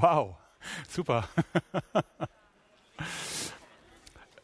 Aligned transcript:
Wow, 0.00 0.34
super. 0.88 1.28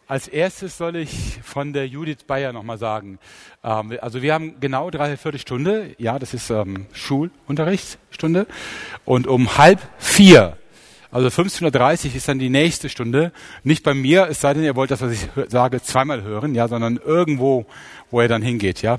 Als 0.06 0.26
erstes 0.26 0.76
soll 0.76 0.96
ich 0.96 1.38
von 1.42 1.72
der 1.72 1.86
Judith 1.86 2.24
Bayer 2.26 2.52
nochmal 2.52 2.78
sagen. 2.78 3.18
Ähm, 3.62 3.96
also 4.00 4.22
wir 4.22 4.34
haben 4.34 4.58
genau 4.58 4.90
dreiviertel 4.90 5.38
Stunde, 5.38 5.94
ja, 5.98 6.18
das 6.18 6.34
ist 6.34 6.50
ähm, 6.50 6.86
Schulunterrichtsstunde. 6.92 8.46
Und 9.04 9.28
um 9.28 9.56
halb 9.56 9.80
vier, 9.98 10.56
also 11.12 11.28
15.30 11.28 12.08
Uhr 12.08 12.14
ist 12.16 12.28
dann 12.28 12.38
die 12.38 12.50
nächste 12.50 12.88
Stunde. 12.88 13.32
Nicht 13.62 13.84
bei 13.84 13.94
mir, 13.94 14.26
es 14.28 14.40
sei 14.40 14.54
denn, 14.54 14.64
ihr 14.64 14.76
wollt 14.76 14.90
das, 14.90 15.00
was 15.00 15.12
ich 15.12 15.28
sage, 15.48 15.80
zweimal 15.82 16.22
hören, 16.22 16.54
ja, 16.54 16.68
sondern 16.68 16.96
irgendwo, 16.96 17.66
wo 18.10 18.20
er 18.20 18.28
dann 18.28 18.42
hingeht, 18.42 18.82
ja. 18.82 18.98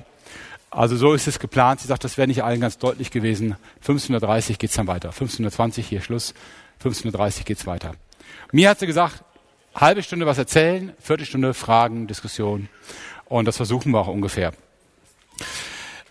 Also 0.72 0.96
so 0.96 1.14
ist 1.14 1.28
es 1.28 1.38
geplant. 1.38 1.82
Sie 1.82 1.88
sagt, 1.88 2.06
das 2.06 2.18
wäre 2.18 2.30
nicht 2.30 2.44
allen 2.44 2.62
ganz 2.62 2.78
deutlich 2.78 3.12
gewesen. 3.12 3.58
15.30 3.86 4.52
Uhr 4.52 4.56
geht's 4.56 4.76
dann 4.76 4.88
weiter. 4.88 5.10
15.20 5.10 5.78
Uhr 5.80 5.84
hier 5.84 6.02
Schluss. 6.02 6.34
15.30 6.82 7.40
Uhr 7.40 7.44
geht's 7.44 7.68
weiter. 7.68 7.92
Mir 8.54 8.70
hat 8.70 8.80
sie 8.80 8.88
gesagt, 8.88 9.22
halbe 9.76 10.02
Stunde 10.02 10.26
was 10.26 10.38
erzählen, 10.38 10.94
Viertelstunde 11.00 11.54
Fragen, 11.54 12.08
Diskussion. 12.08 12.70
Und 13.26 13.46
das 13.46 13.58
versuchen 13.58 13.92
wir 13.92 14.00
auch 14.00 14.08
ungefähr. 14.08 14.54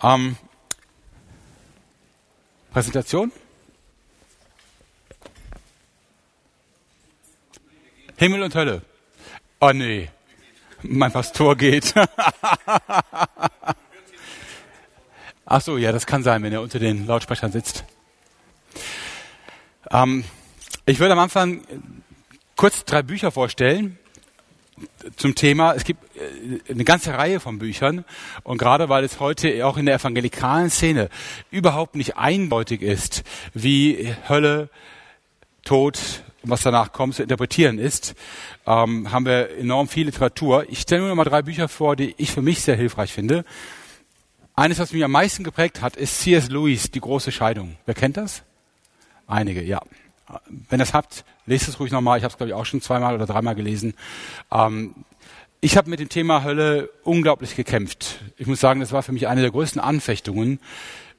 Ähm, 0.02 0.36
Präsentation? 2.70 3.32
Himmel 8.16 8.42
und 8.42 8.54
Hölle. 8.54 8.82
Oh 9.60 9.72
nee, 9.72 10.10
mein 10.82 11.10
Pastor 11.10 11.56
geht. 11.56 11.94
Ach 15.52 15.60
so, 15.60 15.78
ja, 15.78 15.90
das 15.90 16.06
kann 16.06 16.22
sein, 16.22 16.44
wenn 16.44 16.52
er 16.52 16.62
unter 16.62 16.78
den 16.78 17.08
Lautsprechern 17.08 17.50
sitzt. 17.50 17.82
Ähm, 19.90 20.22
ich 20.86 21.00
würde 21.00 21.12
am 21.12 21.18
Anfang 21.18 21.62
kurz 22.54 22.84
drei 22.84 23.02
Bücher 23.02 23.32
vorstellen 23.32 23.98
zum 25.16 25.34
Thema. 25.34 25.74
Es 25.74 25.82
gibt 25.82 26.04
äh, 26.16 26.70
eine 26.70 26.84
ganze 26.84 27.18
Reihe 27.18 27.40
von 27.40 27.58
Büchern 27.58 28.04
und 28.44 28.58
gerade 28.58 28.88
weil 28.88 29.02
es 29.02 29.18
heute 29.18 29.66
auch 29.66 29.76
in 29.76 29.86
der 29.86 29.96
evangelikalen 29.96 30.70
Szene 30.70 31.08
überhaupt 31.50 31.96
nicht 31.96 32.16
eindeutig 32.16 32.80
ist, 32.80 33.24
wie 33.52 34.14
Hölle, 34.28 34.68
Tod 35.64 35.98
und 36.42 36.50
was 36.50 36.62
danach 36.62 36.92
kommt 36.92 37.16
zu 37.16 37.24
interpretieren 37.24 37.80
ist, 37.80 38.14
ähm, 38.68 39.10
haben 39.10 39.26
wir 39.26 39.58
enorm 39.58 39.88
viel 39.88 40.06
Literatur. 40.06 40.66
Ich 40.68 40.82
stelle 40.82 41.00
nur 41.00 41.08
noch 41.08 41.16
mal 41.16 41.24
drei 41.24 41.42
Bücher 41.42 41.66
vor, 41.66 41.96
die 41.96 42.14
ich 42.18 42.30
für 42.30 42.40
mich 42.40 42.62
sehr 42.62 42.76
hilfreich 42.76 43.12
finde. 43.12 43.44
Eines, 44.60 44.78
was 44.78 44.92
mich 44.92 45.02
am 45.02 45.12
meisten 45.12 45.42
geprägt 45.42 45.80
hat, 45.80 45.96
ist 45.96 46.20
C.S. 46.20 46.50
Lewis, 46.50 46.90
Die 46.90 47.00
große 47.00 47.32
Scheidung. 47.32 47.76
Wer 47.86 47.94
kennt 47.94 48.16
das? 48.16 48.42
Einige, 49.26 49.62
ja 49.62 49.80
wenn 50.68 50.80
ihr 50.80 50.84
es 50.84 50.94
habt, 50.94 51.24
lest 51.46 51.68
es 51.68 51.80
ruhig 51.80 51.92
nochmal. 51.92 52.18
Ich 52.18 52.24
habe 52.24 52.32
es, 52.32 52.36
glaube 52.36 52.50
ich, 52.50 52.54
auch 52.54 52.66
schon 52.66 52.80
zweimal 52.80 53.14
oder 53.14 53.26
dreimal 53.26 53.54
gelesen. 53.54 53.94
Ähm, 54.50 54.94
ich 55.60 55.76
habe 55.76 55.90
mit 55.90 56.00
dem 56.00 56.08
Thema 56.08 56.42
Hölle 56.44 56.90
unglaublich 57.04 57.56
gekämpft. 57.56 58.20
Ich 58.36 58.46
muss 58.46 58.60
sagen, 58.60 58.80
das 58.80 58.92
war 58.92 59.02
für 59.02 59.12
mich 59.12 59.28
eine 59.28 59.42
der 59.42 59.50
größten 59.50 59.80
Anfechtungen 59.80 60.60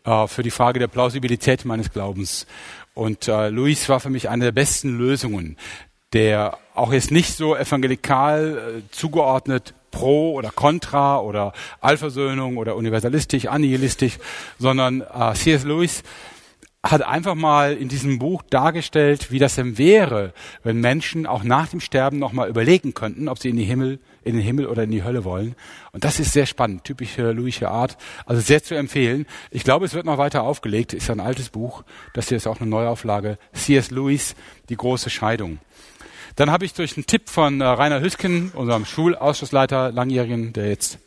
äh, 0.04 0.28
für 0.28 0.44
die 0.44 0.52
Frage 0.52 0.80
der 0.80 0.88
Plausibilität 0.88 1.66
meines 1.66 1.92
Glaubens. 1.92 2.48
Und 2.94 3.28
äh, 3.28 3.50
Luis 3.50 3.88
war 3.90 4.00
für 4.00 4.10
mich 4.10 4.30
eine 4.30 4.46
der 4.46 4.52
besten 4.52 4.98
Lösungen, 4.98 5.58
der 6.14 6.58
auch 6.74 6.92
jetzt 6.92 7.12
nicht 7.12 7.36
so 7.36 7.56
evangelikal 7.56 8.82
äh, 8.88 8.92
zugeordnet 8.92 9.74
pro 9.92 10.34
oder 10.34 10.50
contra 10.50 11.20
oder 11.20 11.54
Allversöhnung 11.80 12.58
oder 12.58 12.76
universalistisch, 12.76 13.46
annihilistisch, 13.46 14.18
sondern 14.58 15.02
äh, 15.02 15.34
C.S. 15.34 15.64
Lewis 15.64 16.04
hat 16.84 17.04
einfach 17.04 17.36
mal 17.36 17.74
in 17.74 17.90
diesem 17.90 18.18
Buch 18.18 18.42
dargestellt, 18.50 19.32
wie 19.32 19.38
das 19.38 19.56
denn 19.56 19.78
wäre, 19.78 20.34
wenn 20.64 20.80
Menschen 20.82 21.28
auch 21.28 21.44
nach 21.44 21.68
dem 21.68 21.80
Sterben 21.80 22.18
nochmal 22.18 22.50
überlegen 22.50 22.96
könnten, 22.96 23.28
ob 23.28 23.38
sie 23.38 23.50
in, 23.50 23.58
die 23.58 23.66
Himmel, 23.66 24.00
in 24.24 24.34
den 24.34 24.42
Himmel 24.42 24.66
oder 24.66 24.84
in 24.84 24.92
die 24.92 25.04
Hölle 25.04 25.24
wollen. 25.24 25.56
Und 25.92 26.06
das 26.06 26.20
ist 26.20 26.34
sehr 26.34 26.48
spannend, 26.48 26.84
typische 26.84 27.32
Louische 27.34 27.70
Art, 27.70 27.98
also 28.26 28.42
sehr 28.42 28.64
zu 28.64 28.74
empfehlen. 28.74 29.28
Ich 29.52 29.64
glaube, 29.64 29.86
es 29.86 29.94
wird 29.94 30.08
noch 30.08 30.18
weiter 30.18 30.42
aufgelegt, 30.42 30.94
ist 30.94 31.12
ein 31.12 31.20
altes 31.20 31.50
Buch, 31.50 31.84
das 32.16 32.30
hier 32.30 32.38
ist 32.38 32.48
auch 32.48 32.60
eine 32.60 32.70
Neuauflage, 32.70 33.38
C.S. 33.54 33.92
Lewis, 33.92 34.36
Die 34.70 34.78
große 34.78 35.12
Scheidung. 35.12 35.60
Dann 36.36 36.52
habe 36.52 36.66
ich 36.66 36.74
durch 36.74 36.98
einen 36.98 37.06
Tipp 37.06 37.30
von 37.30 37.62
äh, 37.62 37.66
Rainer 37.66 38.02
Hüsken, 38.02 38.52
unserem 38.56 38.86
Schulausschussleiter, 38.86 39.92
Langjährigen, 39.92 40.54
der 40.54 40.70
jetzt 40.70 41.00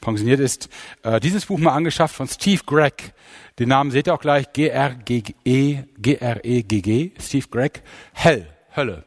pensioniert 0.00 0.40
ist, 0.40 0.68
äh, 1.02 1.20
dieses 1.20 1.46
Buch 1.46 1.58
mal 1.58 1.72
angeschafft 1.72 2.14
von 2.14 2.28
Steve 2.28 2.62
Gregg. 2.66 3.12
Den 3.58 3.68
Namen 3.68 3.90
seht 3.90 4.06
ihr 4.06 4.14
auch 4.14 4.20
gleich, 4.20 4.52
G-R-E-G-G, 4.52 5.84
G-R-E-G-G, 5.98 7.10
Steve 7.20 7.46
Gregg, 7.50 7.80
Hell, 8.12 8.46
Hölle. 8.76 9.04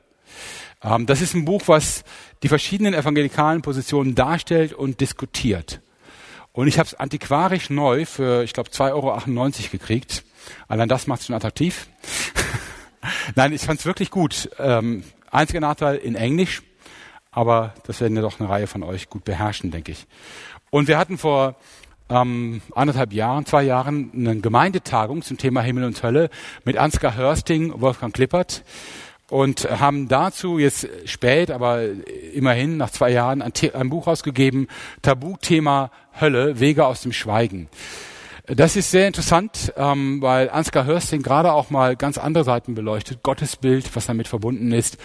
Ähm, 0.82 1.06
das 1.06 1.22
ist 1.22 1.34
ein 1.34 1.46
Buch, 1.46 1.64
was 1.68 2.04
die 2.44 2.48
verschiedenen 2.48 2.94
evangelikalen 2.94 3.62
Positionen 3.62 4.16
darstellt 4.16 4.74
und 4.74 5.02
diskutiert. 5.02 5.82
Und 6.54 6.68
ich 6.68 6.80
habe 6.80 6.88
es 6.88 6.96
antiquarisch 6.96 7.70
neu 7.70 8.06
für, 8.06 8.44
ich 8.44 8.54
glaube, 8.54 8.70
2,98 8.70 8.94
Euro 8.94 9.70
gekriegt. 9.72 10.24
Allein 10.68 10.90
das 10.90 11.08
macht 11.08 11.22
es 11.22 11.28
schon 11.28 11.36
attraktiv. 11.36 11.88
Nein, 13.36 13.54
ich 13.54 13.62
fand 13.62 13.80
es 13.80 13.86
wirklich 13.86 14.10
gut. 14.10 14.50
Ähm, 14.58 15.04
einziger 15.32 15.60
Nachteil 15.60 15.98
in 15.98 16.16
Englisch, 16.16 16.64
aber 17.32 17.74
das 17.86 18.02
werden 18.02 18.16
ja 18.16 18.22
doch 18.22 18.40
eine 18.40 18.50
Reihe 18.50 18.68
von 18.68 18.84
euch 18.84 19.10
gut 19.10 19.24
beherrschen, 19.24 19.72
denke 19.72 19.92
ich. 19.92 20.08
Und 20.70 20.88
wir 20.88 20.98
hatten 20.98 21.18
vor 21.18 21.56
ähm, 22.10 22.62
anderthalb 22.74 23.14
Jahren, 23.14 23.46
zwei 23.46 23.64
Jahren 23.64 24.12
eine 24.16 24.40
Gemeindetagung 24.40 25.22
zum 25.22 25.38
Thema 25.38 25.62
Himmel 25.62 25.86
und 25.86 26.02
Hölle 26.02 26.30
mit 26.64 26.78
Ansgar 26.78 27.16
Hörsting, 27.16 27.80
Wolfgang 27.82 28.14
Klippert 28.14 28.64
und 29.30 29.70
haben 29.70 30.08
dazu 30.08 30.58
jetzt 30.58 30.88
spät, 31.06 31.52
aber 31.52 31.84
immerhin 32.34 32.78
nach 32.78 32.92
zwei 32.92 33.12
Jahren 33.12 33.42
ein, 33.42 33.52
ein 33.74 33.90
Buch 33.90 34.08
rausgegeben, 34.08 34.68
Tabuthema 35.02 35.92
Hölle, 36.20 36.60
Wege 36.60 36.86
aus 36.86 37.02
dem 37.02 37.12
Schweigen. 37.12 37.68
Das 38.50 38.78
ist 38.78 38.92
sehr 38.92 39.08
interessant, 39.08 39.74
ähm, 39.76 40.22
weil 40.22 40.50
Ansgar 40.50 40.86
Hörsting 40.86 41.22
gerade 41.22 41.52
auch 41.52 41.70
mal 41.70 41.98
ganz 41.98 42.18
andere 42.18 42.46
Seiten 42.46 42.76
beleuchtet, 42.76 43.22
Gottesbild, 43.22 43.94
was 43.94 44.06
damit 44.06 44.30
verbunden 44.30 44.72
ist 44.72 44.98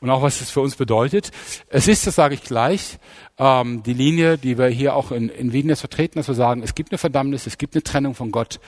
und 0.00 0.10
auch 0.10 0.20
was 0.20 0.42
es 0.42 0.50
für 0.50 0.60
uns 0.60 0.76
bedeutet. 0.76 1.30
Es 1.70 1.88
ist, 1.88 2.06
das 2.06 2.14
sage 2.14 2.34
ich 2.34 2.42
gleich, 2.42 2.98
ähm, 3.38 3.82
die 3.84 3.94
Linie, 3.94 4.36
die 4.36 4.58
wir 4.58 4.66
hier 4.66 4.94
auch 4.94 5.12
in, 5.12 5.30
in 5.30 5.54
Wien 5.54 5.70
jetzt 5.70 5.80
vertreten, 5.80 6.18
dass 6.18 6.28
wir 6.28 6.34
sagen, 6.34 6.62
es 6.62 6.74
gibt 6.74 6.92
eine 6.92 6.98
Verdammnis, 6.98 7.46
es 7.46 7.56
gibt 7.56 7.74
eine 7.74 7.82
Trennung 7.82 8.14
von 8.14 8.32
Gott 8.32 8.60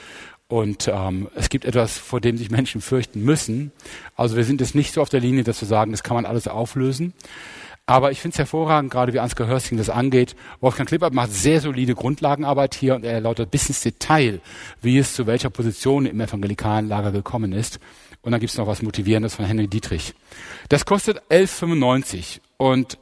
und 0.47 0.87
ähm, 0.91 1.29
es 1.35 1.49
gibt 1.49 1.63
etwas, 1.63 1.99
vor 1.99 2.19
dem 2.19 2.35
sich 2.35 2.49
Menschen 2.49 2.81
fürchten 2.81 3.21
müssen. 3.21 3.71
Also 4.15 4.35
wir 4.35 4.45
sind 4.45 4.61
jetzt 4.61 4.73
nicht 4.73 4.95
so 4.95 5.03
auf 5.03 5.09
der 5.09 5.19
Linie, 5.19 5.43
dass 5.43 5.61
wir 5.61 5.67
sagen, 5.67 5.91
das 5.91 6.01
kann 6.01 6.15
man 6.15 6.25
alles 6.25 6.47
auflösen. 6.47 7.13
Aber 7.85 8.11
ich 8.11 8.21
finde 8.21 8.33
es 8.33 8.39
hervorragend, 8.39 8.91
gerade 8.91 9.11
wie 9.11 9.19
Ansgar 9.19 9.47
Hörsting 9.47 9.77
das 9.77 9.89
angeht. 9.89 10.37
Wolfgang 10.61 10.87
Klippert 10.87 11.13
macht 11.13 11.33
sehr 11.33 11.59
solide 11.59 11.95
Grundlagenarbeit 11.95 12.75
hier 12.75 12.95
und 12.95 13.03
er 13.03 13.11
erläutert 13.11 13.51
bis 13.51 13.67
ins 13.67 13.81
Detail, 13.81 14.39
wie 14.81 14.97
es 14.97 15.13
zu 15.13 15.27
welcher 15.27 15.49
Position 15.49 16.05
im 16.05 16.21
evangelikalen 16.21 16.87
Lager 16.87 17.11
gekommen 17.11 17.51
ist. 17.51 17.81
Und 18.21 18.31
dann 18.31 18.39
gibt 18.39 18.51
es 18.51 18.57
noch 18.57 18.67
was 18.67 18.81
Motivierendes 18.81 19.35
von 19.35 19.43
Henry 19.43 19.67
Dietrich. 19.67 20.13
Das 20.69 20.85
kostet 20.85 21.19
11,95 21.29 22.39
und 22.55 22.97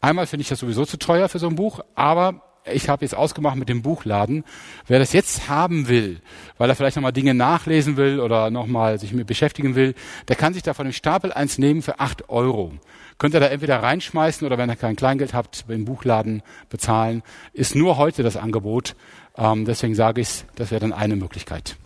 einmal 0.00 0.26
finde 0.26 0.42
ich 0.42 0.48
das 0.48 0.58
sowieso 0.58 0.84
zu 0.84 0.98
teuer 0.98 1.28
für 1.28 1.38
so 1.38 1.46
ein 1.46 1.54
Buch, 1.54 1.78
aber 1.94 2.42
ich 2.72 2.88
habe 2.88 3.04
jetzt 3.04 3.14
ausgemacht 3.14 3.56
mit 3.56 3.68
dem 3.68 3.82
Buchladen, 3.82 4.44
wer 4.86 4.98
das 4.98 5.12
jetzt 5.12 5.48
haben 5.48 5.88
will, 5.88 6.20
weil 6.58 6.68
er 6.68 6.76
vielleicht 6.76 6.96
nochmal 6.96 7.12
Dinge 7.12 7.34
nachlesen 7.34 7.96
will 7.96 8.20
oder 8.20 8.50
nochmal 8.50 8.98
sich 8.98 9.12
mit 9.12 9.26
beschäftigen 9.26 9.74
will, 9.74 9.94
der 10.26 10.36
kann 10.36 10.54
sich 10.54 10.64
davon 10.64 10.86
im 10.86 10.92
Stapel 10.92 11.32
eins 11.32 11.58
nehmen 11.58 11.82
für 11.82 12.00
acht 12.00 12.28
Euro. 12.28 12.72
Könnt 13.18 13.34
ihr 13.34 13.40
da 13.40 13.46
entweder 13.46 13.82
reinschmeißen 13.82 14.46
oder 14.46 14.58
wenn 14.58 14.70
ihr 14.70 14.76
kein 14.76 14.96
Kleingeld 14.96 15.34
habt, 15.34 15.64
im 15.68 15.84
Buchladen 15.84 16.42
bezahlen. 16.70 17.22
Ist 17.52 17.74
nur 17.74 17.96
heute 17.96 18.22
das 18.22 18.36
Angebot. 18.36 18.94
Ähm, 19.36 19.64
deswegen 19.64 19.94
sage 19.94 20.20
ich, 20.20 20.44
das 20.54 20.70
wäre 20.70 20.80
dann 20.80 20.92
eine 20.92 21.16
Möglichkeit. 21.16 21.76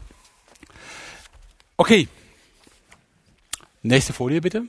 Okay, 1.78 2.06
Nächste 3.84 4.12
Folie 4.12 4.40
bitte. 4.40 4.62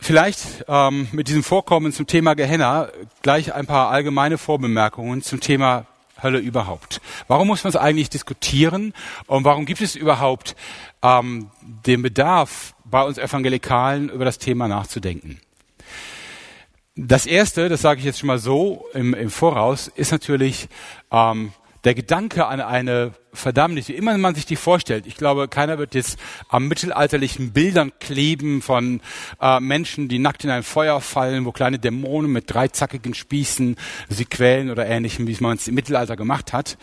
Vielleicht 0.00 0.64
ähm, 0.66 1.08
mit 1.12 1.28
diesem 1.28 1.42
Vorkommen 1.42 1.92
zum 1.92 2.06
Thema 2.06 2.32
Gehenna 2.34 2.88
gleich 3.20 3.52
ein 3.52 3.66
paar 3.66 3.90
allgemeine 3.90 4.38
Vorbemerkungen 4.38 5.20
zum 5.20 5.40
Thema 5.40 5.86
Hölle 6.22 6.38
überhaupt. 6.38 7.00
Warum 7.26 7.48
muss 7.48 7.64
man 7.64 7.70
es 7.70 7.76
eigentlich 7.76 8.10
diskutieren 8.10 8.92
und 9.26 9.44
warum 9.44 9.66
gibt 9.66 9.80
es 9.80 9.96
überhaupt 9.96 10.56
ähm, 11.02 11.50
den 11.86 12.02
Bedarf 12.02 12.74
bei 12.84 13.02
uns 13.02 13.18
Evangelikalen 13.18 14.08
über 14.08 14.24
das 14.24 14.38
Thema 14.38 14.68
nachzudenken? 14.68 15.40
Das 16.96 17.26
Erste, 17.26 17.68
das 17.68 17.82
sage 17.82 18.00
ich 18.00 18.06
jetzt 18.06 18.18
schon 18.18 18.26
mal 18.26 18.38
so 18.38 18.84
im, 18.92 19.14
im 19.14 19.30
Voraus, 19.30 19.86
ist 19.86 20.10
natürlich 20.10 20.68
ähm, 21.12 21.52
der 21.84 21.94
Gedanke 21.94 22.46
an 22.46 22.60
eine 22.60 23.12
Verdammnis, 23.32 23.88
wie 23.88 23.94
immer 23.94 24.16
man 24.18 24.34
sich 24.34 24.46
die 24.46 24.56
vorstellt, 24.56 25.06
ich 25.06 25.16
glaube, 25.16 25.48
keiner 25.48 25.78
wird 25.78 25.94
jetzt 25.94 26.18
am 26.48 26.66
mittelalterlichen 26.68 27.52
Bildern 27.52 27.92
kleben 28.00 28.62
von 28.62 29.00
äh, 29.40 29.60
Menschen, 29.60 30.08
die 30.08 30.18
nackt 30.18 30.44
in 30.44 30.50
ein 30.50 30.62
Feuer 30.62 31.00
fallen, 31.00 31.44
wo 31.44 31.52
kleine 31.52 31.78
Dämonen 31.78 32.32
mit 32.32 32.52
dreizackigen 32.52 33.14
Spießen 33.14 33.76
sie 34.08 34.24
quälen 34.24 34.70
oder 34.70 34.86
ähnlichem, 34.86 35.26
wie 35.26 35.36
man 35.40 35.56
es 35.56 35.68
im 35.68 35.74
Mittelalter 35.74 36.16
gemacht 36.16 36.52
hat. 36.52 36.78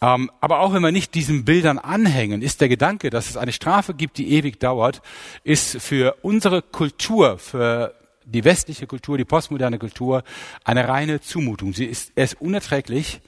Ähm, 0.00 0.30
aber 0.40 0.60
auch 0.60 0.74
wenn 0.74 0.82
wir 0.82 0.92
nicht 0.92 1.14
diesen 1.14 1.44
Bildern 1.44 1.78
anhängen, 1.78 2.42
ist 2.42 2.60
der 2.60 2.68
Gedanke, 2.68 3.10
dass 3.10 3.30
es 3.30 3.36
eine 3.36 3.52
Strafe 3.52 3.94
gibt, 3.94 4.18
die 4.18 4.32
ewig 4.32 4.60
dauert, 4.60 5.02
ist 5.42 5.80
für 5.80 6.16
unsere 6.22 6.62
Kultur, 6.62 7.38
für 7.38 7.94
die 8.24 8.44
westliche 8.44 8.86
Kultur, 8.86 9.16
die 9.16 9.24
postmoderne 9.24 9.78
Kultur, 9.78 10.22
eine 10.64 10.86
reine 10.86 11.20
Zumutung. 11.20 11.72
Sie 11.72 11.86
ist, 11.86 12.12
er 12.14 12.24
ist 12.24 12.40
unerträglich. 12.40 13.20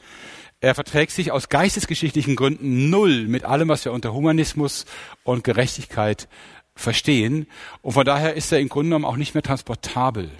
Er 0.63 0.75
verträgt 0.75 1.13
sich 1.13 1.33
aus 1.33 1.49
geistesgeschichtlichen 1.49 2.37
Gründen 2.37 2.91
null 2.91 3.27
mit 3.27 3.45
allem, 3.45 3.69
was 3.69 3.85
wir 3.87 3.93
unter 3.93 4.13
Humanismus 4.13 4.85
und 5.25 5.43
Gerechtigkeit 5.43 6.29
verstehen. 6.75 7.47
Und 7.81 7.93
von 7.93 8.05
daher 8.05 8.35
ist 8.35 8.53
er 8.53 8.61
im 8.61 8.69
Grunde 8.69 8.91
genommen 8.91 9.07
auch 9.07 9.17
nicht 9.17 9.33
mehr 9.33 9.43
transportabel. 9.43 10.31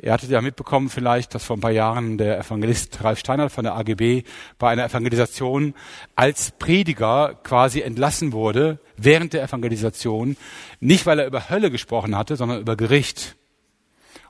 Ihr 0.00 0.12
hattet 0.12 0.30
ja 0.30 0.40
mitbekommen 0.40 0.90
vielleicht, 0.90 1.34
dass 1.34 1.44
vor 1.44 1.56
ein 1.56 1.60
paar 1.60 1.70
Jahren 1.70 2.18
der 2.18 2.38
Evangelist 2.38 3.02
Ralf 3.04 3.20
Steinert 3.20 3.52
von 3.52 3.62
der 3.64 3.76
AGB 3.76 4.24
bei 4.58 4.70
einer 4.70 4.84
Evangelisation 4.84 5.74
als 6.16 6.50
Prediger 6.58 7.38
quasi 7.44 7.80
entlassen 7.80 8.32
wurde 8.32 8.80
während 8.96 9.34
der 9.34 9.44
Evangelisation, 9.44 10.36
nicht 10.80 11.06
weil 11.06 11.20
er 11.20 11.26
über 11.26 11.48
Hölle 11.48 11.70
gesprochen 11.70 12.16
hatte, 12.16 12.36
sondern 12.36 12.60
über 12.60 12.76
Gericht. 12.76 13.36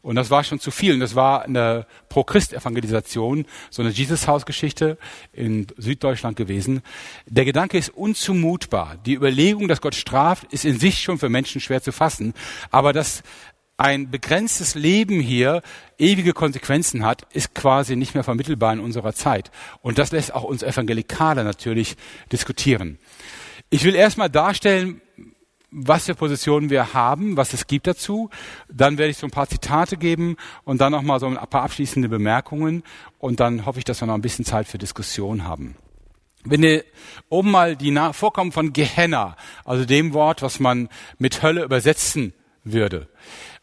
Und 0.05 0.17
das 0.17 0.31
war 0.31 0.45
schon 0.45 0.61
zu 0.61 0.71
viel. 0.71 0.93
Und 0.93 1.01
das 1.01 1.15
war 1.15 1.45
eine 1.45 1.87
Pro-Christ-Evangelisation, 2.11 3.47
so 3.71 3.81
eine 3.81 3.91
Jesus-Haus-Geschichte 3.91 4.99
in 5.33 5.67
Süddeutschland 5.79 6.37
gewesen. 6.37 6.83
Der 7.27 7.47
Gedanke 7.47 7.79
ist 7.79 7.89
unzumutbar. 7.89 8.99
Die 9.07 9.15
Überlegung, 9.15 9.67
dass 9.67 9.81
Gott 9.81 9.95
straft, 9.95 10.53
ist 10.53 10.67
in 10.67 10.79
sich 10.79 10.99
schon 10.99 11.19
für 11.19 11.31
Menschen 11.31 11.63
schwer 11.63 11.83
zu 11.83 11.91
fassen. 11.91 12.35
Aber 12.71 12.93
dass 12.93 13.23
ein 13.79 14.11
begrenztes 14.11 14.75
Leben 14.75 15.21
hier 15.21 15.63
ewige 15.97 16.35
Konsequenzen 16.35 17.03
hat, 17.03 17.27
ist 17.33 17.55
quasi 17.55 17.97
nicht 17.97 18.15
mehr 18.15 18.25
vermittelbar 18.25 18.75
in 18.75 18.81
unserer 18.81 19.15
Zeit. 19.15 19.51
Und 19.81 19.99
das 19.99 20.13
lässt 20.13 20.35
auch 20.35 20.45
uns 20.45 20.63
Evangelikale 20.63 21.45
natürlich 21.45 21.97
diskutieren. 22.31 22.99
Ich 23.71 23.85
will 23.85 23.95
erstmal 23.95 24.29
darstellen, 24.29 25.01
was 25.77 26.07
für 26.07 26.15
Positionen 26.15 26.71
wir 26.71 26.95
haben, 26.95 27.37
was 27.37 27.53
es 27.53 27.67
gibt 27.67 27.89
dazu. 27.89 28.31
Dann 28.69 28.97
werde 28.97 29.11
ich 29.11 29.19
so 29.19 29.27
ein 29.27 29.33
paar 29.33 29.49
Zitate 29.49 29.97
geben 29.97 30.37
und 30.63 30.81
dann 30.81 30.93
nochmal 30.93 31.19
so 31.19 31.27
ein 31.27 31.35
paar 31.35 31.63
abschließende 31.63 32.09
Bemerkungen. 32.09 32.85
Und 33.19 33.41
dann 33.41 33.67
hoffe 33.67 33.81
ich, 33.81 33.85
dass 33.85 34.01
wir 34.01 34.07
noch 34.07 34.15
ein 34.15 34.23
bisschen 34.23 34.45
Zeit 34.45 34.69
für 34.69 34.79
Diskussion 34.79 35.45
haben. 35.45 35.75
Wenn 36.45 36.63
ihr 36.63 36.85
oben 37.29 37.51
mal 37.51 37.75
die 37.75 37.93
Vorkommen 38.13 38.53
von 38.53 38.73
Gehenna, 38.73 39.37
also 39.65 39.85
dem 39.85 40.13
Wort, 40.13 40.43
was 40.43 40.61
man 40.61 40.89
mit 41.19 41.43
Hölle 41.43 41.65
übersetzen 41.65 42.35
würde, 42.63 43.09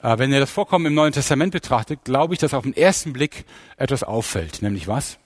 äh, 0.02 0.18
wenn 0.18 0.34
ihr 0.34 0.40
das 0.40 0.52
Vorkommen 0.52 0.88
im 0.88 0.94
Neuen 0.96 1.14
Testament 1.14 1.54
betrachtet, 1.54 2.04
glaube 2.04 2.34
ich, 2.34 2.40
dass 2.40 2.54
auf 2.54 2.64
den 2.64 2.76
ersten 2.76 3.14
Blick 3.14 3.46
etwas 3.78 4.04
auffällt. 4.04 4.62
Nämlich 4.62 4.88
was? 4.88 5.18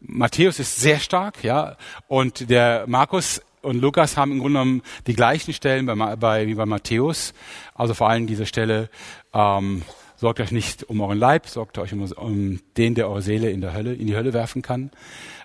Matthäus 0.00 0.58
ist 0.58 0.80
sehr 0.80 0.98
stark, 0.98 1.44
ja, 1.44 1.76
und 2.08 2.48
der 2.48 2.86
Markus 2.86 3.42
und 3.62 3.80
Lukas 3.80 4.16
haben 4.16 4.32
im 4.32 4.38
Grunde 4.38 4.58
genommen 4.60 4.82
die 5.06 5.14
gleichen 5.14 5.52
Stellen 5.52 5.86
bei, 5.86 6.16
bei, 6.16 6.46
wie 6.46 6.54
bei 6.54 6.66
Matthäus. 6.66 7.34
Also 7.74 7.94
vor 7.94 8.08
allem 8.08 8.26
diese 8.26 8.46
Stelle, 8.46 8.88
ähm, 9.32 9.82
sorgt 10.16 10.40
euch 10.40 10.50
nicht 10.50 10.84
um 10.84 11.00
euren 11.00 11.18
Leib, 11.18 11.46
sorgt 11.46 11.78
euch 11.78 11.92
um, 11.92 12.02
um 12.12 12.60
den, 12.76 12.94
der 12.94 13.08
eure 13.08 13.22
Seele 13.22 13.50
in 13.50 13.60
der 13.60 13.72
Hölle, 13.72 13.94
in 13.94 14.06
die 14.06 14.16
Hölle 14.16 14.32
werfen 14.32 14.62
kann. 14.62 14.90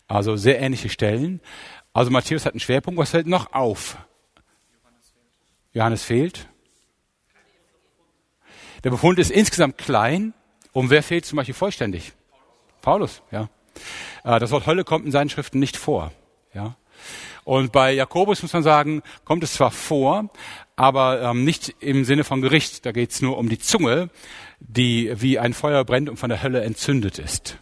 Also 0.07 0.35
sehr 0.35 0.59
ähnliche 0.59 0.89
Stellen. 0.89 1.41
Also 1.93 2.11
Matthäus 2.11 2.45
hat 2.45 2.53
einen 2.53 2.59
Schwerpunkt. 2.59 2.99
Was 2.99 3.11
fällt 3.11 3.27
noch 3.27 3.53
auf? 3.53 3.97
Johannes 5.73 6.03
fehlt. 6.03 6.47
Der 8.83 8.91
Befund 8.91 9.17
ist 9.17 9.31
insgesamt 9.31 9.77
klein. 9.77 10.33
Und 10.73 10.89
wer 10.89 11.03
fehlt 11.03 11.25
zum 11.25 11.37
Beispiel 11.37 11.55
vollständig? 11.55 12.11
Paulus, 12.81 13.21
ja. 13.31 13.49
Äh, 14.25 14.39
das 14.39 14.51
Wort 14.51 14.67
Hölle 14.67 14.83
kommt 14.83 15.05
in 15.05 15.11
seinen 15.11 15.29
Schriften 15.29 15.59
nicht 15.59 15.77
vor, 15.77 16.11
ja. 16.53 16.75
Und 17.43 17.71
bei 17.71 17.93
Jakobus 17.93 18.41
muss 18.41 18.53
man 18.53 18.63
sagen, 18.63 19.03
kommt 19.23 19.43
es 19.43 19.53
zwar 19.53 19.71
vor, 19.71 20.29
aber 20.75 21.21
ähm, 21.21 21.43
nicht 21.43 21.75
im 21.79 22.03
Sinne 22.03 22.23
von 22.23 22.41
Gericht. 22.41 22.85
Da 22.85 22.91
geht 22.91 23.11
es 23.11 23.21
nur 23.21 23.37
um 23.37 23.49
die 23.49 23.59
Zunge, 23.59 24.09
die 24.59 25.13
wie 25.15 25.39
ein 25.39 25.53
Feuer 25.53 25.83
brennt 25.83 26.09
und 26.09 26.17
von 26.17 26.29
der 26.29 26.41
Hölle 26.41 26.63
entzündet 26.63 27.19
ist. 27.19 27.57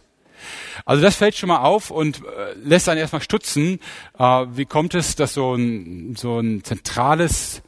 Also 0.84 1.02
das 1.02 1.16
fällt 1.16 1.36
schon 1.36 1.48
mal 1.48 1.62
auf 1.62 1.90
und 1.90 2.18
äh, 2.18 2.54
lässt 2.54 2.88
einen 2.88 3.00
erstmal 3.00 3.22
stutzen. 3.22 3.78
Äh, 4.18 4.24
wie 4.24 4.64
kommt 4.64 4.94
es, 4.94 5.16
dass 5.16 5.34
so 5.34 5.54
ein, 5.54 6.16
so 6.16 6.40
ein 6.40 6.64
zentrales 6.64 7.62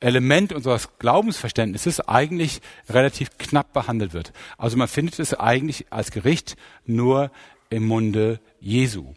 Element 0.00 0.52
unseres 0.52 0.98
Glaubensverständnisses 0.98 2.00
eigentlich 2.00 2.60
relativ 2.90 3.38
knapp 3.38 3.72
behandelt 3.72 4.12
wird. 4.12 4.32
Also 4.58 4.76
man 4.76 4.88
findet 4.88 5.18
es 5.18 5.32
eigentlich 5.32 5.86
als 5.90 6.10
Gericht 6.10 6.56
nur 6.84 7.30
im 7.70 7.86
Munde 7.86 8.40
Jesu. 8.60 9.14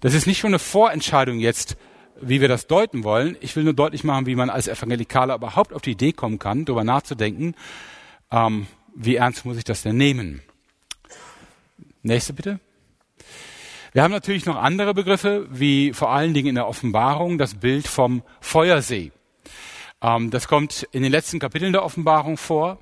Das 0.00 0.14
ist 0.14 0.26
nicht 0.26 0.38
schon 0.38 0.50
eine 0.50 0.58
Vorentscheidung 0.58 1.38
jetzt, 1.38 1.76
wie 2.20 2.40
wir 2.40 2.48
das 2.48 2.66
deuten 2.66 3.04
wollen. 3.04 3.36
Ich 3.40 3.56
will 3.56 3.64
nur 3.64 3.74
deutlich 3.74 4.04
machen, 4.04 4.26
wie 4.26 4.36
man 4.36 4.50
als 4.50 4.68
Evangelikaler 4.68 5.34
überhaupt 5.34 5.72
auf 5.72 5.82
die 5.82 5.92
Idee 5.92 6.12
kommen 6.12 6.38
kann, 6.38 6.64
darüber 6.64 6.84
nachzudenken, 6.84 7.54
ähm, 8.30 8.66
wie 8.94 9.16
ernst 9.16 9.44
muss 9.44 9.58
ich 9.58 9.64
das 9.64 9.82
denn 9.82 9.96
nehmen. 9.96 10.42
Nächste 12.02 12.32
bitte. 12.32 12.60
Wir 13.92 14.02
haben 14.02 14.12
natürlich 14.12 14.46
noch 14.46 14.56
andere 14.56 14.94
Begriffe, 14.94 15.46
wie 15.50 15.92
vor 15.92 16.10
allen 16.10 16.34
Dingen 16.34 16.48
in 16.48 16.54
der 16.54 16.68
Offenbarung 16.68 17.38
das 17.38 17.54
Bild 17.54 17.88
vom 17.88 18.22
Feuersee. 18.40 19.10
Ähm, 20.02 20.30
das 20.30 20.48
kommt 20.48 20.86
in 20.92 21.02
den 21.02 21.12
letzten 21.12 21.38
Kapiteln 21.38 21.72
der 21.72 21.84
Offenbarung 21.84 22.36
vor. 22.36 22.78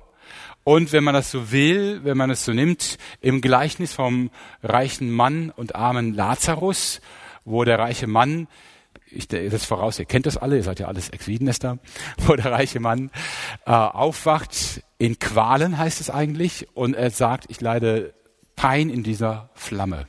Und 0.65 0.91
wenn 0.93 1.03
man 1.03 1.13
das 1.13 1.29
so 1.29 1.51
will, 1.51 2.03
wenn 2.03 2.17
man 2.17 2.31
es 2.31 2.43
so 2.43 2.51
nimmt, 2.51 2.97
im 3.21 3.39
Gleichnis 3.39 3.93
vom 3.93 4.31
reichen 4.63 5.11
Mann 5.11 5.51
und 5.51 5.75
armen 5.75 6.15
Lazarus, 6.15 7.01
wo 7.45 7.63
der 7.63 7.77
reiche 7.77 8.07
Mann, 8.07 8.47
ich 9.05 9.27
das 9.27 9.63
voraus, 9.63 9.99
ihr 9.99 10.05
kennt 10.05 10.25
das 10.25 10.37
alle, 10.37 10.57
ihr 10.57 10.63
seid 10.63 10.79
ja 10.79 10.87
alles 10.87 11.09
Ex-Wiedenester, 11.09 11.77
wo 12.17 12.35
der 12.35 12.51
reiche 12.51 12.79
Mann 12.79 13.11
äh, 13.67 13.71
aufwacht, 13.73 14.81
in 14.97 15.19
Qualen 15.19 15.77
heißt 15.77 16.01
es 16.01 16.09
eigentlich, 16.09 16.67
und 16.73 16.95
er 16.95 17.11
sagt, 17.11 17.45
ich 17.49 17.61
leide 17.61 18.15
Pein 18.55 18.89
in 18.89 19.03
dieser 19.03 19.51
Flamme. 19.53 20.07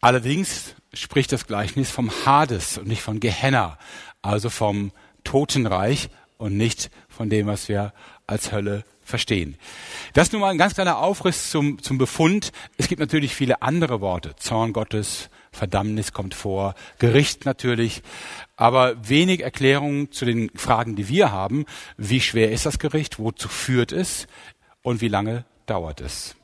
Allerdings 0.00 0.76
spricht 0.94 1.32
das 1.32 1.48
Gleichnis 1.48 1.90
vom 1.90 2.12
Hades 2.24 2.78
und 2.78 2.86
nicht 2.86 3.02
von 3.02 3.18
Gehenna, 3.18 3.76
also 4.22 4.50
vom 4.50 4.92
Totenreich 5.24 6.10
und 6.40 6.56
nicht 6.56 6.90
von 7.08 7.28
dem, 7.28 7.46
was 7.46 7.68
wir 7.68 7.92
als 8.30 8.52
Hölle 8.52 8.84
verstehen. 9.04 9.56
Das 10.14 10.32
nun 10.32 10.40
mal 10.40 10.50
ein 10.50 10.58
ganz 10.58 10.74
kleiner 10.74 10.98
Aufriss 10.98 11.50
zum, 11.50 11.82
zum 11.82 11.98
Befund. 11.98 12.52
Es 12.78 12.88
gibt 12.88 13.00
natürlich 13.00 13.34
viele 13.34 13.60
andere 13.60 14.00
Worte. 14.00 14.36
Zorn 14.36 14.72
Gottes, 14.72 15.28
Verdammnis 15.52 16.12
kommt 16.12 16.34
vor, 16.34 16.74
Gericht 16.98 17.44
natürlich, 17.44 18.02
aber 18.56 19.08
wenig 19.08 19.40
Erklärungen 19.40 20.12
zu 20.12 20.24
den 20.24 20.50
Fragen, 20.54 20.94
die 20.94 21.08
wir 21.08 21.32
haben. 21.32 21.66
Wie 21.96 22.20
schwer 22.20 22.52
ist 22.52 22.66
das 22.66 22.78
Gericht? 22.78 23.18
Wozu 23.18 23.48
führt 23.48 23.92
es? 23.92 24.28
Und 24.82 25.00
wie 25.00 25.08
lange 25.08 25.44
dauert 25.66 26.00
es? 26.00 26.36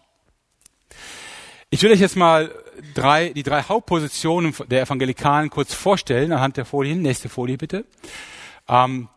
Ich 1.70 1.82
will 1.82 1.92
euch 1.92 2.00
jetzt 2.00 2.16
mal 2.16 2.52
drei, 2.94 3.30
die 3.30 3.42
drei 3.42 3.62
Hauptpositionen 3.62 4.54
der 4.68 4.82
Evangelikalen 4.82 5.50
kurz 5.50 5.72
vorstellen, 5.72 6.32
anhand 6.32 6.56
der 6.56 6.64
Folien. 6.64 7.00
Nächste 7.00 7.28
Folie 7.28 7.56
bitte. 7.56 7.84
Ähm, 8.68 9.08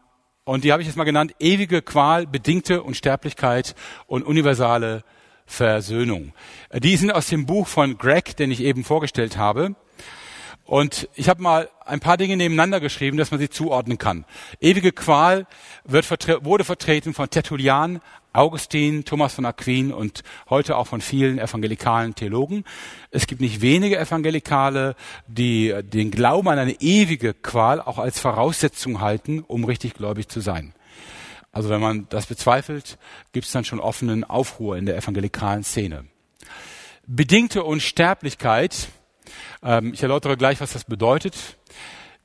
und 0.43 0.63
die 0.63 0.71
habe 0.71 0.81
ich 0.81 0.87
jetzt 0.87 0.97
mal 0.97 1.03
genannt, 1.03 1.35
ewige 1.39 1.81
Qual, 1.81 2.25
bedingte 2.25 2.83
Unsterblichkeit 2.83 3.75
und 4.07 4.23
universale 4.23 5.03
Versöhnung. 5.45 6.33
Die 6.73 6.95
sind 6.95 7.11
aus 7.11 7.27
dem 7.27 7.45
Buch 7.45 7.67
von 7.67 7.97
Greg, 7.97 8.37
den 8.37 8.51
ich 8.51 8.61
eben 8.61 8.83
vorgestellt 8.83 9.37
habe. 9.37 9.75
Und 10.63 11.09
ich 11.15 11.29
habe 11.29 11.41
mal 11.41 11.67
ein 11.83 11.99
paar 11.99 12.15
Dinge 12.15 12.37
nebeneinander 12.37 12.79
geschrieben, 12.79 13.17
dass 13.17 13.31
man 13.31 13.39
sie 13.39 13.49
zuordnen 13.49 13.97
kann. 13.97 14.25
Ewige 14.61 14.91
Qual 14.91 15.47
wird 15.83 16.07
wurde 16.45 16.63
vertreten 16.63 17.15
von 17.15 17.27
Tertullian, 17.31 18.01
Augustin, 18.33 19.05
Thomas 19.05 19.33
von 19.33 19.45
Aquin 19.45 19.91
und 19.91 20.23
heute 20.49 20.77
auch 20.77 20.87
von 20.87 21.01
vielen 21.01 21.39
evangelikalen 21.39 22.15
Theologen. 22.15 22.63
Es 23.11 23.27
gibt 23.27 23.41
nicht 23.41 23.61
wenige 23.61 23.97
Evangelikale, 23.97 24.95
die 25.27 25.75
den 25.83 26.11
Glauben 26.11 26.47
an 26.47 26.59
eine 26.59 26.79
ewige 26.79 27.33
Qual 27.33 27.81
auch 27.81 27.97
als 27.97 28.19
Voraussetzung 28.19 29.01
halten, 29.01 29.43
um 29.47 29.63
richtig 29.65 29.93
gläubig 29.93 30.27
zu 30.29 30.41
sein. 30.41 30.73
Also 31.51 31.69
wenn 31.69 31.81
man 31.81 32.07
das 32.09 32.27
bezweifelt, 32.27 32.97
gibt 33.31 33.47
es 33.47 33.51
dann 33.51 33.65
schon 33.65 33.79
offenen 33.79 34.23
Aufruhr 34.23 34.77
in 34.77 34.85
der 34.85 34.97
evangelikalen 34.97 35.63
Szene. 35.63 36.05
Bedingte 37.07 37.63
Unsterblichkeit 37.63 38.89
ähm, 39.63 39.93
ich 39.93 40.01
erläutere 40.01 40.37
gleich, 40.37 40.61
was 40.61 40.73
das 40.73 40.83
bedeutet. 40.83 41.57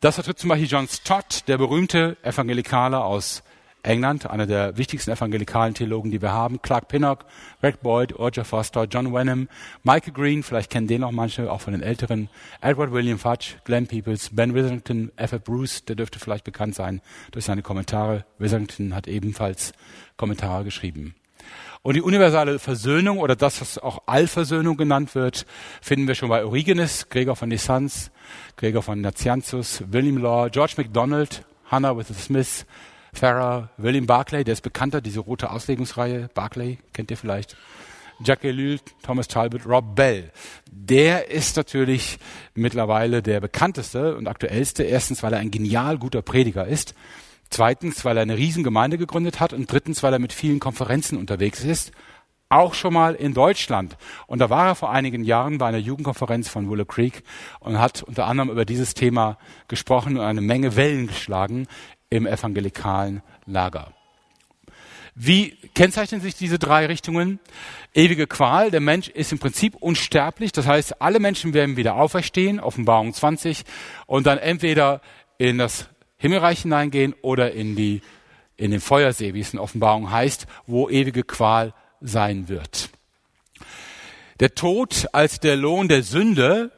Das 0.00 0.16
vertritt 0.16 0.38
zum 0.38 0.48
Beispiel 0.50 0.68
John 0.68 0.88
Stott, 0.88 1.48
der 1.48 1.58
berühmte 1.58 2.16
Evangelikale 2.22 3.02
aus 3.02 3.42
England, 3.84 4.28
einer 4.28 4.46
der 4.46 4.76
wichtigsten 4.76 5.10
evangelikalen 5.10 5.74
Theologen, 5.74 6.10
die 6.10 6.22
wir 6.22 6.32
haben. 6.32 6.60
Clark 6.62 6.88
Pinnock, 6.88 7.24
Greg 7.60 7.80
Boyd, 7.80 8.18
Roger 8.18 8.44
Foster, 8.44 8.84
John 8.84 9.12
Wenham, 9.12 9.48
Michael 9.82 10.12
Green, 10.12 10.42
vielleicht 10.42 10.70
kennen 10.70 10.86
den 10.86 11.02
noch 11.02 11.12
manche, 11.12 11.50
auch 11.50 11.60
von 11.60 11.72
den 11.72 11.82
Älteren, 11.82 12.28
Edward 12.60 12.92
William 12.92 13.18
Fudge, 13.18 13.54
Glenn 13.64 13.86
Peoples, 13.86 14.30
Ben 14.32 14.54
Withington, 14.54 15.12
F.F. 15.16 15.44
Bruce, 15.44 15.84
der 15.84 15.96
dürfte 15.96 16.18
vielleicht 16.18 16.44
bekannt 16.44 16.74
sein 16.74 17.00
durch 17.30 17.44
seine 17.44 17.62
Kommentare. 17.62 18.24
Withington 18.38 18.94
hat 18.94 19.06
ebenfalls 19.06 19.72
Kommentare 20.16 20.64
geschrieben. 20.64 21.14
Und 21.82 21.96
die 21.96 22.02
universale 22.02 22.58
Versöhnung 22.58 23.18
oder 23.18 23.36
das, 23.36 23.60
was 23.60 23.76
auch 23.76 24.04
Allversöhnung 24.06 24.78
genannt 24.78 25.14
wird, 25.14 25.44
finden 25.82 26.08
wir 26.08 26.14
schon 26.14 26.30
bei 26.30 26.42
Origenes, 26.42 27.10
Gregor 27.10 27.36
von 27.36 27.50
Nyssans, 27.50 28.10
Gregor 28.56 28.82
von 28.82 29.02
Nazianzus, 29.02 29.84
William 29.90 30.16
Law, 30.16 30.48
George 30.48 30.74
MacDonald, 30.78 31.44
Hannah 31.66 31.94
with 31.94 32.08
the 32.08 32.14
Smiths, 32.14 32.64
Farrar, 33.14 33.70
William 33.76 34.06
Barclay, 34.06 34.44
der 34.44 34.52
ist 34.52 34.62
bekannter, 34.62 35.00
diese 35.00 35.20
rote 35.20 35.50
Auslegungsreihe, 35.50 36.28
Barclay, 36.34 36.78
kennt 36.92 37.10
ihr 37.10 37.16
vielleicht. 37.16 37.56
Jacques 38.22 38.48
Ellul, 38.48 38.78
Thomas 39.02 39.28
Talbot, 39.28 39.66
Rob 39.66 39.94
Bell. 39.94 40.30
Der 40.70 41.30
ist 41.30 41.56
natürlich 41.56 42.18
mittlerweile 42.54 43.22
der 43.22 43.40
bekannteste 43.40 44.16
und 44.16 44.28
aktuellste. 44.28 44.84
Erstens, 44.84 45.22
weil 45.22 45.32
er 45.32 45.40
ein 45.40 45.50
genial 45.50 45.98
guter 45.98 46.22
Prediger 46.22 46.66
ist. 46.66 46.94
Zweitens, 47.50 48.04
weil 48.04 48.16
er 48.16 48.22
eine 48.22 48.36
Riesengemeinde 48.36 48.98
gegründet 48.98 49.40
hat. 49.40 49.52
Und 49.52 49.70
drittens, 49.70 50.02
weil 50.02 50.12
er 50.12 50.18
mit 50.18 50.32
vielen 50.32 50.60
Konferenzen 50.60 51.18
unterwegs 51.18 51.64
ist. 51.64 51.92
Auch 52.48 52.74
schon 52.74 52.94
mal 52.94 53.14
in 53.14 53.34
Deutschland. 53.34 53.96
Und 54.28 54.38
da 54.38 54.48
war 54.48 54.68
er 54.68 54.74
vor 54.76 54.92
einigen 54.92 55.24
Jahren 55.24 55.58
bei 55.58 55.66
einer 55.66 55.78
Jugendkonferenz 55.78 56.48
von 56.48 56.70
Willow 56.70 56.84
Creek 56.84 57.24
und 57.58 57.80
hat 57.80 58.02
unter 58.04 58.26
anderem 58.26 58.50
über 58.50 58.64
dieses 58.64 58.94
Thema 58.94 59.38
gesprochen 59.66 60.18
und 60.18 60.24
eine 60.24 60.40
Menge 60.40 60.76
Wellen 60.76 61.08
geschlagen 61.08 61.66
im 62.14 62.26
evangelikalen 62.26 63.22
Lager. 63.44 63.92
Wie 65.16 65.56
kennzeichnen 65.74 66.20
sich 66.20 66.34
diese 66.36 66.58
drei 66.58 66.86
Richtungen? 66.86 67.40
Ewige 67.92 68.26
Qual. 68.26 68.70
Der 68.70 68.80
Mensch 68.80 69.08
ist 69.08 69.32
im 69.32 69.38
Prinzip 69.38 69.74
unsterblich. 69.76 70.52
Das 70.52 70.66
heißt, 70.66 71.00
alle 71.00 71.20
Menschen 71.20 71.54
werden 71.54 71.76
wieder 71.76 71.96
auferstehen, 71.96 72.60
Offenbarung 72.60 73.12
20, 73.12 73.64
und 74.06 74.26
dann 74.26 74.38
entweder 74.38 75.00
in 75.38 75.58
das 75.58 75.88
Himmelreich 76.16 76.62
hineingehen 76.62 77.14
oder 77.22 77.52
in 77.52 77.76
die, 77.76 78.00
in 78.56 78.70
den 78.70 78.80
Feuersee, 78.80 79.34
wie 79.34 79.40
es 79.40 79.52
in 79.52 79.58
Offenbarung 79.58 80.10
heißt, 80.10 80.46
wo 80.66 80.88
ewige 80.88 81.24
Qual 81.24 81.74
sein 82.00 82.48
wird. 82.48 82.90
Der 84.40 84.54
Tod 84.54 85.06
als 85.12 85.40
der 85.40 85.56
Lohn 85.56 85.88
der 85.88 86.02
Sünde 86.02 86.70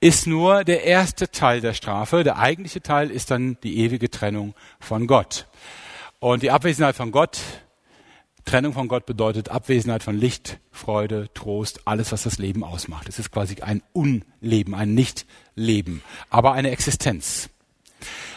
ist 0.00 0.26
nur 0.26 0.64
der 0.64 0.84
erste 0.84 1.30
Teil 1.30 1.60
der 1.60 1.74
Strafe. 1.74 2.24
Der 2.24 2.38
eigentliche 2.38 2.82
Teil 2.82 3.10
ist 3.10 3.30
dann 3.30 3.58
die 3.62 3.78
ewige 3.78 4.10
Trennung 4.10 4.54
von 4.80 5.06
Gott. 5.06 5.46
Und 6.18 6.42
die 6.42 6.50
Abwesenheit 6.50 6.96
von 6.96 7.12
Gott, 7.12 7.38
Trennung 8.44 8.72
von 8.72 8.88
Gott 8.88 9.06
bedeutet 9.06 9.50
Abwesenheit 9.50 10.02
von 10.02 10.16
Licht, 10.16 10.58
Freude, 10.70 11.28
Trost, 11.34 11.86
alles, 11.86 12.12
was 12.12 12.22
das 12.22 12.38
Leben 12.38 12.64
ausmacht. 12.64 13.08
Es 13.08 13.18
ist 13.18 13.30
quasi 13.30 13.60
ein 13.60 13.82
Unleben, 13.92 14.74
ein 14.74 14.94
Nichtleben, 14.94 16.02
aber 16.30 16.52
eine 16.52 16.70
Existenz. 16.70 17.50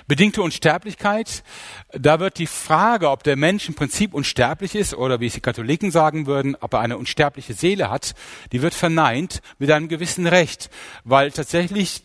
Bedingte 0.07 0.41
Unsterblichkeit, 0.41 1.43
da 1.91 2.19
wird 2.19 2.37
die 2.37 2.47
Frage, 2.47 3.09
ob 3.09 3.23
der 3.23 3.35
Mensch 3.35 3.67
im 3.67 3.75
Prinzip 3.75 4.13
unsterblich 4.13 4.75
ist 4.75 4.93
oder 4.93 5.19
wie 5.19 5.27
es 5.27 5.33
die 5.33 5.41
Katholiken 5.41 5.91
sagen 5.91 6.25
würden, 6.25 6.55
ob 6.59 6.73
er 6.73 6.79
eine 6.79 6.97
unsterbliche 6.97 7.53
Seele 7.53 7.89
hat, 7.89 8.13
die 8.51 8.61
wird 8.61 8.73
verneint 8.73 9.41
mit 9.59 9.71
einem 9.71 9.87
gewissen 9.87 10.27
Recht, 10.27 10.69
weil 11.03 11.31
tatsächlich 11.31 12.03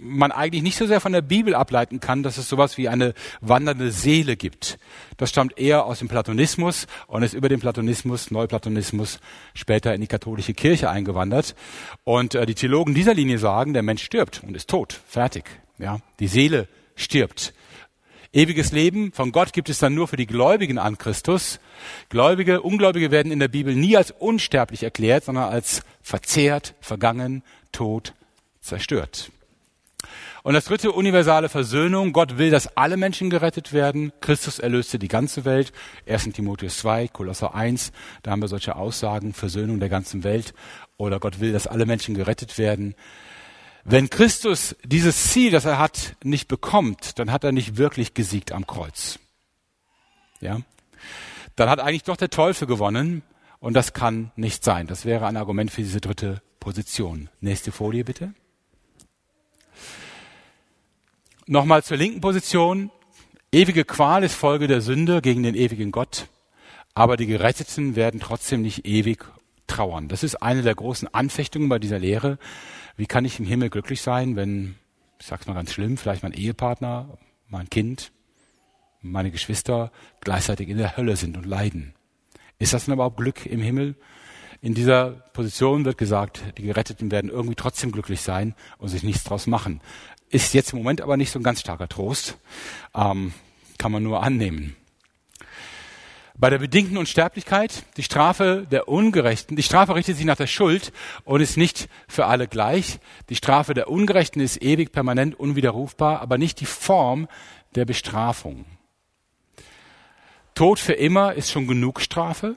man 0.00 0.32
eigentlich 0.32 0.62
nicht 0.62 0.78
so 0.78 0.86
sehr 0.86 1.00
von 1.00 1.12
der 1.12 1.22
Bibel 1.22 1.54
ableiten 1.54 2.00
kann, 2.00 2.22
dass 2.22 2.38
es 2.38 2.48
sowas 2.48 2.78
wie 2.78 2.88
eine 2.88 3.14
wandernde 3.40 3.90
Seele 3.90 4.36
gibt. 4.36 4.78
Das 5.16 5.30
stammt 5.30 5.58
eher 5.58 5.84
aus 5.84 5.98
dem 5.98 6.08
Platonismus 6.08 6.86
und 7.06 7.22
ist 7.22 7.34
über 7.34 7.48
den 7.48 7.60
Platonismus, 7.60 8.30
Neuplatonismus, 8.30 9.20
später 9.54 9.94
in 9.94 10.00
die 10.00 10.06
katholische 10.06 10.54
Kirche 10.54 10.88
eingewandert. 10.88 11.54
Und 12.04 12.34
äh, 12.34 12.46
die 12.46 12.54
Theologen 12.54 12.94
dieser 12.94 13.14
Linie 13.14 13.38
sagen, 13.38 13.74
der 13.74 13.82
Mensch 13.82 14.02
stirbt 14.02 14.42
und 14.42 14.56
ist 14.56 14.70
tot, 14.70 14.98
fertig. 15.06 15.44
Ja, 15.78 16.00
die 16.18 16.28
Seele 16.28 16.68
stirbt. 17.00 17.52
Ewiges 18.32 18.70
Leben 18.70 19.10
von 19.10 19.32
Gott 19.32 19.52
gibt 19.52 19.68
es 19.68 19.78
dann 19.78 19.94
nur 19.94 20.06
für 20.06 20.16
die 20.16 20.26
Gläubigen 20.26 20.78
an 20.78 20.98
Christus. 20.98 21.58
Gläubige, 22.10 22.62
Ungläubige 22.62 23.10
werden 23.10 23.32
in 23.32 23.40
der 23.40 23.48
Bibel 23.48 23.74
nie 23.74 23.96
als 23.96 24.12
unsterblich 24.12 24.84
erklärt, 24.84 25.24
sondern 25.24 25.50
als 25.50 25.82
verzehrt, 26.00 26.74
vergangen, 26.80 27.42
tot, 27.72 28.14
zerstört. 28.60 29.32
Und 30.42 30.54
das 30.54 30.64
dritte, 30.64 30.92
universale 30.92 31.48
Versöhnung. 31.48 32.12
Gott 32.12 32.38
will, 32.38 32.50
dass 32.50 32.76
alle 32.76 32.96
Menschen 32.96 33.30
gerettet 33.30 33.72
werden. 33.72 34.12
Christus 34.20 34.58
erlöste 34.58 34.98
die 34.98 35.08
ganze 35.08 35.44
Welt. 35.44 35.72
1. 36.08 36.30
Timotheus 36.32 36.78
2, 36.78 37.08
Kolosser 37.08 37.54
1, 37.54 37.92
da 38.22 38.30
haben 38.30 38.40
wir 38.40 38.48
solche 38.48 38.76
Aussagen, 38.76 39.34
Versöhnung 39.34 39.80
der 39.80 39.90
ganzen 39.90 40.24
Welt. 40.24 40.54
Oder 40.96 41.18
Gott 41.20 41.40
will, 41.40 41.52
dass 41.52 41.66
alle 41.66 41.84
Menschen 41.84 42.14
gerettet 42.14 42.56
werden. 42.58 42.94
Wenn 43.84 44.10
Christus 44.10 44.76
dieses 44.84 45.30
Ziel, 45.30 45.50
das 45.50 45.64
er 45.64 45.78
hat, 45.78 46.16
nicht 46.22 46.48
bekommt, 46.48 47.18
dann 47.18 47.32
hat 47.32 47.44
er 47.44 47.52
nicht 47.52 47.76
wirklich 47.76 48.14
gesiegt 48.14 48.52
am 48.52 48.66
Kreuz. 48.66 49.18
Ja? 50.40 50.60
Dann 51.56 51.68
hat 51.68 51.80
eigentlich 51.80 52.04
doch 52.04 52.16
der 52.16 52.30
Teufel 52.30 52.66
gewonnen 52.66 53.22
und 53.58 53.74
das 53.74 53.92
kann 53.92 54.32
nicht 54.36 54.64
sein. 54.64 54.86
Das 54.86 55.04
wäre 55.04 55.26
ein 55.26 55.36
Argument 55.36 55.70
für 55.70 55.82
diese 55.82 56.00
dritte 56.00 56.42
Position. 56.58 57.28
Nächste 57.40 57.72
Folie 57.72 58.04
bitte. 58.04 58.34
Nochmal 61.46 61.82
zur 61.82 61.96
linken 61.96 62.20
Position. 62.20 62.90
Ewige 63.52 63.84
Qual 63.84 64.22
ist 64.22 64.34
Folge 64.34 64.68
der 64.68 64.80
Sünde 64.80 65.20
gegen 65.22 65.42
den 65.42 65.56
ewigen 65.56 65.90
Gott, 65.90 66.28
aber 66.94 67.16
die 67.16 67.26
Geretteten 67.26 67.96
werden 67.96 68.20
trotzdem 68.20 68.62
nicht 68.62 68.86
ewig 68.86 69.26
trauern. 69.70 70.08
Das 70.08 70.22
ist 70.22 70.36
eine 70.36 70.62
der 70.62 70.74
großen 70.74 71.12
Anfechtungen 71.14 71.68
bei 71.68 71.78
dieser 71.78 71.98
Lehre. 71.98 72.38
Wie 72.96 73.06
kann 73.06 73.24
ich 73.24 73.38
im 73.38 73.46
Himmel 73.46 73.70
glücklich 73.70 74.02
sein, 74.02 74.36
wenn, 74.36 74.76
ich 75.18 75.26
sag's 75.26 75.46
mal 75.46 75.54
ganz 75.54 75.72
schlimm, 75.72 75.96
vielleicht 75.96 76.22
mein 76.22 76.32
Ehepartner, 76.32 77.18
mein 77.48 77.70
Kind, 77.70 78.12
meine 79.00 79.30
Geschwister 79.30 79.90
gleichzeitig 80.20 80.68
in 80.68 80.78
der 80.78 80.96
Hölle 80.96 81.16
sind 81.16 81.36
und 81.36 81.46
leiden? 81.46 81.94
Ist 82.58 82.74
das 82.74 82.84
denn 82.84 82.94
überhaupt 82.94 83.16
Glück 83.16 83.46
im 83.46 83.60
Himmel? 83.60 83.96
In 84.60 84.74
dieser 84.74 85.12
Position 85.32 85.86
wird 85.86 85.96
gesagt, 85.96 86.42
die 86.58 86.64
Geretteten 86.64 87.10
werden 87.10 87.30
irgendwie 87.30 87.54
trotzdem 87.54 87.92
glücklich 87.92 88.20
sein 88.20 88.54
und 88.76 88.88
sich 88.88 89.02
nichts 89.02 89.24
draus 89.24 89.46
machen. 89.46 89.80
Ist 90.28 90.52
jetzt 90.52 90.72
im 90.72 90.78
Moment 90.78 91.00
aber 91.00 91.16
nicht 91.16 91.30
so 91.30 91.38
ein 91.38 91.42
ganz 91.42 91.60
starker 91.60 91.88
Trost. 91.88 92.36
Ähm, 92.94 93.32
kann 93.78 93.92
man 93.92 94.02
nur 94.02 94.22
annehmen. 94.22 94.76
Bei 96.40 96.48
der 96.48 96.56
bedingten 96.56 96.96
Unsterblichkeit, 96.96 97.84
die 97.98 98.02
Strafe 98.02 98.66
der 98.70 98.88
Ungerechten, 98.88 99.56
die 99.56 99.62
Strafe 99.62 99.94
richtet 99.94 100.16
sich 100.16 100.24
nach 100.24 100.38
der 100.38 100.46
Schuld 100.46 100.90
und 101.24 101.42
ist 101.42 101.58
nicht 101.58 101.90
für 102.08 102.24
alle 102.24 102.48
gleich. 102.48 102.98
Die 103.28 103.36
Strafe 103.36 103.74
der 103.74 103.90
Ungerechten 103.90 104.40
ist 104.40 104.62
ewig, 104.62 104.90
permanent, 104.90 105.38
unwiderrufbar, 105.38 106.22
aber 106.22 106.38
nicht 106.38 106.60
die 106.60 106.64
Form 106.64 107.28
der 107.74 107.84
Bestrafung. 107.84 108.64
Tod 110.54 110.78
für 110.78 110.94
immer 110.94 111.34
ist 111.34 111.50
schon 111.50 111.66
genug 111.66 112.00
Strafe. 112.00 112.56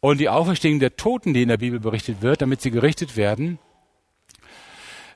Und 0.00 0.20
die 0.20 0.28
Auferstehung 0.28 0.78
der 0.78 0.94
Toten, 0.94 1.32
die 1.32 1.40
in 1.40 1.48
der 1.48 1.56
Bibel 1.56 1.80
berichtet 1.80 2.20
wird, 2.20 2.42
damit 2.42 2.60
sie 2.60 2.70
gerichtet 2.70 3.16
werden, 3.16 3.58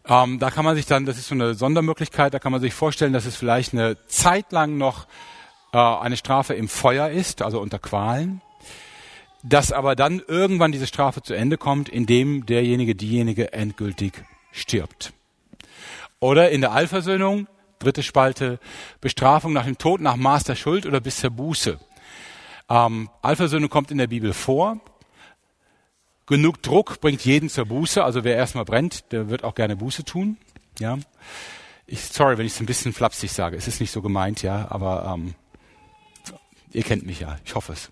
ähm, 0.08 0.38
da 0.38 0.50
kann 0.50 0.64
man 0.64 0.74
sich 0.74 0.86
dann, 0.86 1.04
das 1.04 1.18
ist 1.18 1.28
so 1.28 1.34
eine 1.34 1.52
Sondermöglichkeit, 1.52 2.32
da 2.32 2.38
kann 2.38 2.50
man 2.50 2.62
sich 2.62 2.72
vorstellen, 2.72 3.12
dass 3.12 3.26
es 3.26 3.36
vielleicht 3.36 3.74
eine 3.74 4.06
Zeit 4.06 4.52
lang 4.52 4.78
noch 4.78 5.06
eine 5.78 6.16
Strafe 6.16 6.54
im 6.54 6.68
Feuer 6.68 7.08
ist, 7.08 7.42
also 7.42 7.60
unter 7.60 7.78
Qualen, 7.78 8.40
dass 9.42 9.72
aber 9.72 9.96
dann 9.96 10.20
irgendwann 10.26 10.72
diese 10.72 10.86
Strafe 10.86 11.22
zu 11.22 11.34
Ende 11.34 11.56
kommt, 11.56 11.88
indem 11.88 12.46
derjenige, 12.46 12.94
diejenige 12.94 13.52
endgültig 13.52 14.24
stirbt. 14.52 15.12
Oder 16.18 16.50
in 16.50 16.60
der 16.60 16.72
Allversöhnung, 16.72 17.46
dritte 17.78 18.02
Spalte, 18.02 18.58
Bestrafung 19.00 19.52
nach 19.52 19.64
dem 19.64 19.78
Tod, 19.78 20.00
nach 20.00 20.16
Maß 20.16 20.44
der 20.44 20.56
Schuld 20.56 20.86
oder 20.86 21.00
bis 21.00 21.20
zur 21.20 21.30
Buße. 21.30 21.78
Ähm, 22.68 23.08
Allversöhnung 23.22 23.70
kommt 23.70 23.90
in 23.90 23.98
der 23.98 24.06
Bibel 24.06 24.32
vor. 24.32 24.78
Genug 26.26 26.62
Druck 26.62 27.00
bringt 27.00 27.24
jeden 27.24 27.48
zur 27.48 27.64
Buße. 27.64 28.04
Also 28.04 28.22
wer 28.22 28.36
erstmal 28.36 28.64
brennt, 28.64 29.10
der 29.12 29.30
wird 29.30 29.44
auch 29.44 29.54
gerne 29.54 29.76
Buße 29.76 30.04
tun. 30.04 30.36
Ja. 30.78 30.98
Ich, 31.86 32.04
sorry, 32.04 32.38
wenn 32.38 32.46
ich 32.46 32.52
es 32.52 32.60
ein 32.60 32.66
bisschen 32.66 32.92
flapsig 32.92 33.32
sage. 33.32 33.56
Es 33.56 33.66
ist 33.66 33.80
nicht 33.80 33.90
so 33.90 34.02
gemeint, 34.02 34.42
ja, 34.42 34.70
aber 34.70 35.12
ähm, 35.12 35.34
ihr 36.72 36.82
kennt 36.82 37.06
mich 37.06 37.20
ja. 37.20 37.36
Ich 37.44 37.54
hoffe 37.54 37.72
es. 37.72 37.90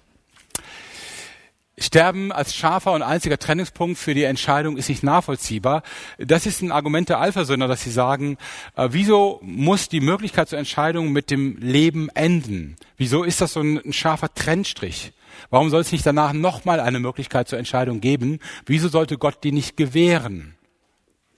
Sterben 1.80 2.32
als 2.32 2.56
scharfer 2.56 2.92
und 2.92 3.02
einziger 3.02 3.38
Trennungspunkt 3.38 3.98
für 3.98 4.12
die 4.12 4.24
Entscheidung 4.24 4.76
ist 4.76 4.88
nicht 4.88 5.04
nachvollziehbar. 5.04 5.84
Das 6.18 6.44
ist 6.44 6.60
ein 6.60 6.72
Argument 6.72 7.08
der 7.08 7.20
Allversöhner, 7.20 7.68
dass 7.68 7.82
sie 7.82 7.90
sagen, 7.90 8.36
äh, 8.74 8.88
wieso 8.90 9.38
muss 9.42 9.88
die 9.88 10.00
Möglichkeit 10.00 10.48
zur 10.48 10.58
Entscheidung 10.58 11.12
mit 11.12 11.30
dem 11.30 11.56
Leben 11.58 12.08
enden? 12.14 12.76
Wieso 12.96 13.22
ist 13.22 13.40
das 13.40 13.52
so 13.52 13.60
ein, 13.60 13.78
ein 13.78 13.92
scharfer 13.92 14.34
Trennstrich? 14.34 15.12
Warum 15.50 15.70
soll 15.70 15.82
es 15.82 15.92
nicht 15.92 16.04
danach 16.04 16.32
nochmal 16.32 16.80
eine 16.80 16.98
Möglichkeit 16.98 17.48
zur 17.48 17.60
Entscheidung 17.60 18.00
geben? 18.00 18.40
Wieso 18.66 18.88
sollte 18.88 19.16
Gott 19.16 19.44
die 19.44 19.52
nicht 19.52 19.76
gewähren? 19.76 20.56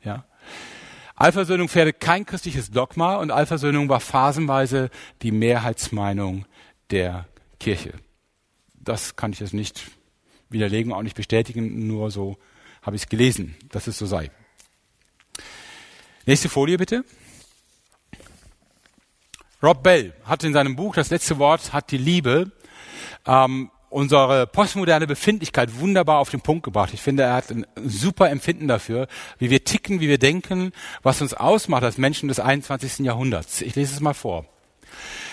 Ja. 0.03 0.25
Allversöhnung 1.17 1.69
fährte 1.69 1.93
kein 1.93 2.25
christliches 2.25 2.71
Dogma 2.71 3.17
und 3.17 3.31
Allversöhnung 3.31 3.91
war 3.91 4.01
phasenweise 4.01 4.89
die 5.21 5.33
Mehrheitsmeinung 5.33 6.47
der 6.91 7.27
Kirche. 7.59 7.93
Das 8.75 9.17
kann 9.17 9.33
ich 9.33 9.41
jetzt 9.41 9.55
nicht 9.55 9.83
widerlegen, 10.49 10.93
auch 10.93 11.03
nicht 11.03 11.17
bestätigen, 11.17 11.87
nur 11.87 12.11
so 12.11 12.37
habe 12.83 12.97
ich 12.97 13.03
es 13.03 13.09
gelesen, 13.09 13.57
dass 13.69 13.87
es 13.87 13.99
so 13.99 14.07
sei. 14.07 14.31
Nächste 16.27 16.49
Folie 16.49 16.77
bitte. 16.77 17.05
Rob 19.63 19.83
Bell 19.83 20.15
hat 20.25 20.43
in 20.43 20.55
seinem 20.55 20.75
Buch 20.75 20.95
Das 20.95 21.11
letzte 21.11 21.39
Wort 21.39 21.73
hat 21.73 21.91
die 21.91 21.99
Liebe 21.99 22.51
ähm, 23.27 23.71
unsere 23.91 24.47
postmoderne 24.47 25.07
Befindlichkeit 25.07 25.79
wunderbar 25.79 26.19
auf 26.19 26.31
den 26.31 26.41
Punkt 26.41 26.63
gebracht. 26.63 26.95
Ich 26.95 27.03
finde, 27.03 27.25
er 27.25 27.35
hat 27.35 27.51
ein 27.51 27.67
super 27.85 28.31
Empfinden 28.31 28.69
dafür, 28.69 29.09
wie 29.39 29.51
wir 29.51 29.65
ticken, 29.65 30.01
wie 30.01 30.09
wir 30.09 30.19
denken, 30.19 30.73
was 31.03 31.21
uns 31.21 31.35
ausmacht 31.35 31.83
als 31.83 31.99
Menschen 31.99 32.29
des 32.29 32.41
21. 32.41 33.01
Jahrhunderts. 33.01 33.61
Ich 33.61 33.75
lese 33.75 33.95
es 33.95 34.01
mal 34.01 34.15
vor. 34.15 34.47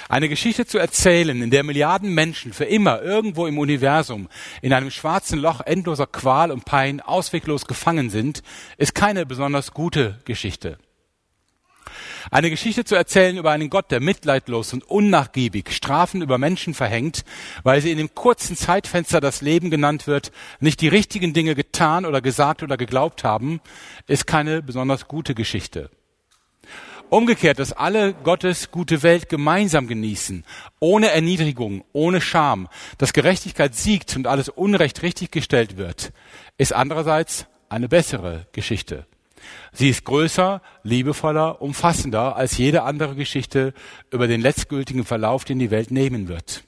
Eine 0.10 0.30
Geschichte 0.30 0.66
zu 0.66 0.78
erzählen, 0.78 1.42
in 1.42 1.50
der 1.50 1.64
Milliarden 1.64 2.14
Menschen 2.14 2.54
für 2.54 2.66
immer 2.66 3.02
irgendwo 3.02 3.46
im 3.46 3.58
Universum 3.58 4.30
in 4.62 4.72
einem 4.72 4.90
schwarzen 4.90 5.40
Loch 5.40 5.62
endloser 5.62 6.08
Qual 6.08 6.52
und 6.52 6.64
Pein 6.64 7.02
ausweglos 7.02 7.66
gefangen 7.68 8.10
sind, 8.10 8.42
ist 8.78 8.96
keine 8.96 9.26
besonders 9.26 9.74
gute 9.74 10.20
Geschichte. 10.24 10.78
Eine 12.32 12.50
Geschichte 12.50 12.84
zu 12.84 12.96
erzählen 12.96 13.38
über 13.38 13.52
einen 13.52 13.70
Gott, 13.70 13.92
der 13.92 14.02
mitleidlos 14.02 14.74
und 14.74 14.84
unnachgiebig 14.84 15.72
Strafen 15.72 16.22
über 16.22 16.38
Menschen 16.38 16.74
verhängt, 16.74 17.24
weil 17.64 17.82
sie 17.82 17.92
in 17.92 17.98
dem 17.98 18.14
kurzen 18.14 18.56
Zeitfenster 18.56 19.22
das 19.22 19.42
Leben 19.42 19.70
genannt 19.70 20.08
wird, 20.08 20.32
nicht 20.60 20.82
die 20.82 20.90
richtigen 20.90 21.34
Dinge 21.34 21.56
getan 21.56 22.06
oder 22.06 22.22
gesagt 22.22 22.64
oder 22.64 22.78
geglaubt 22.78 23.24
haben, 23.24 23.62
ist 24.08 24.28
keine 24.28 24.62
besonders 24.62 25.08
gute 25.08 25.36
Geschichte. 25.36 25.90
Umgekehrt, 27.10 27.60
dass 27.60 27.72
alle 27.72 28.14
Gottes 28.14 28.70
gute 28.70 29.02
Welt 29.02 29.30
gemeinsam 29.30 29.88
genießen, 29.88 30.44
ohne 30.82 31.10
Erniedrigung, 31.10 31.86
ohne 31.94 32.20
Scham, 32.20 32.68
dass 32.98 33.14
Gerechtigkeit 33.14 33.76
siegt 33.76 34.18
und 34.18 34.28
alles 34.28 34.50
Unrecht 34.50 35.04
richtiggestellt 35.04 35.78
wird, 35.78 36.12
ist 36.58 36.74
andererseits 36.74 37.46
eine 37.70 37.88
bessere 37.88 38.46
Geschichte. 38.52 39.06
Sie 39.72 39.88
ist 39.88 40.04
größer, 40.04 40.62
liebevoller, 40.84 41.62
umfassender 41.62 42.36
als 42.36 42.58
jede 42.58 42.84
andere 42.84 43.16
Geschichte 43.16 43.74
über 44.12 44.28
den 44.28 44.42
letztgültigen 44.42 45.06
Verlauf, 45.06 45.46
den 45.46 45.60
die 45.60 45.72
Welt 45.72 45.92
nehmen 45.92 46.28
wird. 46.28 46.64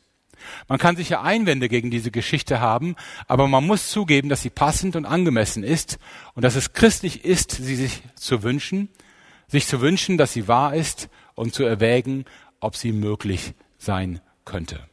Man 0.69 0.79
kann 0.79 0.96
sicher 0.96 1.22
Einwände 1.22 1.67
gegen 1.67 1.91
diese 1.91 2.12
Geschichte 2.12 2.62
haben, 2.62 2.96
aber 3.27 3.50
man 3.50 3.67
muss 3.67 3.89
zugeben, 3.89 4.29
dass 4.29 4.41
sie 4.41 4.50
passend 4.50 4.96
und 4.96 5.05
angemessen 5.05 5.63
ist 5.63 6.00
und 6.34 6.43
dass 6.43 6.55
es 6.55 6.72
christlich 6.72 7.25
ist, 7.25 7.51
sie 7.51 7.75
sich 7.75 8.03
zu 8.15 8.41
wünschen, 8.41 8.88
sich 9.50 9.68
zu 9.68 9.82
wünschen, 9.82 10.18
dass 10.18 10.32
sie 10.32 10.48
wahr 10.48 10.74
ist 10.74 11.10
und 11.36 11.53
zu 11.53 11.63
erwägen, 11.63 12.24
ob 12.62 12.77
sie 12.77 12.94
möglich 12.94 13.53
sein 13.77 14.22
könnte. 14.46 14.88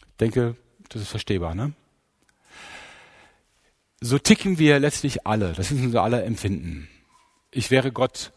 Ich 0.00 0.16
denke, 0.18 0.56
das 0.88 1.02
ist 1.02 1.08
verstehbar, 1.08 1.54
ne? 1.54 1.72
so 4.00 4.18
ticken 4.18 4.58
wir 4.58 4.78
letztlich 4.78 5.26
alle. 5.26 5.52
Das 5.52 5.70
ist 5.70 5.82
unser 5.82 6.02
aller 6.02 6.24
Empfinden. 6.24 6.88
Ich 7.50 7.70
wäre 7.70 7.92
Gott 7.92 8.32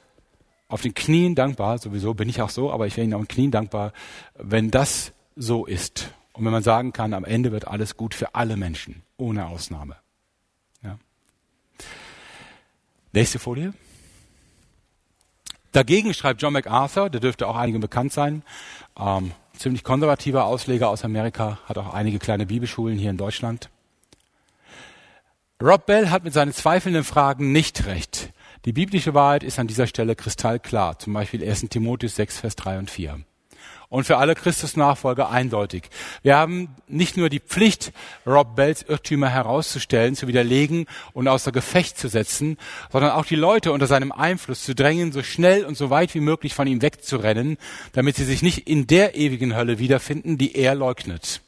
auf 0.67 0.81
den 0.81 0.93
Knien 0.93 1.35
dankbar, 1.35 1.77
sowieso 1.77 2.13
bin 2.13 2.29
ich 2.29 2.41
auch 2.41 2.49
so, 2.49 2.71
aber 2.71 2.87
ich 2.87 2.97
wäre 2.97 3.05
Ihnen 3.05 3.13
auf 3.13 3.21
den 3.21 3.27
Knien 3.27 3.51
dankbar, 3.51 3.93
wenn 4.35 4.71
das 4.71 5.13
so 5.35 5.65
ist. 5.65 6.13
Und 6.33 6.45
wenn 6.45 6.51
man 6.51 6.63
sagen 6.63 6.93
kann, 6.93 7.13
am 7.13 7.25
Ende 7.25 7.51
wird 7.51 7.67
alles 7.67 7.95
gut 7.95 8.15
für 8.15 8.33
alle 8.33 8.57
Menschen, 8.57 9.03
ohne 9.17 9.45
Ausnahme. 9.47 9.97
Ja. 10.81 10.97
Nächste 13.11 13.37
Folie. 13.37 13.73
Dagegen 15.73 16.13
schreibt 16.13 16.41
John 16.41 16.53
MacArthur, 16.53 17.09
der 17.09 17.19
dürfte 17.19 17.47
auch 17.47 17.55
einigen 17.55 17.79
bekannt 17.79 18.13
sein, 18.13 18.43
ähm, 18.97 19.31
ziemlich 19.57 19.83
konservativer 19.83 20.45
Ausleger 20.45 20.87
aus 20.87 21.03
Amerika, 21.03 21.57
hat 21.65 21.77
auch 21.77 21.93
einige 21.93 22.19
kleine 22.19 22.45
Bibelschulen 22.45 22.97
hier 22.97 23.09
in 23.09 23.17
Deutschland. 23.17 23.69
Rob 25.61 25.85
Bell 25.85 26.09
hat 26.09 26.23
mit 26.23 26.33
seinen 26.33 26.53
zweifelnden 26.53 27.03
Fragen 27.03 27.51
nicht 27.51 27.85
recht. 27.85 28.31
Die 28.65 28.73
biblische 28.73 29.13
Wahrheit 29.13 29.43
ist 29.43 29.59
an 29.59 29.67
dieser 29.67 29.87
Stelle 29.87 30.15
kristallklar, 30.15 30.99
zum 30.99 31.13
Beispiel 31.13 31.43
1. 31.43 31.61
Timotheus 31.69 32.15
6, 32.15 32.39
Vers 32.39 32.55
3 32.55 32.79
und 32.79 32.91
4. 32.91 33.19
Und 33.93 34.05
für 34.05 34.17
alle 34.17 34.33
Christusnachfolger 34.33 35.29
eindeutig. 35.29 35.83
Wir 36.23 36.35
haben 36.35 36.69
nicht 36.87 37.15
nur 37.15 37.29
die 37.29 37.39
Pflicht, 37.39 37.93
Rob 38.25 38.55
Bells 38.55 38.81
Irrtümer 38.81 39.29
herauszustellen, 39.29 40.15
zu 40.15 40.27
widerlegen 40.27 40.87
und 41.13 41.27
außer 41.27 41.51
Gefecht 41.51 41.99
zu 41.99 42.07
setzen, 42.07 42.57
sondern 42.91 43.11
auch 43.11 43.25
die 43.25 43.35
Leute 43.35 43.71
unter 43.71 43.85
seinem 43.85 44.11
Einfluss 44.11 44.63
zu 44.63 44.73
drängen, 44.73 45.11
so 45.11 45.21
schnell 45.21 45.63
und 45.63 45.77
so 45.77 45.91
weit 45.91 46.15
wie 46.15 46.21
möglich 46.21 46.55
von 46.55 46.65
ihm 46.65 46.81
wegzurennen, 46.81 47.57
damit 47.91 48.15
sie 48.15 48.23
sich 48.23 48.41
nicht 48.41 48.67
in 48.67 48.87
der 48.87 49.13
ewigen 49.13 49.55
Hölle 49.55 49.77
wiederfinden, 49.77 50.39
die 50.39 50.55
er 50.55 50.73
leugnet. 50.73 51.41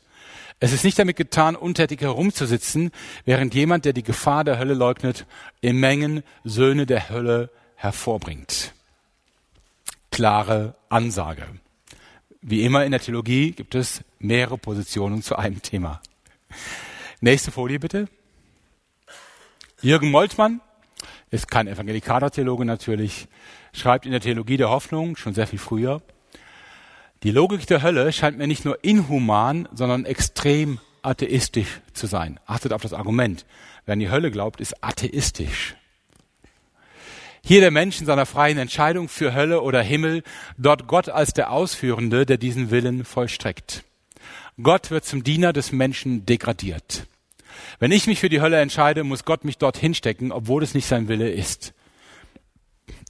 Es 0.59 0.71
ist 0.71 0.83
nicht 0.83 0.99
damit 0.99 1.15
getan, 1.15 1.55
untätig 1.55 2.01
herumzusitzen, 2.01 2.91
während 3.25 3.55
jemand, 3.55 3.85
der 3.85 3.93
die 3.93 4.03
Gefahr 4.03 4.43
der 4.43 4.59
Hölle 4.59 4.75
leugnet, 4.75 5.25
in 5.61 5.77
Mengen 5.77 6.21
Söhne 6.43 6.85
der 6.85 7.09
Hölle 7.09 7.49
hervorbringt. 7.75 8.71
Klare 10.11 10.75
Ansage. 10.89 11.47
Wie 12.47 12.63
immer 12.63 12.85
in 12.85 12.91
der 12.91 12.99
Theologie 13.01 13.53
gibt 13.53 13.73
es 13.73 14.03
mehrere 14.19 14.59
Positionen 14.59 15.23
zu 15.23 15.35
einem 15.35 15.63
Thema. 15.63 15.99
Nächste 17.19 17.49
Folie 17.49 17.79
bitte. 17.79 18.07
Jürgen 19.81 20.11
Moltmann 20.11 20.61
ist 21.31 21.49
kein 21.49 21.67
evangelikaler 21.67 22.29
Theologe 22.29 22.63
natürlich, 22.63 23.27
schreibt 23.73 24.05
in 24.05 24.11
der 24.11 24.21
Theologie 24.21 24.57
der 24.57 24.69
Hoffnung 24.69 25.15
schon 25.15 25.33
sehr 25.33 25.47
viel 25.47 25.57
früher. 25.57 26.03
Die 27.23 27.31
Logik 27.31 27.65
der 27.65 27.81
Hölle 27.81 28.13
scheint 28.13 28.37
mir 28.37 28.45
nicht 28.45 28.63
nur 28.63 28.83
inhuman, 28.83 29.67
sondern 29.73 30.05
extrem 30.05 30.79
atheistisch 31.01 31.81
zu 31.93 32.05
sein. 32.05 32.39
Achtet 32.45 32.73
auf 32.73 32.83
das 32.83 32.93
Argument. 32.93 33.43
Wer 33.85 33.93
an 33.93 33.99
die 33.99 34.11
Hölle 34.11 34.29
glaubt, 34.29 34.61
ist 34.61 34.83
atheistisch. 34.83 35.75
Hier 37.47 37.61
der 37.61 37.69
Mensch 37.69 37.99
in 37.99 38.07
seiner 38.07 38.25
freien 38.25 38.57
Entscheidung 38.57 39.07
für 39.07 39.35
Hölle 39.35 39.61
oder 39.61 39.83
Himmel, 39.83 40.23
dort 40.57 40.87
Gott 40.87 41.09
als 41.09 41.31
der 41.31 41.51
Ausführende, 41.51 42.25
der 42.25 42.37
diesen 42.37 42.71
Willen 42.71 43.05
vollstreckt. 43.05 43.83
Gott 44.63 44.89
wird 44.89 45.05
zum 45.05 45.23
Diener 45.23 45.53
des 45.53 45.71
Menschen 45.71 46.25
degradiert. 46.25 47.05
Wenn 47.77 47.91
ich 47.91 48.07
mich 48.07 48.19
für 48.19 48.29
die 48.29 48.41
Hölle 48.41 48.59
entscheide, 48.59 49.03
muss 49.03 49.25
Gott 49.25 49.45
mich 49.45 49.59
dort 49.59 49.77
hinstecken, 49.77 50.31
obwohl 50.31 50.63
es 50.63 50.73
nicht 50.73 50.87
sein 50.87 51.07
Wille 51.07 51.29
ist. 51.29 51.75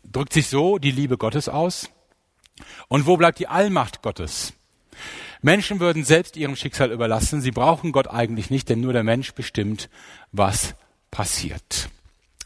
Drückt 0.04 0.34
sich 0.34 0.48
so 0.48 0.80
die 0.80 0.92
Liebe 0.92 1.18
Gottes 1.18 1.48
aus? 1.48 1.90
Und 2.90 3.06
wo 3.06 3.16
bleibt 3.16 3.40
die 3.40 3.48
Allmacht 3.48 4.02
Gottes? 4.02 4.52
Menschen 5.42 5.80
würden 5.80 6.04
selbst 6.04 6.36
ihrem 6.36 6.58
Schicksal 6.58 6.92
überlassen. 6.92 7.40
Sie 7.40 7.52
brauchen 7.52 7.94
Gott 7.94 8.10
eigentlich 8.10 8.50
nicht, 8.50 8.68
denn 8.68 8.82
nur 8.82 8.92
der 8.92 9.04
Mensch 9.04 9.34
bestimmt, 9.34 9.90
was 10.34 10.76
passiert. 11.10 11.88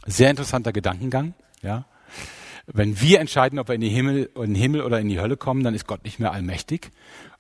Sehr 0.06 0.30
interessanter 0.30 0.72
Gedankengang, 0.72 1.34
ja. 1.62 1.86
Wenn 2.68 3.02
wir 3.02 3.20
entscheiden, 3.20 3.58
ob 3.58 3.68
wir 3.68 3.76
in, 3.76 3.82
Himmel, 3.82 4.30
in 4.36 4.54
den 4.54 4.56
Himmel 4.56 4.82
oder 4.82 5.00
in 5.00 5.10
die 5.10 5.20
Hölle 5.20 5.38
kommen, 5.38 5.64
dann 5.64 5.74
ist 5.74 5.88
Gott 5.88 6.04
nicht 6.04 6.20
mehr 6.20 6.32
allmächtig. 6.32 6.92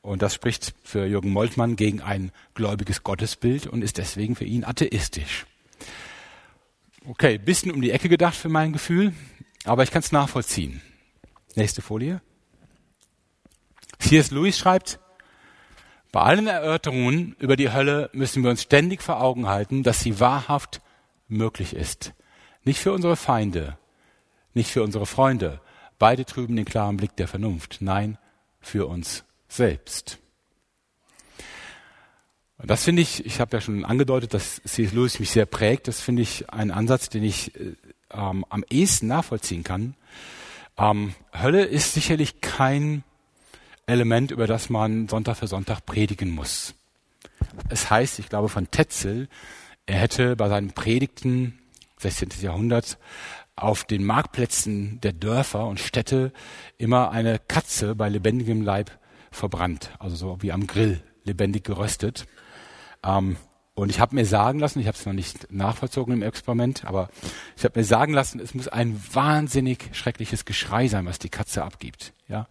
Und 0.01 0.21
das 0.21 0.33
spricht 0.33 0.73
für 0.83 1.05
Jürgen 1.05 1.31
Moltmann 1.31 1.75
gegen 1.75 2.01
ein 2.01 2.31
gläubiges 2.55 3.03
Gottesbild 3.03 3.67
und 3.67 3.83
ist 3.83 3.97
deswegen 3.97 4.35
für 4.35 4.45
ihn 4.45 4.63
atheistisch. 4.63 5.45
Okay, 7.07 7.37
bisschen 7.37 7.71
um 7.71 7.81
die 7.81 7.91
Ecke 7.91 8.09
gedacht 8.09 8.35
für 8.35 8.49
mein 8.49 8.73
Gefühl, 8.73 9.13
aber 9.65 9.83
ich 9.83 9.91
kann 9.91 10.01
es 10.01 10.11
nachvollziehen. 10.11 10.81
Nächste 11.55 11.81
Folie. 11.81 12.21
C.S. 13.99 14.31
Lewis 14.31 14.57
schreibt, 14.57 14.99
bei 16.11 16.21
allen 16.21 16.47
Erörterungen 16.47 17.35
über 17.39 17.55
die 17.55 17.71
Hölle 17.71 18.09
müssen 18.13 18.43
wir 18.43 18.49
uns 18.49 18.63
ständig 18.63 19.01
vor 19.01 19.21
Augen 19.21 19.47
halten, 19.47 19.83
dass 19.83 20.01
sie 20.01 20.19
wahrhaft 20.19 20.81
möglich 21.27 21.75
ist. 21.75 22.13
Nicht 22.63 22.79
für 22.79 22.93
unsere 22.93 23.15
Feinde, 23.15 23.78
nicht 24.59 24.71
für 24.71 24.83
unsere 24.83 25.05
Freunde. 25.05 25.61
Beide 25.99 26.25
trüben 26.25 26.57
den 26.57 26.65
klaren 26.65 26.97
Blick 26.97 27.15
der 27.15 27.29
Vernunft. 27.29 27.77
Nein, 27.79 28.17
für 28.59 28.87
uns 28.87 29.23
selbst. 29.47 30.19
Und 32.57 32.69
das 32.69 32.83
finde 32.83 33.01
ich, 33.01 33.25
ich 33.25 33.39
habe 33.39 33.55
ja 33.55 33.61
schon 33.61 33.85
angedeutet, 33.85 34.33
dass 34.33 34.61
C.S. 34.63 34.91
Lewis 34.91 35.19
mich 35.19 35.29
sehr 35.31 35.45
prägt. 35.45 35.87
Das 35.87 36.01
finde 36.01 36.23
ich 36.23 36.49
einen 36.49 36.71
Ansatz, 36.71 37.07
den 37.07 37.23
ich 37.23 37.55
äh, 37.55 37.75
ähm, 38.11 38.45
am 38.49 38.65
ehesten 38.69 39.07
nachvollziehen 39.07 39.63
kann. 39.63 39.95
Ähm, 40.77 41.15
Hölle 41.33 41.63
ist 41.63 41.93
sicherlich 41.93 42.41
kein 42.41 43.05
Element, 43.85 44.31
über 44.31 44.45
das 44.45 44.69
man 44.69 45.07
Sonntag 45.07 45.37
für 45.37 45.47
Sonntag 45.47 45.85
predigen 45.85 46.31
muss. 46.31 46.73
Es 47.69 47.89
heißt, 47.89 48.19
ich 48.19 48.27
glaube 48.27 48.49
von 48.49 48.69
Tetzel, 48.69 49.29
er 49.85 49.99
hätte 49.99 50.35
bei 50.35 50.49
seinen 50.49 50.73
Predigten 50.73 51.57
16. 51.99 52.29
Jahrhundert 52.41 52.97
auf 53.63 53.83
den 53.83 54.03
Marktplätzen 54.03 54.99
der 55.01 55.13
Dörfer 55.13 55.67
und 55.67 55.79
Städte 55.79 56.31
immer 56.77 57.11
eine 57.11 57.39
Katze 57.39 57.95
bei 57.95 58.09
lebendigem 58.09 58.61
Leib 58.61 58.91
verbrannt, 59.31 59.91
also 59.99 60.15
so 60.15 60.37
wie 60.41 60.51
am 60.51 60.67
Grill, 60.67 61.01
lebendig 61.23 61.63
geröstet. 61.63 62.25
Ähm, 63.03 63.37
und 63.75 63.89
ich 63.89 63.99
habe 63.99 64.15
mir 64.15 64.25
sagen 64.25 64.59
lassen, 64.59 64.79
ich 64.79 64.87
habe 64.87 64.97
es 64.97 65.05
noch 65.05 65.13
nicht 65.13 65.51
nachvollzogen 65.51 66.13
im 66.13 66.21
Experiment, 66.21 66.83
aber 66.85 67.09
ich 67.55 67.63
habe 67.63 67.79
mir 67.79 67.85
sagen 67.85 68.13
lassen, 68.13 68.39
es 68.39 68.53
muss 68.53 68.67
ein 68.67 69.01
wahnsinnig 69.13 69.89
schreckliches 69.93 70.43
Geschrei 70.43 70.87
sein, 70.87 71.05
was 71.05 71.19
die 71.19 71.29
Katze 71.29 71.63
abgibt. 71.63 72.13
Ja, 72.27 72.47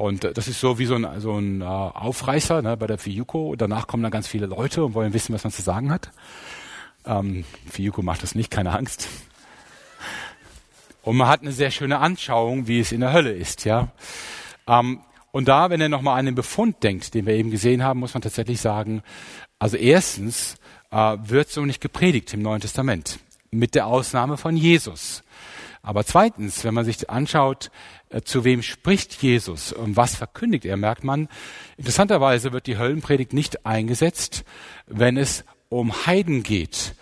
und 0.00 0.24
äh, 0.24 0.32
das 0.32 0.48
ist 0.48 0.60
so 0.60 0.78
wie 0.78 0.86
so 0.86 0.94
ein, 0.94 1.20
so 1.20 1.36
ein 1.36 1.60
äh, 1.60 1.64
Aufreißer 1.64 2.62
ne, 2.62 2.74
bei 2.78 2.86
der 2.86 2.96
Fiuco. 2.96 3.54
Danach 3.54 3.86
kommen 3.86 4.02
dann 4.02 4.10
ganz 4.10 4.26
viele 4.26 4.46
Leute 4.46 4.82
und 4.82 4.94
wollen 4.94 5.12
wissen, 5.12 5.34
was 5.34 5.44
man 5.44 5.52
zu 5.52 5.60
sagen 5.60 5.92
hat. 5.92 6.10
Ähm, 7.04 7.44
Fiuco 7.70 8.00
macht 8.00 8.22
das 8.22 8.34
nicht, 8.34 8.50
keine 8.50 8.72
Angst. 8.72 9.08
Und 11.10 11.16
man 11.16 11.26
hat 11.26 11.40
eine 11.42 11.50
sehr 11.50 11.72
schöne 11.72 11.98
Anschauung, 11.98 12.68
wie 12.68 12.78
es 12.78 12.92
in 12.92 13.00
der 13.00 13.12
Hölle 13.12 13.32
ist. 13.32 13.64
ja. 13.64 13.88
Ähm, 14.68 15.00
und 15.32 15.48
da, 15.48 15.68
wenn 15.68 15.80
er 15.80 15.88
nochmal 15.88 16.16
an 16.16 16.26
den 16.26 16.36
Befund 16.36 16.84
denkt, 16.84 17.14
den 17.14 17.26
wir 17.26 17.34
eben 17.34 17.50
gesehen 17.50 17.82
haben, 17.82 17.98
muss 17.98 18.14
man 18.14 18.22
tatsächlich 18.22 18.60
sagen, 18.60 19.02
also 19.58 19.76
erstens 19.76 20.54
äh, 20.92 21.16
wird 21.20 21.48
so 21.50 21.64
nicht 21.64 21.80
gepredigt 21.80 22.32
im 22.32 22.42
Neuen 22.42 22.60
Testament, 22.60 23.18
mit 23.50 23.74
der 23.74 23.88
Ausnahme 23.88 24.36
von 24.36 24.56
Jesus. 24.56 25.24
Aber 25.82 26.04
zweitens, 26.04 26.62
wenn 26.62 26.74
man 26.74 26.84
sich 26.84 27.10
anschaut, 27.10 27.72
äh, 28.10 28.20
zu 28.20 28.44
wem 28.44 28.62
spricht 28.62 29.20
Jesus 29.20 29.72
und 29.72 29.96
was 29.96 30.14
verkündigt 30.14 30.64
er, 30.64 30.76
merkt 30.76 31.02
man, 31.02 31.26
interessanterweise 31.76 32.52
wird 32.52 32.68
die 32.68 32.78
Höllenpredigt 32.78 33.32
nicht 33.32 33.66
eingesetzt, 33.66 34.44
wenn 34.86 35.16
es 35.16 35.44
um 35.70 36.06
Heiden 36.06 36.44
geht 36.44 36.94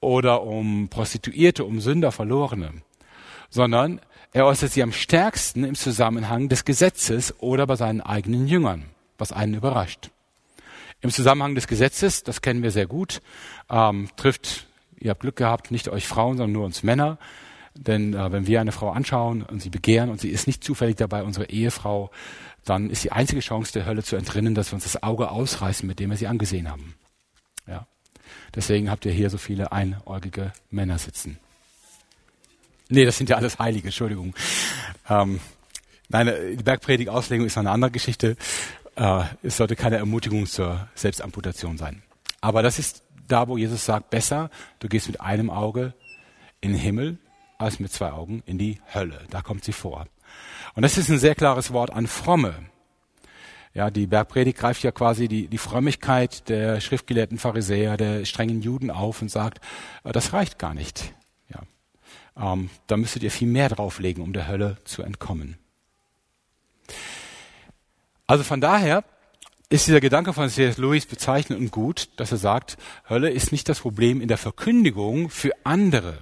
oder 0.00 0.42
um 0.42 0.88
Prostituierte, 0.88 1.64
um 1.64 1.80
Sünder, 1.80 2.10
Verlorene, 2.10 2.82
sondern 3.52 4.00
er 4.32 4.46
äußert 4.46 4.72
sie 4.72 4.82
am 4.82 4.92
stärksten 4.92 5.62
im 5.64 5.74
Zusammenhang 5.74 6.48
des 6.48 6.64
Gesetzes 6.64 7.38
oder 7.38 7.66
bei 7.66 7.76
seinen 7.76 8.00
eigenen 8.00 8.48
Jüngern, 8.48 8.86
was 9.18 9.30
einen 9.30 9.54
überrascht. 9.54 10.10
Im 11.02 11.10
Zusammenhang 11.10 11.54
des 11.54 11.66
Gesetzes, 11.66 12.22
das 12.22 12.40
kennen 12.40 12.62
wir 12.62 12.70
sehr 12.70 12.86
gut, 12.86 13.20
ähm, 13.68 14.08
trifft, 14.16 14.66
ihr 14.98 15.10
habt 15.10 15.20
Glück 15.20 15.36
gehabt, 15.36 15.70
nicht 15.70 15.88
euch 15.88 16.08
Frauen, 16.08 16.38
sondern 16.38 16.52
nur 16.52 16.64
uns 16.64 16.82
Männer. 16.82 17.18
Denn 17.74 18.14
äh, 18.14 18.32
wenn 18.32 18.46
wir 18.46 18.60
eine 18.60 18.72
Frau 18.72 18.90
anschauen 18.90 19.42
und 19.42 19.60
sie 19.60 19.70
begehren 19.70 20.08
und 20.08 20.20
sie 20.20 20.30
ist 20.30 20.46
nicht 20.46 20.64
zufällig 20.64 20.96
dabei 20.96 21.22
unsere 21.22 21.50
Ehefrau, 21.50 22.10
dann 22.64 22.88
ist 22.88 23.04
die 23.04 23.12
einzige 23.12 23.40
Chance 23.40 23.72
der 23.72 23.84
Hölle 23.84 24.02
zu 24.02 24.16
entrinnen, 24.16 24.54
dass 24.54 24.70
wir 24.70 24.76
uns 24.76 24.84
das 24.84 25.02
Auge 25.02 25.30
ausreißen, 25.30 25.86
mit 25.86 25.98
dem 25.98 26.10
wir 26.10 26.16
sie 26.16 26.26
angesehen 26.26 26.70
haben. 26.70 26.94
Ja. 27.66 27.86
Deswegen 28.54 28.90
habt 28.90 29.04
ihr 29.04 29.12
hier 29.12 29.28
so 29.28 29.38
viele 29.38 29.72
einäugige 29.72 30.52
Männer 30.70 30.98
sitzen. 30.98 31.38
Nee, 32.88 33.04
das 33.04 33.18
sind 33.18 33.30
ja 33.30 33.36
alles 33.36 33.58
Heilige, 33.58 33.88
Entschuldigung. 33.88 34.34
Ähm, 35.08 35.40
nein, 36.08 36.28
äh, 36.28 36.56
die 36.56 36.62
Bergpredigt-Auslegung 36.62 37.46
ist 37.46 37.58
eine 37.58 37.70
andere 37.70 37.90
Geschichte. 37.90 38.36
Äh, 38.96 39.24
es 39.42 39.56
sollte 39.56 39.76
keine 39.76 39.96
Ermutigung 39.96 40.46
zur 40.46 40.88
Selbstamputation 40.94 41.78
sein. 41.78 42.02
Aber 42.40 42.62
das 42.62 42.78
ist 42.78 43.02
da, 43.28 43.48
wo 43.48 43.56
Jesus 43.56 43.84
sagt, 43.84 44.10
besser, 44.10 44.50
du 44.80 44.88
gehst 44.88 45.06
mit 45.06 45.20
einem 45.20 45.48
Auge 45.50 45.94
in 46.60 46.72
den 46.72 46.80
Himmel, 46.80 47.18
als 47.58 47.80
mit 47.80 47.92
zwei 47.92 48.12
Augen 48.12 48.42
in 48.46 48.58
die 48.58 48.80
Hölle. 48.92 49.20
Da 49.30 49.40
kommt 49.40 49.64
sie 49.64 49.72
vor. 49.72 50.06
Und 50.74 50.82
das 50.82 50.98
ist 50.98 51.08
ein 51.08 51.18
sehr 51.18 51.34
klares 51.34 51.72
Wort 51.72 51.90
an 51.90 52.06
Fromme. 52.06 52.54
Ja, 53.74 53.90
die 53.90 54.06
Bergpredigt 54.06 54.58
greift 54.58 54.82
ja 54.82 54.92
quasi 54.92 55.28
die, 55.28 55.48
die 55.48 55.58
Frömmigkeit 55.58 56.48
der 56.48 56.80
schriftgelehrten 56.80 57.38
Pharisäer, 57.38 57.96
der 57.96 58.24
strengen 58.26 58.60
Juden 58.60 58.90
auf 58.90 59.22
und 59.22 59.30
sagt, 59.30 59.60
äh, 60.04 60.12
das 60.12 60.32
reicht 60.32 60.58
gar 60.58 60.74
nicht. 60.74 61.14
Ähm, 62.36 62.70
da 62.86 62.96
müsstet 62.96 63.22
ihr 63.22 63.30
viel 63.30 63.48
mehr 63.48 63.68
drauflegen, 63.68 64.22
um 64.22 64.32
der 64.32 64.48
Hölle 64.48 64.78
zu 64.84 65.02
entkommen. 65.02 65.58
Also 68.26 68.44
von 68.44 68.60
daher 68.60 69.04
ist 69.68 69.86
dieser 69.86 70.00
Gedanke 70.00 70.32
von 70.32 70.48
C.S. 70.48 70.78
Lewis 70.78 71.06
bezeichnend 71.06 71.60
und 71.60 71.70
gut, 71.70 72.08
dass 72.16 72.32
er 72.32 72.38
sagt, 72.38 72.76
Hölle 73.08 73.30
ist 73.30 73.52
nicht 73.52 73.68
das 73.68 73.80
Problem 73.80 74.20
in 74.20 74.28
der 74.28 74.38
Verkündigung 74.38 75.30
für 75.30 75.52
andere. 75.64 76.18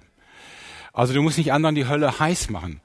Also 0.93 1.15
du 1.15 1.23
musst 1.23 1.39
nicht 1.39 1.53
anderen 1.53 1.75
die 1.75 1.87
Hölle 1.87 2.19
heiß 2.19 2.51
machen. 2.51 2.81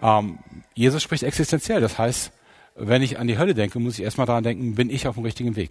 Ähm, 0.00 0.38
Jesus 0.74 1.02
spricht 1.02 1.22
existenziell. 1.22 1.80
Das 1.80 1.98
heißt, 1.98 2.32
wenn 2.74 3.02
ich 3.02 3.18
an 3.18 3.26
die 3.26 3.38
Hölle 3.38 3.54
denke, 3.54 3.78
muss 3.78 3.98
ich 3.98 4.04
erstmal 4.04 4.26
daran 4.26 4.44
denken, 4.44 4.74
bin 4.74 4.90
ich 4.90 5.06
auf 5.06 5.14
dem 5.14 5.24
richtigen 5.24 5.56
Weg? 5.56 5.70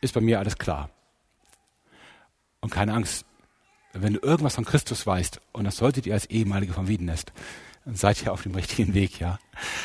Ist 0.00 0.14
bei 0.14 0.20
mir 0.20 0.38
alles 0.38 0.58
klar? 0.58 0.90
Und 2.60 2.70
keine 2.70 2.94
Angst, 2.94 3.24
wenn 4.02 4.14
du 4.14 4.20
irgendwas 4.20 4.54
von 4.54 4.64
Christus 4.64 5.06
weißt, 5.06 5.40
und 5.52 5.64
das 5.64 5.76
solltet 5.76 6.06
ihr 6.06 6.14
als 6.14 6.26
ehemalige 6.26 6.72
vom 6.72 6.88
Wiedenest, 6.88 7.32
dann 7.84 7.94
seid 7.94 8.22
ihr 8.22 8.32
auf 8.32 8.42
dem 8.42 8.54
richtigen 8.54 8.94
Weg, 8.94 9.20
ja. 9.20 9.38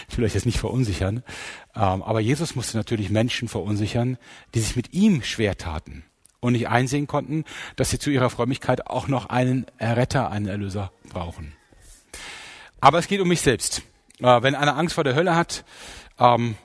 Ich 0.09 0.17
will 0.17 0.25
euch 0.25 0.33
jetzt 0.33 0.47
nicht 0.47 0.59
verunsichern. 0.59 1.23
Ähm, 1.75 2.01
aber 2.01 2.19
Jesus 2.19 2.55
musste 2.55 2.77
natürlich 2.77 3.11
Menschen 3.11 3.47
verunsichern, 3.47 4.17
die 4.55 4.59
sich 4.59 4.75
mit 4.75 4.93
ihm 4.93 5.21
schwer 5.21 5.57
taten 5.57 6.03
und 6.39 6.53
nicht 6.53 6.67
einsehen 6.67 7.05
konnten, 7.05 7.45
dass 7.75 7.91
sie 7.91 7.99
zu 7.99 8.09
ihrer 8.09 8.31
Frömmigkeit 8.31 8.87
auch 8.87 9.07
noch 9.07 9.27
einen 9.27 9.67
Erretter, 9.77 10.31
einen 10.31 10.47
Erlöser 10.47 10.91
brauchen. 11.09 11.53
Aber 12.79 12.97
es 12.97 13.07
geht 13.07 13.21
um 13.21 13.27
mich 13.27 13.41
selbst. 13.41 13.83
Äh, 14.19 14.41
wenn 14.41 14.55
einer 14.55 14.75
Angst 14.77 14.95
vor 14.95 15.03
der 15.03 15.15
Hölle 15.15 15.35
hat, 15.35 15.63
ähm, 16.17 16.55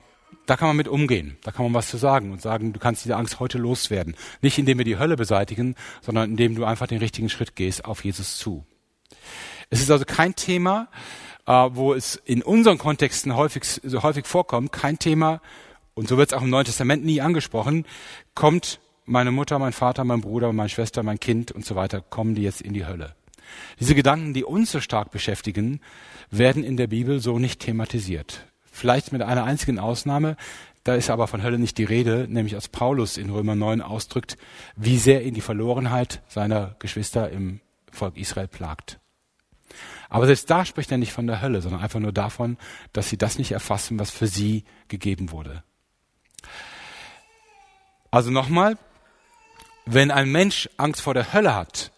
da 0.46 0.56
kann 0.56 0.68
man 0.68 0.76
mit 0.76 0.88
umgehen. 0.88 1.36
Da 1.42 1.50
kann 1.50 1.64
man 1.64 1.74
was 1.74 1.88
zu 1.88 1.96
sagen 1.96 2.32
und 2.32 2.40
sagen, 2.40 2.72
du 2.72 2.78
kannst 2.78 3.04
diese 3.04 3.16
Angst 3.16 3.40
heute 3.40 3.58
loswerden. 3.58 4.16
Nicht 4.40 4.58
indem 4.58 4.78
wir 4.78 4.84
die 4.84 4.98
Hölle 4.98 5.16
beseitigen, 5.16 5.74
sondern 6.00 6.30
indem 6.30 6.54
du 6.54 6.64
einfach 6.64 6.86
den 6.86 6.98
richtigen 6.98 7.28
Schritt 7.28 7.56
gehst 7.56 7.84
auf 7.84 8.04
Jesus 8.04 8.38
zu. 8.38 8.64
Es 9.70 9.80
ist 9.80 9.90
also 9.90 10.04
kein 10.04 10.36
Thema, 10.36 10.88
äh, 11.46 11.52
wo 11.52 11.94
es 11.94 12.16
in 12.24 12.42
unseren 12.42 12.78
Kontexten 12.78 13.34
häufig, 13.36 13.64
so 13.64 14.02
häufig 14.02 14.26
vorkommt, 14.26 14.72
kein 14.72 14.98
Thema, 14.98 15.40
und 15.94 16.08
so 16.08 16.18
wird 16.18 16.30
es 16.30 16.38
auch 16.38 16.42
im 16.42 16.50
Neuen 16.50 16.66
Testament 16.66 17.04
nie 17.04 17.20
angesprochen, 17.20 17.86
kommt 18.34 18.80
meine 19.06 19.32
Mutter, 19.32 19.58
mein 19.58 19.72
Vater, 19.72 20.04
mein 20.04 20.20
Bruder, 20.20 20.52
meine 20.52 20.68
Schwester, 20.68 21.02
mein 21.02 21.18
Kind 21.18 21.52
und 21.52 21.64
so 21.64 21.74
weiter, 21.74 22.02
kommen 22.02 22.34
die 22.34 22.42
jetzt 22.42 22.60
in 22.60 22.74
die 22.74 22.86
Hölle. 22.86 23.14
Diese 23.80 23.94
Gedanken, 23.94 24.34
die 24.34 24.44
uns 24.44 24.72
so 24.72 24.80
stark 24.80 25.10
beschäftigen, 25.10 25.80
werden 26.30 26.64
in 26.64 26.76
der 26.76 26.88
Bibel 26.88 27.20
so 27.20 27.38
nicht 27.38 27.60
thematisiert. 27.60 28.46
Vielleicht 28.76 29.10
mit 29.10 29.22
einer 29.22 29.44
einzigen 29.44 29.78
Ausnahme, 29.78 30.36
da 30.84 30.96
ist 30.96 31.08
aber 31.08 31.28
von 31.28 31.42
Hölle 31.42 31.58
nicht 31.58 31.78
die 31.78 31.84
Rede, 31.84 32.26
nämlich 32.28 32.54
als 32.54 32.68
Paulus 32.68 33.16
in 33.16 33.30
Römer 33.30 33.54
9 33.54 33.80
ausdrückt, 33.80 34.36
wie 34.76 34.98
sehr 34.98 35.24
ihn 35.24 35.32
die 35.32 35.40
Verlorenheit 35.40 36.20
seiner 36.28 36.76
Geschwister 36.78 37.30
im 37.30 37.62
Volk 37.90 38.18
Israel 38.18 38.48
plagt. 38.48 39.00
Aber 40.10 40.26
selbst 40.26 40.50
da 40.50 40.66
spricht 40.66 40.92
er 40.92 40.98
nicht 40.98 41.14
von 41.14 41.26
der 41.26 41.40
Hölle, 41.40 41.62
sondern 41.62 41.80
einfach 41.80 42.00
nur 42.00 42.12
davon, 42.12 42.58
dass 42.92 43.08
sie 43.08 43.16
das 43.16 43.38
nicht 43.38 43.52
erfassen, 43.52 43.98
was 43.98 44.10
für 44.10 44.26
sie 44.26 44.64
gegeben 44.88 45.30
wurde. 45.30 45.62
Also 48.10 48.30
nochmal, 48.30 48.76
wenn 49.86 50.10
ein 50.10 50.30
Mensch 50.30 50.68
Angst 50.76 51.00
vor 51.00 51.14
der 51.14 51.32
Hölle 51.32 51.54
hat, 51.54 51.92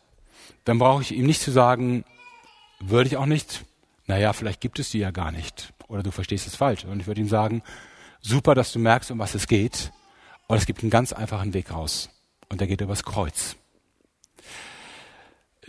dann 0.64 0.78
brauche 0.78 1.02
ich 1.02 1.10
ihm 1.10 1.26
nicht 1.26 1.42
zu 1.42 1.50
sagen, 1.50 2.04
würde 2.78 3.08
ich 3.08 3.16
auch 3.16 3.26
nicht, 3.26 3.64
naja, 4.06 4.32
vielleicht 4.32 4.60
gibt 4.60 4.78
es 4.78 4.90
die 4.90 5.00
ja 5.00 5.10
gar 5.10 5.32
nicht 5.32 5.74
oder 5.88 6.02
du 6.02 6.10
verstehst 6.10 6.46
es 6.46 6.54
falsch. 6.54 6.84
Und 6.84 7.00
ich 7.00 7.06
würde 7.06 7.20
ihm 7.20 7.28
sagen, 7.28 7.62
super, 8.20 8.54
dass 8.54 8.72
du 8.72 8.78
merkst, 8.78 9.10
um 9.10 9.18
was 9.18 9.34
es 9.34 9.46
geht. 9.46 9.90
Und 10.46 10.56
es 10.56 10.66
gibt 10.66 10.82
einen 10.82 10.90
ganz 10.90 11.12
einfachen 11.12 11.54
Weg 11.54 11.72
raus. 11.72 12.10
Und 12.48 12.60
der 12.60 12.68
geht 12.68 12.80
übers 12.80 13.02
Kreuz. 13.02 13.56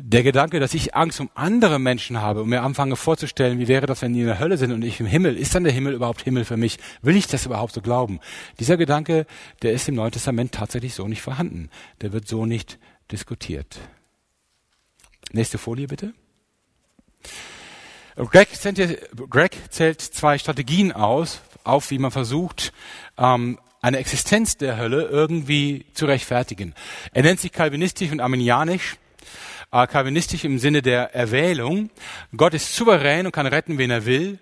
Der 0.02 0.24
Gedanke, 0.24 0.62
dass 0.62 0.74
ich 0.74 0.96
Angst 0.96 1.20
um 1.20 1.30
andere 1.36 1.78
Menschen 1.78 2.22
habe 2.22 2.44
und 2.44 2.50
mir 2.50 2.64
anfange 2.64 2.96
vorzustellen, 2.96 3.60
wie 3.60 3.68
wäre 3.68 3.86
das, 3.86 4.02
wenn 4.02 4.14
die 4.14 4.22
in 4.22 4.28
der 4.28 4.40
Hölle 4.40 4.58
sind 4.58 4.72
und 4.72 4.82
ich 4.82 5.02
im 5.02 5.06
Himmel, 5.06 5.36
ist 5.36 5.56
dann 5.56 5.66
der 5.66 5.74
Himmel 5.74 5.94
überhaupt 5.94 6.22
Himmel 6.22 6.46
für 6.46 6.56
mich? 6.56 6.78
Will 7.02 7.18
ich 7.18 7.28
das 7.28 7.46
überhaupt 7.46 7.74
so 7.74 7.82
glauben? 7.82 8.22
Dieser 8.60 8.78
Gedanke, 8.78 9.26
der 9.62 9.74
ist 9.74 9.90
im 9.90 9.96
Neuen 9.96 10.14
Testament 10.14 10.54
tatsächlich 10.54 10.94
so 10.94 11.06
nicht 11.10 11.22
vorhanden. 11.22 11.70
Der 12.00 12.14
wird 12.14 12.30
so 12.30 12.46
nicht 12.46 12.80
diskutiert. 13.12 13.78
Nächste 15.34 15.58
Folie 15.58 15.88
bitte. 15.88 16.14
Greg, 18.28 18.50
zählt 19.70 20.02
zwei 20.02 20.38
Strategien 20.38 20.92
aus, 20.92 21.42
auf, 21.64 21.90
wie 21.92 22.00
man 22.00 22.12
versucht, 22.12 22.74
ähm, 23.18 23.60
eine 23.82 23.98
Existenz 23.98 24.58
der 24.58 24.78
Hölle 24.78 25.04
irgendwie 25.04 25.86
zu 25.94 26.06
rechtfertigen. 26.06 26.74
Er 27.14 27.24
nennt 27.24 27.40
sich 27.40 27.52
kalvinistisch 27.52 28.12
und 28.12 28.20
arminianisch. 28.20 28.98
Äh, 29.72 29.88
kalvinistisch 29.88 30.44
im 30.44 30.60
Sinne 30.60 30.82
der 30.82 31.14
Erwählung. 31.16 31.92
Gott 32.36 32.54
ist 32.54 32.76
souverän 32.76 33.26
und 33.26 33.32
kann 33.32 33.46
retten, 33.46 33.78
wen 33.78 33.92
er 33.92 34.06
will. 34.06 34.40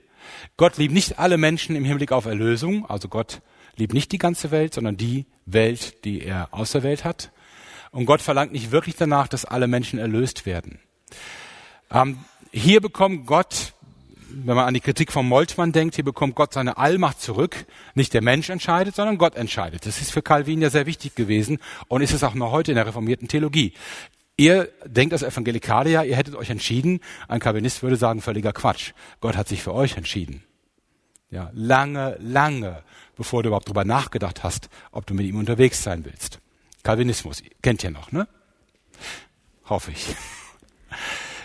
Gott 0.55 0.77
liebt 0.77 0.93
nicht 0.93 1.19
alle 1.19 1.37
Menschen 1.37 1.75
im 1.75 1.85
Hinblick 1.85 2.11
auf 2.11 2.25
Erlösung. 2.25 2.89
Also 2.89 3.09
Gott 3.09 3.41
liebt 3.75 3.93
nicht 3.93 4.11
die 4.11 4.17
ganze 4.17 4.49
Welt, 4.51 4.73
sondern 4.73 4.97
die 4.97 5.25
Welt, 5.45 6.03
die 6.03 6.23
er 6.23 6.49
auserwählt 6.51 7.03
hat. 7.03 7.31
Und 7.91 8.05
Gott 8.05 8.21
verlangt 8.21 8.53
nicht 8.53 8.71
wirklich 8.71 8.95
danach, 8.95 9.27
dass 9.27 9.45
alle 9.45 9.67
Menschen 9.67 9.99
erlöst 9.99 10.45
werden. 10.45 10.79
Ähm, 11.91 12.19
hier 12.51 12.81
bekommt 12.81 13.25
Gott, 13.25 13.73
wenn 14.29 14.55
man 14.55 14.65
an 14.65 14.73
die 14.73 14.79
Kritik 14.79 15.11
von 15.11 15.27
Moltmann 15.27 15.71
denkt, 15.71 15.95
hier 15.95 16.03
bekommt 16.03 16.35
Gott 16.35 16.53
seine 16.53 16.77
Allmacht 16.77 17.21
zurück. 17.21 17.65
Nicht 17.95 18.13
der 18.13 18.21
Mensch 18.21 18.49
entscheidet, 18.49 18.95
sondern 18.95 19.17
Gott 19.17 19.35
entscheidet. 19.35 19.85
Das 19.85 20.01
ist 20.01 20.11
für 20.11 20.21
Calvin 20.21 20.61
ja 20.61 20.69
sehr 20.69 20.85
wichtig 20.85 21.15
gewesen 21.15 21.59
und 21.87 22.01
ist 22.01 22.13
es 22.13 22.23
auch 22.23 22.33
noch 22.33 22.51
heute 22.51 22.71
in 22.71 22.75
der 22.75 22.87
reformierten 22.87 23.27
Theologie. 23.27 23.73
Ihr 24.37 24.69
denkt 24.85 25.13
als 25.13 25.23
Evangelikalier, 25.23 26.03
ihr 26.03 26.15
hättet 26.15 26.35
euch 26.35 26.51
entschieden. 26.51 26.99
Ein 27.27 27.39
Calvinist 27.39 27.81
würde 27.81 27.95
sagen, 27.95 28.21
völliger 28.21 28.53
Quatsch. 28.53 28.91
Gott 29.19 29.35
hat 29.35 29.47
sich 29.47 29.63
für 29.63 29.73
euch 29.73 29.97
entschieden. 29.97 30.43
Ja, 31.31 31.49
lange, 31.53 32.17
lange, 32.21 32.83
bevor 33.15 33.43
du 33.43 33.47
überhaupt 33.49 33.67
darüber 33.67 33.83
nachgedacht 33.83 34.43
hast, 34.43 34.69
ob 34.91 35.05
du 35.07 35.13
mit 35.13 35.25
ihm 35.25 35.37
unterwegs 35.37 35.83
sein 35.83 36.05
willst. 36.05 36.39
Calvinismus, 36.83 37.41
kennt 37.61 37.83
ihr 37.83 37.91
noch, 37.91 38.11
ne? 38.11 38.27
Hoffe 39.65 39.91
ich. 39.91 40.15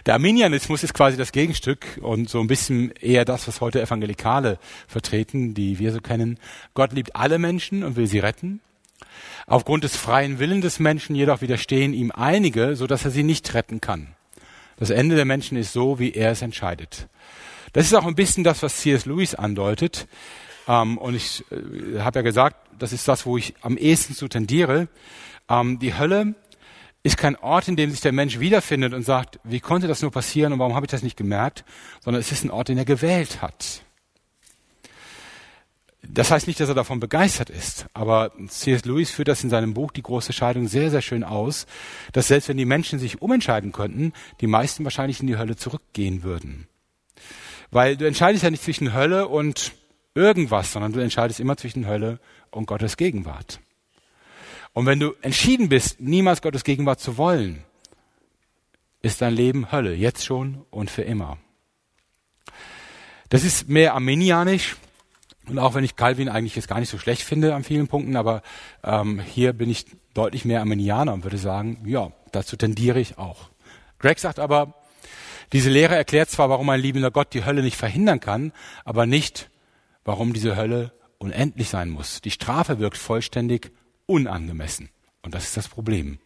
Der 0.06 0.14
Arminianismus 0.14 0.82
ist 0.82 0.94
quasi 0.94 1.16
das 1.16 1.30
Gegenstück 1.30 2.00
und 2.02 2.28
so 2.28 2.40
ein 2.40 2.48
bisschen 2.48 2.90
eher 3.00 3.24
das, 3.24 3.46
was 3.46 3.60
heute 3.60 3.80
Evangelikale 3.80 4.58
vertreten, 4.88 5.54
die 5.54 5.78
wir 5.78 5.92
so 5.92 6.00
kennen. 6.00 6.38
Gott 6.74 6.92
liebt 6.92 7.14
alle 7.14 7.38
Menschen 7.38 7.84
und 7.84 7.94
will 7.94 8.08
sie 8.08 8.18
retten. 8.18 8.60
Aufgrund 9.46 9.84
des 9.84 9.96
freien 9.96 10.40
Willens 10.40 10.62
des 10.62 10.80
Menschen 10.80 11.14
jedoch 11.14 11.40
widerstehen 11.40 11.94
ihm 11.94 12.10
einige, 12.10 12.74
so 12.74 12.88
dass 12.88 13.04
er 13.04 13.12
sie 13.12 13.22
nicht 13.22 13.54
retten 13.54 13.80
kann. 13.80 14.08
Das 14.76 14.90
Ende 14.90 15.14
der 15.14 15.24
Menschen 15.24 15.56
ist 15.56 15.72
so, 15.72 16.00
wie 16.00 16.12
er 16.12 16.32
es 16.32 16.42
entscheidet. 16.42 17.06
Das 17.72 17.86
ist 17.86 17.94
auch 17.94 18.06
ein 18.06 18.16
bisschen 18.16 18.42
das, 18.42 18.62
was 18.62 18.78
C.S. 18.78 19.06
Lewis 19.06 19.36
andeutet. 19.36 20.08
Ähm, 20.66 20.98
und 20.98 21.14
ich 21.14 21.44
äh, 21.50 22.00
habe 22.00 22.18
ja 22.18 22.22
gesagt, 22.22 22.56
das 22.78 22.92
ist 22.92 23.06
das, 23.06 23.24
wo 23.24 23.36
ich 23.36 23.54
am 23.60 23.76
ehesten 23.76 24.14
zu 24.14 24.26
tendiere. 24.26 24.88
Ähm, 25.48 25.78
die 25.78 25.96
Hölle 25.96 26.34
ist 27.02 27.16
kein 27.16 27.36
Ort, 27.36 27.68
in 27.68 27.76
dem 27.76 27.90
sich 27.90 28.00
der 28.00 28.12
Mensch 28.12 28.38
wiederfindet 28.38 28.94
und 28.94 29.02
sagt, 29.02 29.40
wie 29.44 29.60
konnte 29.60 29.88
das 29.88 30.02
nur 30.02 30.12
passieren 30.12 30.52
und 30.52 30.58
warum 30.58 30.74
habe 30.74 30.86
ich 30.86 30.90
das 30.90 31.02
nicht 31.02 31.16
gemerkt, 31.16 31.64
sondern 32.00 32.20
es 32.20 32.30
ist 32.30 32.44
ein 32.44 32.50
Ort, 32.50 32.68
den 32.68 32.78
er 32.78 32.84
gewählt 32.84 33.42
hat. 33.42 33.82
Das 36.04 36.30
heißt 36.30 36.46
nicht, 36.46 36.58
dass 36.58 36.68
er 36.68 36.74
davon 36.74 37.00
begeistert 37.00 37.48
ist, 37.48 37.86
aber 37.94 38.32
C.S. 38.48 38.84
Lewis 38.84 39.10
führt 39.10 39.28
das 39.28 39.44
in 39.44 39.50
seinem 39.50 39.72
Buch 39.72 39.92
Die 39.92 40.02
große 40.02 40.32
Scheidung 40.32 40.66
sehr, 40.66 40.90
sehr 40.90 41.00
schön 41.00 41.22
aus, 41.22 41.66
dass 42.12 42.28
selbst 42.28 42.48
wenn 42.48 42.56
die 42.56 42.64
Menschen 42.64 42.98
sich 42.98 43.22
umentscheiden 43.22 43.72
könnten, 43.72 44.12
die 44.40 44.48
meisten 44.48 44.84
wahrscheinlich 44.84 45.20
in 45.20 45.28
die 45.28 45.38
Hölle 45.38 45.56
zurückgehen 45.56 46.22
würden. 46.22 46.66
Weil 47.70 47.96
du 47.96 48.06
entscheidest 48.06 48.44
ja 48.44 48.50
nicht 48.50 48.64
zwischen 48.64 48.92
Hölle 48.92 49.28
und 49.28 49.72
irgendwas, 50.14 50.72
sondern 50.72 50.92
du 50.92 51.00
entscheidest 51.00 51.40
immer 51.40 51.56
zwischen 51.56 51.86
Hölle 51.86 52.18
und 52.50 52.66
Gottes 52.66 52.96
Gegenwart. 52.96 53.60
Und 54.72 54.86
wenn 54.86 55.00
du 55.00 55.14
entschieden 55.22 55.68
bist, 55.68 56.00
niemals 56.00 56.42
Gottes 56.42 56.64
Gegenwart 56.64 57.00
zu 57.00 57.18
wollen, 57.18 57.64
ist 59.02 59.20
dein 59.20 59.34
Leben 59.34 59.72
Hölle, 59.72 59.94
jetzt 59.94 60.24
schon 60.24 60.64
und 60.70 60.90
für 60.90 61.02
immer. 61.02 61.38
Das 63.28 63.44
ist 63.44 63.68
mehr 63.68 63.94
armenianisch, 63.94 64.76
und 65.48 65.58
auch 65.58 65.74
wenn 65.74 65.84
ich 65.84 65.96
Calvin 65.96 66.28
eigentlich 66.28 66.54
jetzt 66.54 66.68
gar 66.68 66.78
nicht 66.78 66.88
so 66.88 66.98
schlecht 66.98 67.22
finde 67.22 67.54
an 67.54 67.64
vielen 67.64 67.88
Punkten, 67.88 68.16
aber 68.16 68.42
ähm, 68.84 69.20
hier 69.20 69.52
bin 69.52 69.70
ich 69.70 69.86
deutlich 70.14 70.44
mehr 70.44 70.60
Armenianer 70.60 71.12
und 71.12 71.24
würde 71.24 71.38
sagen, 71.38 71.82
ja, 71.84 72.12
dazu 72.30 72.56
tendiere 72.56 73.00
ich 73.00 73.18
auch. 73.18 73.50
Greg 73.98 74.18
sagt 74.18 74.38
aber, 74.38 74.74
diese 75.52 75.70
Lehre 75.70 75.96
erklärt 75.96 76.30
zwar, 76.30 76.48
warum 76.48 76.68
ein 76.70 76.80
liebender 76.80 77.10
Gott 77.10 77.34
die 77.34 77.44
Hölle 77.44 77.62
nicht 77.62 77.76
verhindern 77.76 78.20
kann, 78.20 78.52
aber 78.84 79.06
nicht, 79.06 79.50
warum 80.04 80.32
diese 80.32 80.56
Hölle 80.56 80.92
unendlich 81.18 81.68
sein 81.68 81.90
muss. 81.90 82.20
Die 82.20 82.30
Strafe 82.30 82.78
wirkt 82.78 82.96
vollständig 82.96 83.72
unangemessen. 84.06 84.90
Und 85.22 85.34
das 85.34 85.44
ist 85.44 85.56
das 85.56 85.68
Problem. 85.68 86.18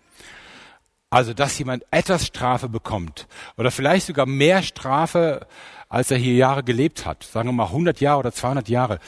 Also, 1.10 1.34
dass 1.34 1.58
jemand 1.58 1.84
etwas 1.90 2.26
Strafe 2.26 2.68
bekommt 2.68 3.28
oder 3.56 3.70
vielleicht 3.70 4.06
sogar 4.06 4.26
mehr 4.26 4.62
Strafe, 4.62 5.46
als 5.88 6.10
er 6.10 6.18
hier 6.18 6.34
Jahre 6.34 6.64
gelebt 6.64 7.06
hat, 7.06 7.22
sagen 7.22 7.48
wir 7.48 7.52
mal 7.52 7.66
100 7.66 8.00
Jahre 8.00 8.18
oder 8.18 8.32
200 8.32 8.68
Jahre, 8.68 8.98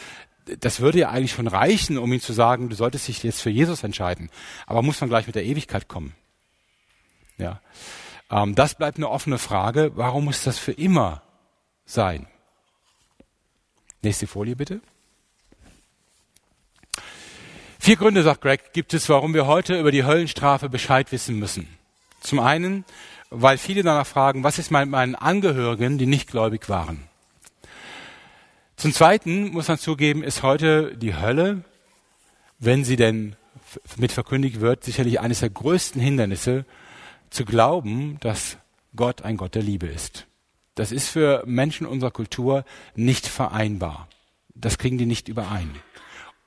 das 0.61 0.81
würde 0.81 1.01
ja 1.01 1.11
eigentlich 1.11 1.33
schon 1.33 1.49
reichen, 1.49 1.99
um 1.99 2.13
ihm 2.13 2.21
zu 2.21 2.33
sagen, 2.33 2.69
du 2.69 2.77
solltest 2.77 3.09
dich 3.09 3.23
jetzt 3.23 3.43
für 3.43 3.51
Jesus 3.51 3.83
entscheiden. 3.83 4.31
Aber 4.67 4.83
muss 4.83 5.01
man 5.01 5.11
gleich 5.11 5.27
mit 5.27 5.35
der 5.35 5.45
Ewigkeit 5.45 5.89
kommen? 5.89 6.15
Ja, 7.37 7.61
ähm, 8.31 8.55
das 8.55 8.75
bleibt 8.75 8.97
eine 8.97 9.09
offene 9.09 9.39
Frage. 9.39 9.93
Warum 9.95 10.25
muss 10.27 10.45
das 10.45 10.59
für 10.59 10.73
immer 10.73 11.23
sein? 11.85 12.27
Nächste 14.03 14.27
Folie 14.27 14.57
bitte. 14.57 14.81
Vier 17.89 17.97
Gründe, 17.97 18.23
sagt 18.23 18.43
Greg, 18.43 18.75
gibt 18.75 18.93
es, 18.93 19.09
warum 19.09 19.33
wir 19.33 19.47
heute 19.47 19.81
über 19.81 19.91
die 19.91 20.05
Höllenstrafe 20.05 20.69
Bescheid 20.69 21.11
wissen 21.11 21.39
müssen. 21.39 21.67
Zum 22.21 22.39
einen, 22.39 22.85
weil 23.31 23.57
viele 23.57 23.83
danach 23.83 24.07
fragen, 24.07 24.45
was 24.45 24.59
ist 24.59 24.71
mit 24.71 24.91
meinen 24.91 25.15
Angehörigen, 25.15 25.97
die 25.97 26.05
nicht 26.05 26.31
gläubig 26.31 26.69
waren? 26.69 27.05
Zum 28.77 28.93
Zweiten 28.93 29.53
muss 29.53 29.69
man 29.69 29.79
zugeben, 29.79 30.23
ist 30.23 30.43
heute 30.43 30.99
die 30.99 31.17
Hölle, 31.17 31.65
wenn 32.59 32.85
sie 32.85 32.97
denn 32.97 33.37
mit 33.97 34.13
verkündigt 34.13 34.61
wird, 34.61 34.85
sicherlich 34.85 35.19
eines 35.19 35.41
der 35.41 35.49
größten 35.49 35.99
Hindernisse, 35.99 36.67
zu 37.31 37.47
glauben, 37.47 38.19
dass 38.21 38.59
Gott 38.97 39.23
ein 39.23 39.39
Gott 39.39 39.55
der 39.55 39.63
Liebe 39.63 39.87
ist. 39.87 40.27
Das 40.75 40.93
ist 40.93 41.09
für 41.09 41.43
Menschen 41.47 41.87
unserer 41.87 42.11
Kultur 42.11 42.67
nicht 42.97 43.27
vereinbar. 43.27 44.09
Das 44.55 44.77
kriegen 44.77 44.99
die 44.99 45.07
nicht 45.07 45.29
überein. 45.29 45.71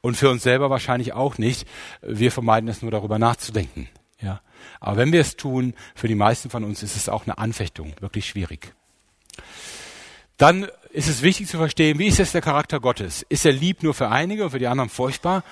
Und 0.01 0.17
für 0.17 0.29
uns 0.29 0.43
selber 0.43 0.69
wahrscheinlich 0.69 1.13
auch 1.13 1.37
nicht. 1.37 1.67
Wir 2.01 2.31
vermeiden 2.31 2.69
es 2.69 2.81
nur 2.81 2.91
darüber 2.91 3.19
nachzudenken. 3.19 3.87
Ja. 4.19 4.41
Aber 4.79 4.97
wenn 4.97 5.11
wir 5.11 5.21
es 5.21 5.35
tun, 5.35 5.73
für 5.95 6.07
die 6.07 6.15
meisten 6.15 6.49
von 6.49 6.63
uns 6.63 6.83
ist 6.83 6.95
es 6.95 7.09
auch 7.09 7.25
eine 7.25 7.37
Anfechtung, 7.37 7.93
wirklich 7.99 8.27
schwierig. 8.27 8.73
Dann 10.37 10.67
ist 10.91 11.07
es 11.07 11.21
wichtig 11.21 11.47
zu 11.47 11.57
verstehen, 11.57 11.99
wie 11.99 12.07
ist 12.07 12.17
jetzt 12.17 12.33
der 12.33 12.41
Charakter 12.41 12.79
Gottes? 12.79 13.23
Ist 13.29 13.45
er 13.45 13.51
lieb 13.51 13.83
nur 13.83 13.93
für 13.93 14.09
einige 14.09 14.45
und 14.45 14.51
für 14.51 14.59
die 14.59 14.67
anderen 14.67 14.89
furchtbar? 14.89 15.43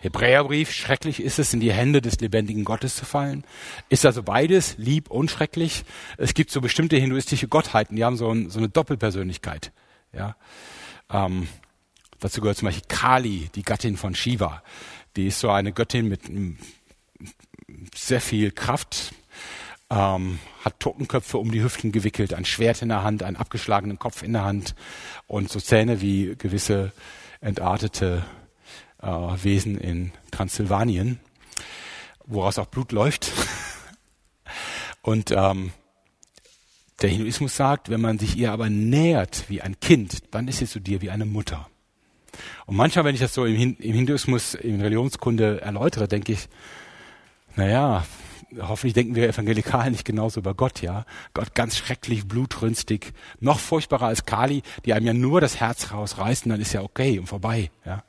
Hebräerbrief, 0.00 0.70
schrecklich 0.70 1.20
ist 1.20 1.40
es, 1.40 1.52
in 1.52 1.60
die 1.60 1.72
Hände 1.72 2.00
des 2.00 2.20
lebendigen 2.20 2.64
Gottes 2.64 2.94
zu 2.94 3.04
fallen. 3.04 3.44
Ist 3.88 4.06
also 4.06 4.22
beides, 4.22 4.76
lieb 4.78 5.10
und 5.10 5.28
schrecklich. 5.30 5.84
Es 6.18 6.34
gibt 6.34 6.52
so 6.52 6.60
bestimmte 6.60 6.96
hinduistische 6.96 7.48
Gottheiten, 7.48 7.96
die 7.96 8.04
haben 8.04 8.16
so, 8.16 8.30
ein, 8.30 8.48
so 8.48 8.58
eine 8.58 8.68
Doppelpersönlichkeit. 8.68 9.72
Ja. 10.12 10.36
Ähm, 11.10 11.48
dazu 12.20 12.40
gehört 12.40 12.58
zum 12.58 12.66
Beispiel 12.66 12.88
Kali, 12.88 13.50
die 13.54 13.62
Gattin 13.62 13.96
von 13.96 14.14
Shiva. 14.14 14.62
Die 15.16 15.28
ist 15.28 15.40
so 15.40 15.50
eine 15.50 15.72
Göttin 15.72 16.08
mit 16.08 16.22
sehr 17.94 18.20
viel 18.20 18.50
Kraft, 18.52 19.14
ähm, 19.90 20.38
hat 20.64 20.80
Totenköpfe 20.80 21.38
um 21.38 21.50
die 21.50 21.62
Hüften 21.62 21.92
gewickelt, 21.92 22.34
ein 22.34 22.44
Schwert 22.44 22.82
in 22.82 22.88
der 22.88 23.02
Hand, 23.02 23.22
einen 23.22 23.36
abgeschlagenen 23.36 23.98
Kopf 23.98 24.22
in 24.22 24.32
der 24.32 24.44
Hand 24.44 24.74
und 25.26 25.50
so 25.50 25.60
Zähne 25.60 26.00
wie 26.00 26.34
gewisse 26.36 26.92
entartete 27.40 28.24
äh, 29.02 29.06
Wesen 29.06 29.78
in 29.78 30.12
Transsilvanien, 30.30 31.20
woraus 32.26 32.58
auch 32.58 32.66
Blut 32.66 32.92
läuft. 32.92 33.30
Und 35.02 35.30
ähm, 35.30 35.72
der 37.00 37.10
Hinduismus 37.10 37.56
sagt, 37.56 37.88
wenn 37.88 38.00
man 38.00 38.18
sich 38.18 38.36
ihr 38.36 38.52
aber 38.52 38.68
nähert 38.68 39.44
wie 39.48 39.62
ein 39.62 39.78
Kind, 39.80 40.34
dann 40.34 40.48
ist 40.48 40.58
sie 40.58 40.66
zu 40.66 40.80
dir 40.80 41.00
wie 41.00 41.10
eine 41.10 41.24
Mutter. 41.24 41.68
Und 42.66 42.76
manchmal, 42.76 43.04
wenn 43.04 43.14
ich 43.14 43.20
das 43.20 43.34
so 43.34 43.44
im, 43.44 43.76
Hinduismus, 43.78 44.54
in 44.54 44.80
Religionskunde 44.80 45.60
erläutere, 45.60 46.08
denke 46.08 46.32
ich, 46.32 46.48
naja, 47.56 48.04
hoffentlich 48.60 48.94
denken 48.94 49.14
wir 49.14 49.28
Evangelikalen 49.28 49.92
nicht 49.92 50.04
genauso 50.04 50.40
über 50.40 50.54
Gott, 50.54 50.80
ja. 50.80 51.04
Gott 51.34 51.54
ganz 51.54 51.76
schrecklich, 51.76 52.26
blutrünstig, 52.26 53.12
noch 53.40 53.58
furchtbarer 53.58 54.06
als 54.06 54.24
Kali, 54.24 54.62
die 54.84 54.94
einem 54.94 55.06
ja 55.06 55.12
nur 55.12 55.40
das 55.40 55.60
Herz 55.60 55.92
rausreißt 55.92 56.46
und 56.46 56.50
dann 56.50 56.60
ist 56.60 56.72
ja 56.72 56.82
okay 56.82 57.18
und 57.18 57.26
vorbei, 57.26 57.70
ja. 57.84 58.04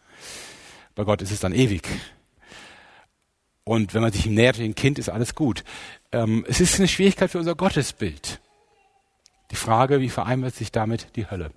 Bei 0.96 1.04
Gott 1.04 1.22
ist 1.22 1.32
es 1.32 1.39
dann 1.39 1.54
ewig. 1.54 1.88
Und 3.63 3.94
wenn 3.94 4.02
man 4.02 4.12
sich 4.12 4.26
ihm 4.26 4.34
nähert 4.34 4.58
wie 4.60 4.65
ein 4.65 4.76
Kind, 4.76 4.98
ist 5.00 5.10
alles 5.10 5.36
gut. 5.36 5.63
Ähm, 6.12 6.44
es 6.48 6.60
ist 6.60 6.80
eine 6.80 6.88
Schwierigkeit 6.88 7.30
für 7.32 7.38
unser 7.38 7.56
Gottesbild. 7.56 8.42
Die 9.52 9.56
Frage, 9.56 10.02
wie 10.02 10.10
vereinbart 10.10 10.56
sich 10.56 10.72
damit 10.72 11.15
die 11.15 11.30
Hölle? 11.30 11.52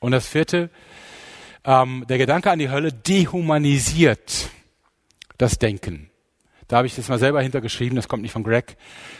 Und 0.00 0.12
das 0.12 0.26
vierte, 0.26 0.70
ähm, 1.64 2.04
der 2.08 2.18
Gedanke 2.18 2.50
an 2.50 2.58
die 2.58 2.70
Hölle 2.70 2.92
dehumanisiert 2.92 4.50
das 5.38 5.58
Denken. 5.58 6.10
Da 6.68 6.78
habe 6.78 6.86
ich 6.86 6.94
das 6.94 7.08
mal 7.08 7.18
selber 7.18 7.42
hintergeschrieben, 7.42 7.96
das 7.96 8.08
kommt 8.08 8.22
nicht 8.22 8.32
von 8.32 8.44
Greg. 8.44 8.76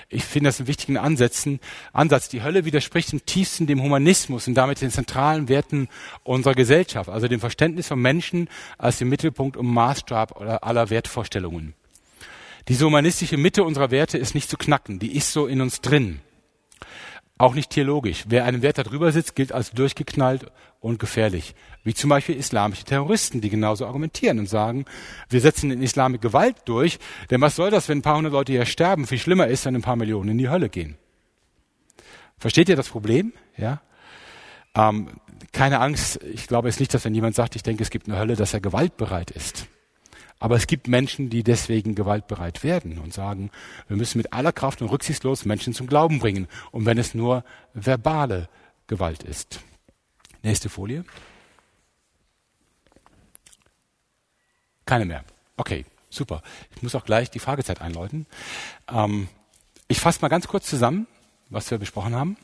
Ich 0.09 0.25
finde 0.25 0.49
das 0.49 0.59
einen 0.59 0.69
wichtigen 0.69 0.97
Ansätzen, 0.97 1.61
Ansatz. 1.93 2.31
Die 2.31 2.43
Hölle 2.43 2.65
widerspricht 2.65 3.13
im 3.13 3.27
tiefsten 3.27 3.67
dem 3.67 3.83
Humanismus 3.83 4.49
und 4.49 4.55
damit 4.55 4.81
den 4.81 4.91
zentralen 4.91 5.49
Werten 5.49 5.89
unserer 6.23 6.55
Gesellschaft, 6.55 7.11
also 7.11 7.29
dem 7.29 7.41
Verständnis 7.41 7.89
von 7.89 8.01
Menschen 8.01 8.49
als 8.79 8.99
dem 8.99 9.11
Mittelpunkt 9.11 9.59
und 9.59 9.67
Maßstab 9.67 10.41
aller 10.41 10.89
Wertvorstellungen. 10.89 11.75
Diese 12.69 12.87
humanistische 12.87 13.37
Mitte 13.37 13.65
unserer 13.65 13.91
Werte 13.91 14.17
ist 14.17 14.35
nicht 14.35 14.49
zu 14.49 14.57
knacken, 14.57 14.99
die 14.99 15.15
ist 15.15 15.33
so 15.33 15.47
in 15.47 15.61
uns 15.61 15.83
drin. 15.83 16.21
Auch 17.43 17.57
nicht 17.57 17.71
theologisch. 17.71 18.27
Wer 18.29 18.45
einen 18.45 18.63
Wert 18.63 18.79
darüber 18.79 19.11
sitzt, 19.11 19.35
gilt 19.35 19.51
als 19.51 19.73
durchgeknallt 19.73 20.47
und 20.79 21.01
gefährlich. 21.01 21.57
Wie 21.83 21.93
zum 21.93 22.09
Beispiel 22.09 22.37
islamische 22.37 22.85
Terroristen, 22.85 23.41
die 23.41 23.51
genauso 23.51 23.85
argumentieren 23.85 24.39
und 24.39 24.49
sagen, 24.49 24.85
wir 25.29 25.41
setzen 25.41 25.71
den 25.71 25.83
Islam 25.83 26.21
Gewalt 26.21 26.59
durch, 26.67 27.01
denn 27.33 27.41
was 27.41 27.57
soll 27.57 27.73
das, 27.73 27.89
wenn 27.89 27.99
ein 27.99 28.03
paar 28.03 28.17
hundert 28.17 28.33
Leute 28.33 28.53
hier 28.53 28.65
sterben? 28.65 29.09
Viel 29.09 29.19
schlimmer 29.19 29.49
ist, 29.49 29.67
wenn 29.67 29.75
ein 29.75 29.83
paar 29.83 29.97
Millionen 29.97 30.29
in 30.29 30.39
die 30.39 30.51
Hölle 30.51 30.69
gehen. 30.69 30.97
Versteht 32.39 32.69
ihr 32.69 32.77
das 32.77 32.89
Problem? 32.89 33.33
Ja? 33.57 33.81
Ähm, 34.77 35.09
keine 35.51 35.81
Angst, 35.81 36.23
ich 36.23 36.47
glaube 36.47 36.69
es 36.69 36.79
nicht, 36.79 36.95
dass 36.95 37.05
wenn 37.05 37.13
jemand 37.17 37.35
sagt, 37.35 37.57
ich 37.57 37.65
denke, 37.65 37.83
es 37.83 37.91
gibt 37.91 38.07
eine 38.09 38.21
Hölle, 38.21 38.37
dass 38.37 38.55
er 38.55 38.61
gewaltbereit 38.61 39.33
ist. 39.33 39.67
Aber 40.43 40.57
es 40.57 40.67
gibt 40.67 40.89
Menschen, 40.89 41.31
die 41.31 41.45
deswegen 41.45 41.95
gewaltbereit 41.95 42.65
werden 42.65 42.99
und 42.99 43.15
sagen, 43.15 43.53
wir 43.87 43.97
müssen 43.97 44.19
mit 44.19 44.33
aller 44.33 44.51
Kraft 44.51 44.83
und 44.83 44.89
rücksichtslos 44.89 45.45
Menschen 45.45 45.73
zum 45.73 45.87
Glauben 45.87 46.19
bringen. 46.19 46.49
Und 46.73 46.85
wenn 46.85 46.99
es 46.99 47.15
nur 47.15 47.45
verbale 47.75 48.49
Gewalt 48.89 49.23
ist. 49.23 49.61
Nächste 50.43 50.69
Folie. 50.69 51.05
Keine 54.85 55.05
mehr. 55.05 55.23
Okay, 55.57 55.85
super. 56.11 56.43
Ich 56.75 56.83
muss 56.83 56.97
auch 56.97 57.05
gleich 57.05 57.31
die 57.31 57.39
Fragezeit 57.39 57.81
einläuten. 57.81 58.27
Ähm, 58.91 59.29
ich 59.87 60.01
fasse 60.01 60.23
mal 60.23 60.29
ganz 60.29 60.49
kurz 60.49 60.67
zusammen, 60.67 61.07
was 61.51 61.71
wir 61.71 61.79
besprochen 61.79 62.17
haben. 62.17 62.37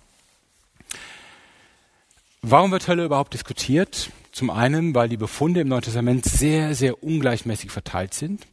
Warum 2.42 2.70
wird 2.70 2.86
Hölle 2.86 3.06
überhaupt 3.06 3.34
diskutiert? 3.34 4.12
Zum 4.38 4.50
einen, 4.50 4.94
weil 4.94 5.08
die 5.08 5.16
Befunde 5.16 5.62
im 5.62 5.66
Neuen 5.66 5.82
Testament 5.82 6.24
sehr, 6.24 6.72
sehr 6.76 7.02
ungleichmäßig 7.02 7.72
verteilt 7.72 8.14
sind 8.14 8.46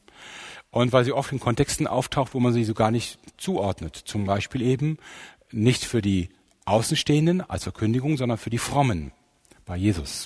und 0.71 0.91
weil 0.93 1.05
sie 1.05 1.11
oft 1.11 1.31
in 1.31 1.39
Kontexten 1.39 1.85
auftaucht, 1.85 2.33
wo 2.33 2.39
man 2.39 2.53
sie 2.53 2.63
so 2.63 2.73
gar 2.73 2.89
nicht 2.89 3.19
zuordnet. 3.37 3.95
Zum 3.95 4.25
Beispiel 4.25 4.63
eben 4.63 4.97
nicht 5.51 5.85
für 5.85 6.01
die 6.01 6.29
Außenstehenden 6.65 7.47
als 7.47 7.61
Verkündigung, 7.61 8.17
sondern 8.17 8.39
für 8.39 8.49
die 8.49 8.57
Frommen 8.57 9.11
bei 9.63 9.77
Jesus. 9.77 10.25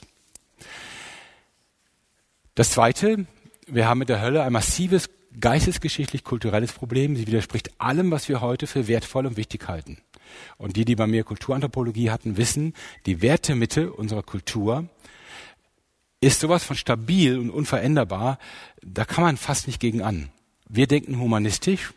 Das 2.56 2.72
Zweite, 2.72 3.28
wir 3.68 3.86
haben 3.86 4.00
mit 4.00 4.08
der 4.08 4.22
Hölle 4.22 4.44
ein 4.44 4.54
massives 4.54 5.10
geistesgeschichtlich-kulturelles 5.38 6.72
Problem. 6.72 7.18
Sie 7.18 7.28
widerspricht 7.28 7.82
allem, 7.82 8.12
was 8.12 8.30
wir 8.30 8.40
heute 8.40 8.66
für 8.66 8.88
wertvoll 8.88 9.26
und 9.26 9.36
wichtig 9.36 9.68
halten. 9.68 9.98
Und 10.56 10.78
die, 10.78 10.86
die 10.86 10.96
bei 10.96 11.06
mir 11.06 11.26
Kulturanthropologie 11.26 12.12
hatten, 12.12 12.38
wissen, 12.38 12.76
die 13.06 13.22
Wertemitte 13.22 13.92
unserer 13.92 14.24
Kultur 14.24 14.88
ist 16.22 16.40
sowas 16.40 16.64
von 16.64 16.76
stabil 16.76 17.38
und 17.38 17.50
unveränderbar, 17.50 18.40
da 18.82 19.06
kann 19.06 19.24
man 19.24 19.38
fast 19.38 19.68
nicht 19.68 19.80
gegen 19.80 20.02
an. 20.02 20.30
Wir 20.68 20.88
denken 20.88 21.20
humanistisch 21.20 21.94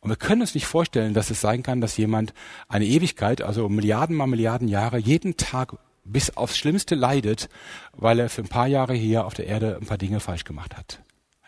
und 0.00 0.10
wir 0.10 0.16
können 0.16 0.42
uns 0.42 0.54
nicht 0.54 0.66
vorstellen, 0.66 1.14
dass 1.14 1.30
es 1.30 1.40
sein 1.40 1.62
kann, 1.62 1.80
dass 1.80 1.96
jemand 1.96 2.34
eine 2.68 2.84
Ewigkeit, 2.84 3.42
also 3.42 3.68
Milliarden 3.68 4.14
mal 4.14 4.26
Milliarden 4.26 4.68
Jahre, 4.68 4.98
jeden 4.98 5.36
Tag 5.36 5.76
bis 6.04 6.36
aufs 6.36 6.56
Schlimmste 6.56 6.94
leidet, 6.94 7.48
weil 7.92 8.20
er 8.20 8.28
für 8.28 8.42
ein 8.42 8.48
paar 8.48 8.68
Jahre 8.68 8.94
hier 8.94 9.24
auf 9.24 9.34
der 9.34 9.46
Erde 9.46 9.76
ein 9.80 9.86
paar 9.86 9.98
Dinge 9.98 10.20
falsch 10.20 10.44
gemacht 10.44 10.76
hat. 10.76 11.00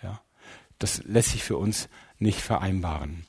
Ja, 0.03 0.21
das 0.79 1.03
lässt 1.05 1.31
sich 1.31 1.45
für 1.45 1.57
uns 1.57 1.89
nicht 2.19 2.41
vereinbaren. 2.41 3.25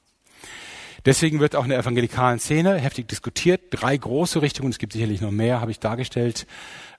Deswegen 1.06 1.40
wird 1.40 1.56
auch 1.56 1.64
in 1.64 1.70
der 1.70 1.80
evangelikalen 1.80 2.40
Szene 2.40 2.76
heftig 2.76 3.08
diskutiert. 3.08 3.62
Drei 3.72 3.96
große 3.96 4.42
Richtungen, 4.42 4.72
es 4.72 4.80
gibt 4.80 4.94
sicherlich 4.94 5.22
noch 5.22 5.32
mehr, 5.32 5.62
habe 5.62 5.72
ich 5.72 5.80
dargestellt, 5.80 6.46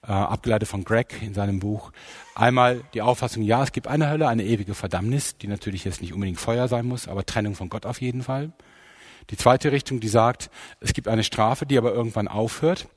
äh, 0.02 0.12
abgeleitet 0.12 0.68
von 0.68 0.84
Greg 0.84 1.20
in 1.22 1.34
seinem 1.34 1.60
Buch. 1.60 1.92
Einmal 2.34 2.82
die 2.94 3.02
Auffassung, 3.02 3.42
ja, 3.42 3.62
es 3.62 3.72
gibt 3.72 3.86
eine 3.86 4.08
Hölle, 4.08 4.28
eine 4.28 4.44
ewige 4.44 4.74
Verdammnis, 4.74 5.36
die 5.36 5.46
natürlich 5.46 5.84
jetzt 5.84 6.00
nicht 6.00 6.12
unbedingt 6.12 6.40
Feuer 6.40 6.68
sein 6.68 6.86
muss, 6.86 7.08
aber 7.08 7.26
Trennung 7.26 7.54
von 7.54 7.68
Gott 7.68 7.86
auf 7.86 8.00
jeden 8.00 8.22
Fall. 8.22 8.52
Die 9.30 9.36
zweite 9.36 9.72
Richtung, 9.72 10.00
die 10.00 10.08
sagt, 10.08 10.50
es 10.80 10.92
gibt 10.92 11.06
eine 11.06 11.22
Strafe, 11.24 11.66
die 11.66 11.78
aber 11.78 11.92
irgendwann 11.92 12.28
aufhört. 12.28 12.88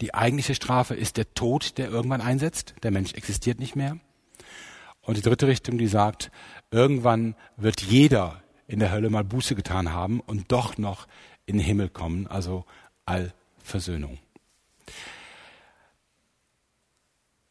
Die 0.00 0.14
eigentliche 0.14 0.54
Strafe 0.54 0.94
ist 0.94 1.16
der 1.16 1.32
Tod, 1.34 1.78
der 1.78 1.90
irgendwann 1.90 2.20
einsetzt. 2.20 2.74
Der 2.82 2.90
Mensch 2.90 3.14
existiert 3.14 3.58
nicht 3.58 3.74
mehr. 3.74 3.98
Und 5.00 5.16
die 5.16 5.22
dritte 5.22 5.46
Richtung, 5.46 5.78
die 5.78 5.86
sagt, 5.86 6.30
irgendwann 6.70 7.34
wird 7.56 7.80
jeder 7.80 8.42
in 8.66 8.78
der 8.78 8.92
Hölle 8.92 9.10
mal 9.10 9.24
Buße 9.24 9.54
getan 9.54 9.92
haben 9.92 10.20
und 10.20 10.52
doch 10.52 10.76
noch 10.76 11.06
in 11.46 11.56
den 11.56 11.64
Himmel 11.64 11.88
kommen, 11.88 12.26
also 12.26 12.64
Allversöhnung. 13.06 14.18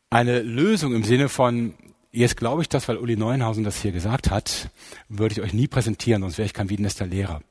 Eine 0.10 0.42
Lösung 0.42 0.96
im 0.96 1.04
Sinne 1.04 1.28
von, 1.28 1.74
jetzt 2.14 2.38
glaube 2.38 2.62
ich 2.62 2.70
das, 2.70 2.88
weil 2.88 2.96
Uli 2.96 3.18
Neuenhausen 3.18 3.66
das 3.66 3.82
hier 3.82 3.92
gesagt 3.92 4.32
hat, 4.32 4.70
würde 5.10 5.34
ich 5.34 5.42
euch 5.42 5.52
nie 5.52 5.68
präsentieren, 5.68 6.22
sonst 6.22 6.38
wäre 6.38 6.46
ich 6.46 6.54
kein 6.54 6.70
Wiedenester 6.70 7.06
Lehrer. 7.06 7.42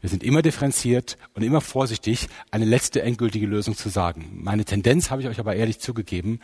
Wir 0.00 0.10
sind 0.10 0.24
immer 0.24 0.42
differenziert 0.42 1.16
und 1.34 1.44
immer 1.44 1.60
vorsichtig, 1.60 2.26
eine 2.50 2.64
letzte 2.64 3.02
endgültige 3.02 3.46
Lösung 3.46 3.76
zu 3.76 3.90
sagen. 3.90 4.40
Meine 4.42 4.64
Tendenz 4.64 5.12
habe 5.12 5.22
ich 5.22 5.28
euch 5.28 5.38
aber 5.38 5.54
ehrlich 5.54 5.78
zugegeben. 5.78 6.40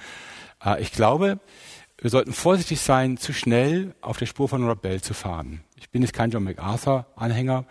Äh, 0.64 0.80
ich 0.80 0.92
glaube, 0.92 1.40
wir 1.98 2.10
sollten 2.10 2.32
vorsichtig 2.32 2.80
sein, 2.80 3.16
zu 3.16 3.32
schnell 3.32 3.96
auf 4.02 4.18
der 4.18 4.26
Spur 4.26 4.48
von 4.48 4.64
Rob 4.64 4.80
Bell 4.82 5.02
zu 5.02 5.14
fahren. 5.14 5.64
Ich 5.74 5.90
bin 5.90 6.02
jetzt 6.02 6.14
kein 6.14 6.30
John 6.30 6.44
MacArthur-Anhänger, 6.44 7.64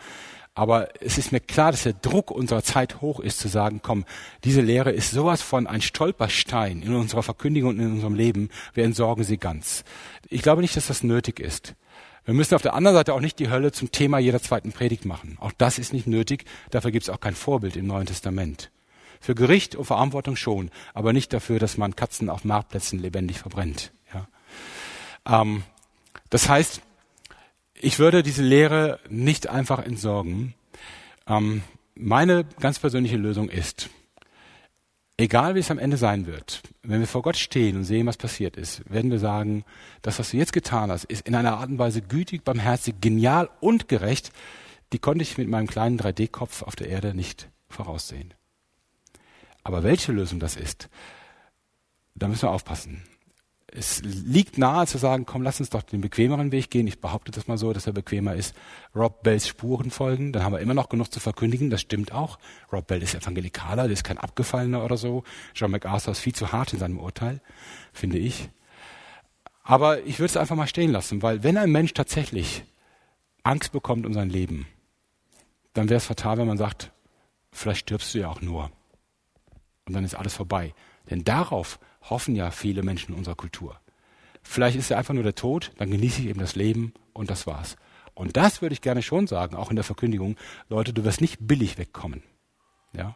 aber 0.60 0.90
es 1.02 1.18
ist 1.18 1.32
mir 1.32 1.40
klar, 1.40 1.72
dass 1.72 1.84
der 1.84 1.94
Druck 1.94 2.32
unserer 2.32 2.64
Zeit 2.64 3.00
hoch 3.00 3.22
ist, 3.22 3.40
zu 3.40 3.48
sagen, 3.48 3.80
komm, 3.82 4.04
diese 4.44 4.60
Lehre 4.60 4.92
ist 4.92 5.12
sowas 5.12 5.42
von 5.42 5.68
ein 5.68 5.82
Stolperstein 5.82 6.82
in 6.82 6.94
unserer 6.96 7.24
Verkündigung 7.24 7.70
und 7.70 7.80
in 7.80 7.94
unserem 7.94 8.14
Leben, 8.14 8.50
wir 8.74 8.84
entsorgen 8.84 9.24
sie 9.24 9.38
ganz. 9.38 9.86
Ich 10.28 10.42
glaube 10.42 10.62
nicht, 10.62 10.76
dass 10.76 10.88
das 10.88 11.02
nötig 11.02 11.40
ist. 11.40 11.76
Wir 12.26 12.34
müssen 12.34 12.56
auf 12.56 12.62
der 12.62 12.74
anderen 12.74 12.98
Seite 12.98 13.14
auch 13.14 13.22
nicht 13.22 13.40
die 13.40 13.50
Hölle 13.50 13.72
zum 13.72 13.94
Thema 13.94 14.20
jeder 14.20 14.42
zweiten 14.42 14.74
Predigt 14.74 15.06
machen. 15.06 15.38
Auch 15.40 15.54
das 15.58 15.80
ist 15.80 15.94
nicht 15.94 16.08
nötig, 16.08 16.44
dafür 16.72 16.92
gibt 16.92 17.04
es 17.04 17.10
auch 17.10 17.22
kein 17.22 17.36
Vorbild 17.36 17.78
im 17.78 17.88
Neuen 17.88 18.08
Testament. 18.08 18.70
Für 19.22 19.36
Gericht 19.36 19.78
und 19.78 19.86
Verantwortung 19.86 20.36
schon, 20.36 20.72
aber 20.94 21.14
nicht 21.14 21.32
dafür, 21.32 21.60
dass 21.60 21.78
man 21.78 21.96
Katzen 21.96 22.30
auf 22.30 22.44
Marktplätzen 22.44 23.00
lebendig 23.00 23.40
verbrennt. 23.40 23.94
Ähm, 25.26 25.64
das 26.30 26.50
heißt, 26.50 26.82
ich 27.82 27.98
würde 27.98 28.24
diese 28.24 28.44
Lehre 28.44 29.00
nicht 29.10 29.48
einfach 29.48 29.80
entsorgen. 29.80 30.54
Ähm, 31.28 31.64
meine 31.96 32.46
ganz 32.60 32.80
persönliche 32.80 33.18
Lösung 33.18 33.50
ist, 33.50 33.90
egal 35.18 35.56
wie 35.56 35.60
es 35.60 35.72
am 35.72 35.80
Ende 35.80 35.98
sein 35.98 36.26
wird, 36.28 36.62
wenn 36.84 37.00
wir 37.00 37.08
vor 37.08 37.22
Gott 37.22 37.38
stehen 37.38 37.78
und 37.78 37.86
sehen, 37.86 38.08
was 38.08 38.18
passiert 38.18 38.58
ist, 38.58 38.90
werden 38.90 39.12
wir 39.12 39.20
sagen, 39.20 39.64
das, 40.02 40.20
was 40.20 40.32
du 40.32 40.38
jetzt 40.38 40.54
getan 40.54 40.92
hast, 40.92 41.06
ist 41.06 41.26
in 41.26 41.36
einer 41.36 41.58
Art 41.58 41.70
und 41.70 41.80
Weise 41.80 42.02
gütig, 42.02 42.44
barmherzig, 42.44 42.96
genial 43.00 43.50
und 43.62 43.88
gerecht, 43.88 44.32
die 44.92 45.00
konnte 45.00 45.24
ich 45.24 45.38
mit 45.38 45.48
meinem 45.48 45.68
kleinen 45.68 46.00
3D-Kopf 46.00 46.64
auf 46.64 46.76
der 46.76 46.90
Erde 46.90 47.14
nicht 47.14 47.50
voraussehen. 47.70 48.34
Aber 49.64 49.84
welche 49.84 50.12
Lösung 50.12 50.40
das 50.40 50.56
ist, 50.56 50.90
da 52.16 52.28
müssen 52.28 52.44
wir 52.44 52.52
aufpassen 52.52 53.04
es 53.72 54.02
liegt 54.04 54.58
nahe 54.58 54.88
zu 54.88 54.98
sagen, 54.98 55.26
komm, 55.26 55.42
lass 55.42 55.60
uns 55.60 55.70
doch 55.70 55.84
den 55.84 56.02
bequemeren 56.02 56.52
Weg 56.52 56.70
gehen. 56.70 56.88
Ich 56.88 57.02
behaupte 57.02 57.32
das 57.32 57.48
mal 57.48 57.58
so, 57.58 57.74
dass 57.74 57.88
er 57.88 57.94
bequemer 57.94 58.36
ist. 58.36 58.56
Rob 58.96 59.24
Bells 59.24 59.48
Spuren 59.48 59.92
folgen, 59.92 60.34
dann 60.34 60.44
haben 60.44 60.54
wir 60.54 60.60
immer 60.60 60.74
noch 60.74 60.90
genug 60.90 61.12
zu 61.12 61.20
verkündigen. 61.20 61.70
Das 61.70 61.82
stimmt 61.82 62.12
auch. 62.12 62.40
Rob 62.72 62.88
Bell 62.88 63.02
ist 63.04 63.16
Evangelikaler, 63.16 63.84
der 63.84 63.94
ist 63.94 64.04
kein 64.04 64.18
Abgefallener 64.18 64.84
oder 64.84 64.98
so. 64.98 65.24
John 65.54 65.72
MacArthur 65.72 66.12
ist 66.12 66.20
viel 66.20 66.34
zu 66.34 66.52
hart 66.52 66.74
in 66.74 66.80
seinem 66.80 67.00
Urteil, 67.00 67.42
finde 67.94 68.18
ich. 68.18 68.50
Aber 69.64 70.04
ich 70.04 70.20
würde 70.20 70.32
es 70.32 70.38
einfach 70.38 70.56
mal 70.56 70.68
stehen 70.68 70.92
lassen, 70.92 71.22
weil 71.22 71.44
wenn 71.44 71.58
ein 71.58 71.72
Mensch 71.72 71.94
tatsächlich 71.94 72.64
Angst 73.44 73.72
bekommt 73.72 74.06
um 74.06 74.14
sein 74.14 74.30
Leben, 74.30 74.68
dann 75.74 75.90
wäre 75.90 75.98
es 75.98 76.06
fatal, 76.06 76.38
wenn 76.38 76.48
man 76.48 76.58
sagt, 76.58 76.92
vielleicht 77.52 77.82
stirbst 77.82 78.14
du 78.14 78.20
ja 78.20 78.30
auch 78.30 78.42
nur. 78.42 78.72
Und 79.86 79.94
dann 79.94 80.04
ist 80.04 80.16
alles 80.16 80.34
vorbei. 80.34 80.74
Denn 81.10 81.24
darauf 81.24 81.80
hoffen 82.02 82.36
ja 82.36 82.52
viele 82.52 82.84
Menschen 82.84 83.14
in 83.14 83.18
unserer 83.18 83.36
Kultur. 83.36 83.80
Vielleicht 84.42 84.78
ist 84.78 84.90
ja 84.90 84.98
einfach 84.98 85.14
nur 85.14 85.24
der 85.24 85.36
Tod, 85.36 85.72
dann 85.78 85.92
genieße 85.92 86.22
ich 86.22 86.28
eben 86.28 86.40
das 86.40 86.56
Leben 86.56 86.94
und 87.14 87.30
das 87.30 87.46
war's. 87.46 87.76
Und 88.14 88.36
das 88.36 88.62
würde 88.62 88.74
ich 88.74 88.82
gerne 88.82 89.02
schon 89.02 89.28
sagen, 89.28 89.56
auch 89.56 89.70
in 89.70 89.76
der 89.76 89.86
Verkündigung. 89.86 90.36
Leute, 90.68 90.94
du 90.94 91.04
wirst 91.04 91.22
nicht 91.22 91.38
billig 91.40 91.78
wegkommen. 91.78 92.24
Ja? 92.94 93.16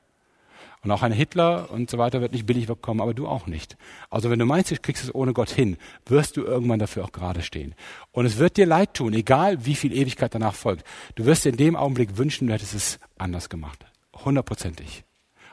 Und 0.84 0.92
auch 0.92 1.02
ein 1.02 1.14
Hitler 1.14 1.72
und 1.72 1.90
so 1.90 1.98
weiter 1.98 2.20
wird 2.20 2.34
nicht 2.34 2.46
billig 2.46 2.68
wegkommen, 2.68 3.02
aber 3.02 3.14
du 3.14 3.28
auch 3.28 3.48
nicht. 3.48 3.78
Also 4.10 4.30
wenn 4.30 4.40
du 4.40 4.46
meinst, 4.46 4.70
du 4.70 4.76
kriegst 4.76 5.04
es 5.04 5.16
ohne 5.16 5.34
Gott 5.34 5.50
hin, 5.50 5.78
wirst 6.06 6.36
du 6.36 6.44
irgendwann 6.44 6.80
dafür 6.80 7.06
auch 7.06 7.14
gerade 7.14 7.42
stehen. 7.42 7.74
Und 8.12 8.26
es 8.26 8.38
wird 8.38 8.58
dir 8.58 8.66
leid 8.66 8.94
tun, 8.94 9.14
egal 9.14 9.66
wie 9.66 9.76
viel 9.76 9.94
Ewigkeit 9.94 10.36
danach 10.36 10.56
folgt. 10.56 10.86
Du 11.16 11.26
wirst 11.26 11.46
dir 11.46 11.50
in 11.50 11.58
dem 11.58 11.76
Augenblick 11.78 12.18
wünschen, 12.18 12.48
du 12.48 12.54
hättest 12.54 12.74
es 12.74 13.00
anders 13.18 13.50
gemacht. 13.50 13.86
Hundertprozentig. 14.14 15.06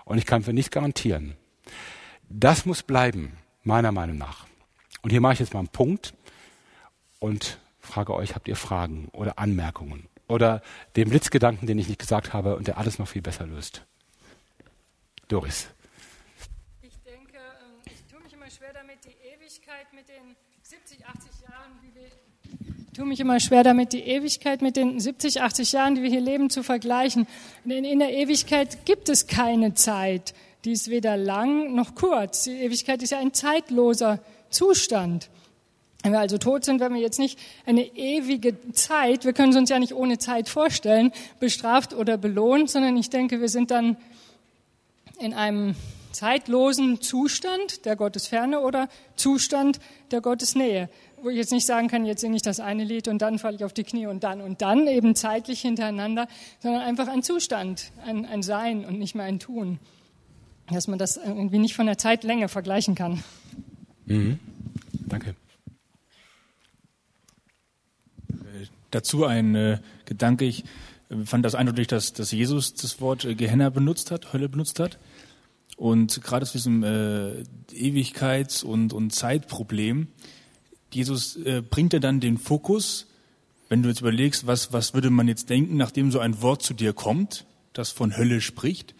Und 0.04 0.18
ich 0.18 0.26
kann 0.26 0.42
für 0.42 0.52
nichts 0.52 0.72
garantieren. 0.72 1.36
Das 2.32 2.64
muss 2.64 2.84
bleiben, 2.84 3.36
meiner 3.64 3.90
Meinung 3.90 4.16
nach. 4.16 4.46
Und 5.02 5.10
hier 5.10 5.20
mache 5.20 5.32
ich 5.32 5.40
jetzt 5.40 5.52
mal 5.52 5.58
einen 5.58 5.68
Punkt 5.68 6.14
und 7.18 7.58
frage 7.80 8.14
euch, 8.14 8.36
habt 8.36 8.46
ihr 8.46 8.54
Fragen 8.54 9.08
oder 9.12 9.38
Anmerkungen 9.40 10.08
oder 10.28 10.62
den 10.94 11.10
Blitzgedanken, 11.10 11.66
den 11.66 11.76
ich 11.78 11.88
nicht 11.88 11.98
gesagt 11.98 12.32
habe 12.32 12.54
und 12.54 12.68
der 12.68 12.78
alles 12.78 13.00
noch 13.00 13.08
viel 13.08 13.20
besser 13.20 13.46
löst? 13.46 13.84
Doris. 15.26 15.70
Ich 16.82 16.96
denke, 17.02 17.36
ähm, 17.36 17.80
ich 17.84 18.04
tue 18.08 18.22
mich 18.22 18.32
immer 18.32 18.48
schwer 18.48 18.72
damit, 18.74 19.04
die 19.04 19.08
Ewigkeit 19.08 19.92
mit 19.92 20.08
den 20.08 20.36
70, 20.62 21.04
80 21.04 21.40
Jahren, 21.48 21.72
wie 21.82 21.94
wir 21.96 22.06
ich 22.92 22.96
tue 22.96 23.06
mich 23.06 23.20
immer 23.20 23.40
schwer 23.40 23.62
damit, 23.62 23.92
die 23.92 24.02
Ewigkeit 24.02 24.62
mit 24.62 24.76
den 24.76 24.98
70, 24.98 25.40
80 25.40 25.72
Jahren, 25.72 25.94
die 25.94 26.02
wir 26.02 26.10
hier 26.10 26.20
leben, 26.20 26.50
zu 26.50 26.62
vergleichen. 26.62 27.26
Denn 27.64 27.84
in 27.84 28.00
der 28.00 28.12
Ewigkeit 28.12 28.84
gibt 28.84 29.08
es 29.08 29.26
keine 29.26 29.74
Zeit. 29.74 30.34
Die 30.64 30.72
ist 30.72 30.90
weder 30.90 31.16
lang 31.16 31.74
noch 31.74 31.94
kurz. 31.94 32.44
Die 32.44 32.52
Ewigkeit 32.52 33.02
ist 33.02 33.10
ja 33.10 33.18
ein 33.18 33.32
zeitloser 33.32 34.20
Zustand. 34.50 35.30
Wenn 36.02 36.12
wir 36.12 36.20
also 36.20 36.38
tot 36.38 36.64
sind, 36.64 36.80
werden 36.80 36.94
wir 36.94 37.02
jetzt 37.02 37.18
nicht 37.18 37.38
eine 37.66 37.82
ewige 37.82 38.56
Zeit, 38.72 39.24
wir 39.24 39.32
können 39.32 39.50
es 39.50 39.56
uns 39.56 39.70
ja 39.70 39.78
nicht 39.78 39.94
ohne 39.94 40.18
Zeit 40.18 40.48
vorstellen, 40.48 41.12
bestraft 41.40 41.94
oder 41.94 42.16
belohnt, 42.16 42.70
sondern 42.70 42.96
ich 42.96 43.10
denke, 43.10 43.40
wir 43.40 43.48
sind 43.48 43.70
dann 43.70 43.96
in 45.18 45.34
einem 45.34 45.74
zeitlosen 46.12 47.00
Zustand 47.02 47.84
der 47.84 47.96
Gottesferne 47.96 48.60
oder 48.60 48.88
Zustand 49.14 49.78
der 50.10 50.22
Gottesnähe, 50.22 50.88
wo 51.22 51.28
ich 51.28 51.36
jetzt 51.36 51.52
nicht 51.52 51.66
sagen 51.66 51.88
kann, 51.88 52.06
jetzt 52.06 52.22
singe 52.22 52.36
ich 52.36 52.42
das 52.42 52.60
eine 52.60 52.82
Lied 52.82 53.06
und 53.06 53.20
dann 53.20 53.38
falle 53.38 53.56
ich 53.56 53.64
auf 53.64 53.74
die 53.74 53.84
Knie 53.84 54.06
und 54.06 54.24
dann 54.24 54.40
und 54.40 54.62
dann 54.62 54.86
eben 54.86 55.14
zeitlich 55.14 55.60
hintereinander, 55.60 56.26
sondern 56.60 56.82
einfach 56.82 57.08
ein 57.08 57.22
Zustand, 57.22 57.92
ein, 58.06 58.24
ein 58.24 58.42
Sein 58.42 58.86
und 58.86 58.98
nicht 58.98 59.14
mehr 59.14 59.26
ein 59.26 59.38
Tun 59.38 59.78
dass 60.72 60.88
man 60.88 60.98
das 60.98 61.16
irgendwie 61.16 61.58
nicht 61.58 61.74
von 61.74 61.86
der 61.86 61.98
Zeitlänge 61.98 62.48
vergleichen 62.48 62.94
kann. 62.94 63.22
Mhm. 64.06 64.38
Danke. 65.06 65.34
Äh, 68.30 68.66
dazu 68.90 69.24
ein 69.24 69.54
äh, 69.54 69.78
Gedanke. 70.04 70.44
Ich 70.44 70.64
äh, 71.10 71.24
fand 71.24 71.44
das 71.44 71.54
eindeutig, 71.54 71.88
dass, 71.88 72.12
dass 72.12 72.32
Jesus 72.32 72.74
das 72.74 73.00
Wort 73.00 73.24
äh, 73.24 73.34
Gehenna 73.34 73.70
benutzt 73.70 74.10
hat, 74.10 74.32
Hölle 74.32 74.48
benutzt 74.48 74.80
hat. 74.80 74.98
Und 75.76 76.22
gerade 76.22 76.44
zu 76.44 76.52
diesem 76.52 76.82
äh, 76.82 77.42
Ewigkeits- 77.72 78.64
und, 78.64 78.92
und 78.92 79.14
Zeitproblem, 79.14 80.08
Jesus 80.92 81.36
äh, 81.36 81.62
bringt 81.62 81.94
er 81.94 82.00
dann 82.00 82.20
den 82.20 82.36
Fokus, 82.36 83.06
wenn 83.68 83.82
du 83.82 83.88
jetzt 83.88 84.00
überlegst, 84.00 84.46
was, 84.46 84.72
was 84.72 84.94
würde 84.94 85.10
man 85.10 85.28
jetzt 85.28 85.48
denken, 85.48 85.76
nachdem 85.76 86.10
so 86.10 86.18
ein 86.18 86.42
Wort 86.42 86.62
zu 86.62 86.74
dir 86.74 86.92
kommt, 86.92 87.46
das 87.72 87.90
von 87.90 88.16
Hölle 88.16 88.40
spricht, 88.40 88.94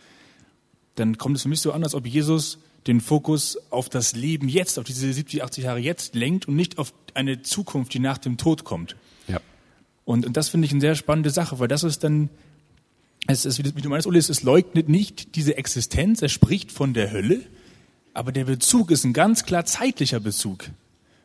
dann 0.95 1.19
kommt 1.19 1.37
es 1.37 1.43
für 1.43 1.49
mich 1.49 1.61
so 1.61 1.73
an, 1.73 1.83
als 1.85 1.95
ob 1.95 2.07
Jesus 2.07 2.59
den 2.87 3.01
Fokus 3.01 3.59
auf 3.71 3.89
das 3.89 4.15
Leben 4.15 4.49
jetzt, 4.49 4.79
auf 4.79 4.85
diese 4.85 5.13
70, 5.13 5.43
80 5.45 5.65
Jahre 5.65 5.79
jetzt 5.79 6.15
lenkt 6.15 6.49
und 6.49 6.57
nicht 6.57 6.79
auf 6.79 6.93
eine 7.15 7.43
Zukunft, 7.43 7.93
die 7.95 7.99
nach 7.99 8.19
dem 8.19 8.37
Tod 8.37 8.65
kommt. 8.65 8.97
Ja. 9.29 9.41
Und, 10.05 10.27
und 10.27 10.37
das 10.37 10.49
finde 10.49 10.67
ich 10.67 10.73
eine 10.73 10.81
sehr 10.81 10.95
spannende 10.95 11.31
Sache, 11.31 11.59
weil 11.59 11.69
das 11.69 11.85
ist 11.85 12.05
dann, 12.05 12.31
es 13.27 13.45
ist, 13.45 13.63
wie 13.65 13.83
du 13.83 13.89
meinst, 13.89 14.07
Uli, 14.07 14.19
es 14.19 14.43
leugnet 14.43 14.89
nicht 14.89 15.35
diese 15.37 15.57
Existenz, 15.57 16.23
es 16.23 16.33
spricht 16.33 16.73
von 16.73 16.95
der 16.95 17.13
Hölle, 17.13 17.43
aber 18.15 18.33
der 18.33 18.45
Bezug 18.45 18.91
ist 18.91 19.05
ein 19.05 19.13
ganz 19.13 19.45
klar 19.45 19.67
zeitlicher 19.67 20.21
Bezug. 20.21 20.71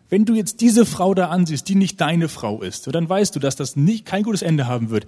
Wenn 0.09 0.26
du 0.26 0.36
jetzt 0.36 0.61
diese 0.61 0.86
Frau 0.86 1.13
da 1.16 1.30
ansiehst, 1.30 1.68
die 1.68 1.76
nicht 1.76 1.99
deine 1.99 2.30
Frau 2.30 2.61
ist, 2.61 2.93
dann 2.93 3.09
weißt 3.09 3.36
du, 3.36 3.39
dass 3.39 3.55
das 3.55 3.76
nicht, 3.76 4.05
kein 4.05 4.24
gutes 4.24 4.43
Ende 4.43 4.68
haben 4.68 4.89
wird. 4.89 5.07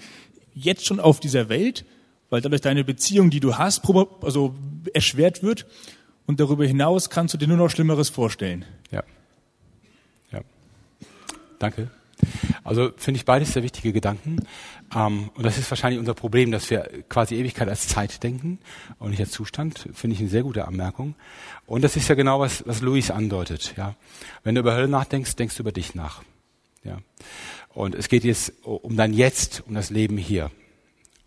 Jetzt 0.55 0.85
schon 0.85 0.99
auf 0.99 1.19
dieser 1.19 1.49
Welt, 1.49 1.85
weil 2.29 2.41
dadurch 2.41 2.61
deine 2.61 2.83
Beziehung, 2.83 3.29
die 3.29 3.39
du 3.39 3.57
hast, 3.57 3.83
also 4.21 4.55
erschwert 4.93 5.43
wird. 5.43 5.65
Und 6.25 6.39
darüber 6.39 6.65
hinaus 6.65 7.09
kannst 7.09 7.33
du 7.33 7.37
dir 7.37 7.47
nur 7.47 7.57
noch 7.57 7.69
Schlimmeres 7.69 8.09
vorstellen. 8.09 8.65
Ja. 8.91 9.03
Ja. 10.31 10.41
Danke. 11.57 11.89
Also 12.63 12.91
finde 12.97 13.19
ich 13.19 13.25
beides 13.25 13.53
sehr 13.53 13.63
wichtige 13.63 13.93
Gedanken. 13.93 14.39
Ähm, 14.93 15.29
und 15.35 15.45
das 15.45 15.57
ist 15.57 15.69
wahrscheinlich 15.71 15.99
unser 15.99 16.13
Problem, 16.13 16.51
dass 16.51 16.69
wir 16.69 16.89
quasi 17.07 17.35
Ewigkeit 17.35 17.69
als 17.69 17.87
Zeit 17.87 18.23
denken 18.23 18.59
und 18.99 19.11
nicht 19.11 19.19
als 19.19 19.31
Zustand. 19.31 19.87
Finde 19.93 20.15
ich 20.15 20.19
eine 20.19 20.29
sehr 20.29 20.43
gute 20.43 20.67
Anmerkung. 20.67 21.15
Und 21.65 21.83
das 21.83 21.95
ist 21.95 22.09
ja 22.09 22.15
genau, 22.15 22.39
was, 22.39 22.65
was 22.65 22.81
Luis 22.81 23.11
andeutet. 23.11 23.73
Ja. 23.77 23.95
Wenn 24.43 24.55
du 24.55 24.61
über 24.61 24.75
Hölle 24.75 24.87
nachdenkst, 24.87 25.35
denkst 25.35 25.55
du 25.55 25.63
über 25.63 25.71
dich 25.71 25.95
nach. 25.95 26.23
Ja. 26.83 26.99
Und 27.73 27.95
es 27.95 28.09
geht 28.09 28.23
jetzt 28.23 28.53
um 28.63 28.97
dein 28.97 29.13
Jetzt, 29.13 29.63
um 29.67 29.75
das 29.75 29.89
Leben 29.89 30.17
hier. 30.17 30.51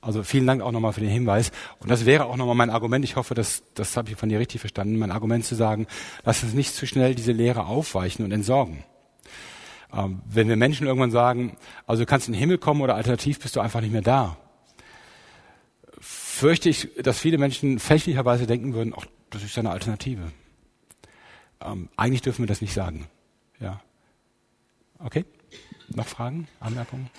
Also 0.01 0.23
vielen 0.23 0.47
Dank 0.47 0.63
auch 0.63 0.73
nochmal 0.73 0.93
für 0.93 1.01
den 1.01 1.11
Hinweis. 1.11 1.53
Und 1.79 1.91
das 1.91 2.07
wäre 2.07 2.27
auch 2.27 2.37
nochmal 2.37 2.55
mein 2.55 2.71
Argument. 2.71 3.05
Ich 3.05 3.17
hoffe, 3.17 3.35
das, 3.35 3.63
das 3.75 3.97
habe 3.97 4.11
ich 4.11 4.17
von 4.17 4.29
dir 4.29 4.39
richtig 4.39 4.61
verstanden. 4.61 4.99
Mein 4.99 5.11
Argument 5.11 5.45
zu 5.45 5.55
sagen, 5.55 5.87
lass 6.25 6.43
uns 6.43 6.55
nicht 6.55 6.75
zu 6.75 6.87
schnell 6.87 7.15
diese 7.15 7.33
Lehre 7.33 7.67
aufweichen 7.67 8.25
und 8.25 8.33
entsorgen. 8.33 8.85
Ähm, 9.93 10.23
wenn 10.25 10.49
wir 10.49 10.57
Menschen 10.57 10.87
irgendwann 10.87 11.11
sagen, 11.11 11.57
also 11.87 12.03
du 12.03 12.07
kannst 12.07 12.29
in 12.29 12.33
den 12.33 12.41
Himmel 12.41 12.59
kommen 12.59 12.81
oder 12.81 12.95
alternativ 12.95 13.41
bist 13.41 13.57
du 13.57 13.61
einfach 13.61 13.81
nicht 13.83 13.93
mehr 13.93 14.03
da, 14.03 14.37
fürchte 16.01 16.71
ich, 16.71 16.89
dass 17.03 17.19
viele 17.19 17.37
Menschen 17.37 17.79
fälschlicherweise 17.79 18.47
denken 18.47 18.73
würden, 18.73 18.95
ach, 18.97 19.05
das 19.29 19.43
ist 19.43 19.59
eine 19.59 19.71
Alternative. 19.71 20.33
Ähm, 21.61 21.91
eigentlich 21.97 22.23
dürfen 22.23 22.43
wir 22.43 22.47
das 22.47 22.63
nicht 22.63 22.73
sagen. 22.73 23.07
Ja. 23.59 23.81
Okay? 24.99 25.27
Noch 25.89 26.07
Fragen, 26.07 26.49
Anmerkungen? 26.61 27.11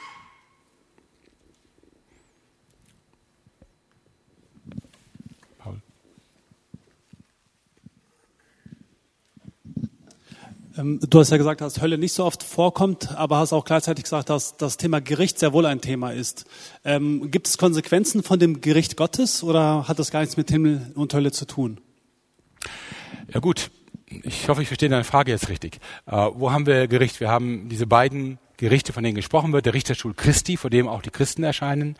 Du 10.76 11.20
hast 11.20 11.32
ja 11.32 11.38
gesagt, 11.38 11.62
dass 11.62 11.82
Hölle 11.82 11.98
nicht 11.98 12.14
so 12.14 12.26
oft 12.26 12.44
vorkommt, 12.44 13.16
aber 13.18 13.38
hast 13.38 13.54
auch 13.54 13.66
gleichzeitig 13.66 14.04
gesagt, 14.04 14.30
dass 14.30 14.58
das 14.58 14.78
Thema 14.78 15.02
Gericht 15.02 15.40
sehr 15.40 15.54
wohl 15.54 15.66
ein 15.66 15.82
Thema 15.82 16.12
ist. 16.12 16.46
Ähm, 16.86 17.30
gibt 17.32 17.48
es 17.48 17.58
Konsequenzen 17.58 18.24
von 18.24 18.40
dem 18.40 18.62
Gericht 18.62 18.96
Gottes 18.96 19.44
oder 19.44 19.88
hat 19.88 20.00
das 20.00 20.12
gar 20.12 20.22
nichts 20.22 20.38
mit 20.38 20.50
Himmel 20.50 20.92
und 20.96 21.14
Hölle 21.14 21.32
zu 21.32 21.46
tun? 21.46 21.82
Ja 23.34 23.40
gut, 23.40 23.72
ich 24.24 24.48
hoffe, 24.50 24.62
ich 24.62 24.68
verstehe 24.68 24.90
deine 24.90 25.04
Frage 25.04 25.32
jetzt 25.32 25.50
richtig. 25.50 25.80
Äh, 26.06 26.12
wo 26.34 26.52
haben 26.52 26.66
wir 26.66 26.88
Gericht? 26.88 27.20
Wir 27.20 27.30
haben 27.30 27.70
diese 27.70 27.88
beiden 27.88 28.40
Gerichte, 28.62 28.94
von 28.94 29.04
denen 29.04 29.16
gesprochen 29.16 29.54
wird, 29.54 29.66
der 29.66 29.74
Richterstuhl 29.74 30.14
Christi, 30.14 30.56
vor 30.56 30.70
dem 30.70 30.88
auch 30.88 31.02
die 31.02 31.10
Christen 31.10 31.44
erscheinen. 31.44 31.98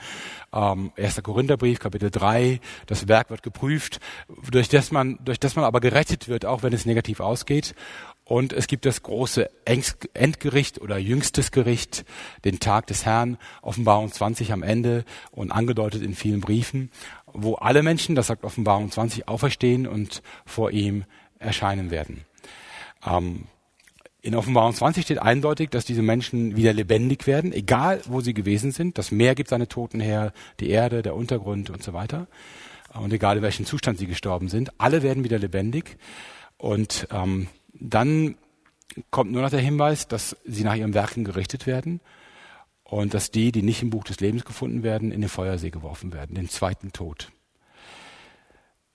Ähm, 0.54 0.92
1. 0.96 1.24
Korintherbrief, 1.24 1.80
Kapitel 1.80 2.12
3, 2.12 2.60
das 2.86 3.08
Werk 3.08 3.32
wird 3.32 3.42
geprüft, 3.42 4.00
durch 4.52 4.70
das, 4.70 4.92
man, 4.92 5.18
durch 5.26 5.40
das 5.40 5.56
man 5.56 5.66
aber 5.66 5.80
gerettet 5.80 6.28
wird, 6.28 6.46
auch 6.46 6.62
wenn 6.62 6.72
es 6.72 6.86
negativ 6.86 7.20
ausgeht. 7.20 7.74
Und 8.32 8.54
es 8.54 8.68
gibt 8.68 8.86
das 8.86 9.04
große 9.04 9.50
Endgericht 9.66 10.80
oder 10.80 10.98
jüngstes 10.98 11.52
Gericht, 11.52 12.06
den 12.46 12.62
Tag 12.62 12.88
des 12.88 13.06
Herrn, 13.06 13.38
Offenbarung 13.62 14.10
20 14.10 14.54
am 14.54 14.64
Ende 14.64 15.04
und 15.32 15.52
angedeutet 15.52 16.02
in 16.02 16.16
vielen 16.16 16.40
Briefen, 16.40 16.92
wo 17.26 17.56
alle 17.56 17.84
Menschen, 17.84 18.16
das 18.16 18.28
sagt 18.28 18.46
Offenbarung 18.46 18.90
20, 18.90 19.28
auferstehen 19.28 19.86
und 19.86 20.24
vor 20.46 20.72
ihm 20.72 21.04
erscheinen 21.40 21.92
werden. 21.92 22.22
Ähm, 23.06 23.48
in 24.22 24.34
Offenbarung 24.36 24.74
20 24.76 25.04
steht 25.04 25.22
eindeutig, 25.22 25.70
dass 25.70 25.84
diese 25.84 26.02
Menschen 26.02 26.56
wieder 26.56 26.72
lebendig 26.72 27.28
werden, 27.28 27.52
egal 27.52 28.00
wo 28.06 28.22
sie 28.22 28.34
gewesen 28.34 28.72
sind. 28.72 28.98
Das 28.98 29.12
Meer 29.12 29.36
gibt 29.36 29.50
seine 29.50 29.68
Toten 29.68 30.00
her, 30.00 30.32
die 30.62 30.70
Erde, 30.70 31.02
der 31.02 31.18
Untergrund 31.18 31.70
und 31.70 31.84
so 31.84 31.92
weiter. 31.92 32.28
Und 32.94 33.12
egal 33.12 33.36
in 33.36 33.44
welchem 33.44 33.66
Zustand 33.66 34.00
sie 34.00 34.08
gestorben 34.08 34.48
sind, 34.48 34.72
alle 34.78 35.04
werden 35.04 35.26
wieder 35.26 35.38
lebendig. 35.38 35.98
Und 36.58 37.10
ähm, 37.12 37.50
dann 37.74 38.36
kommt 39.10 39.32
nur 39.32 39.42
noch 39.42 39.50
der 39.50 39.60
Hinweis, 39.60 40.08
dass 40.08 40.36
sie 40.46 40.64
nach 40.64 40.76
ihren 40.76 40.94
Werken 40.94 41.24
gerichtet 41.24 41.66
werden 41.66 42.02
und 42.84 43.14
dass 43.14 43.32
die, 43.32 43.52
die 43.52 43.62
nicht 43.62 43.82
im 43.82 43.90
Buch 43.90 44.04
des 44.04 44.20
Lebens 44.20 44.46
gefunden 44.46 44.84
werden, 44.84 45.12
in 45.12 45.22
den 45.22 45.30
Feuersee 45.30 45.70
geworfen 45.70 46.14
werden, 46.14 46.36
den 46.36 46.50
zweiten 46.50 46.92
Tod. 46.92 47.32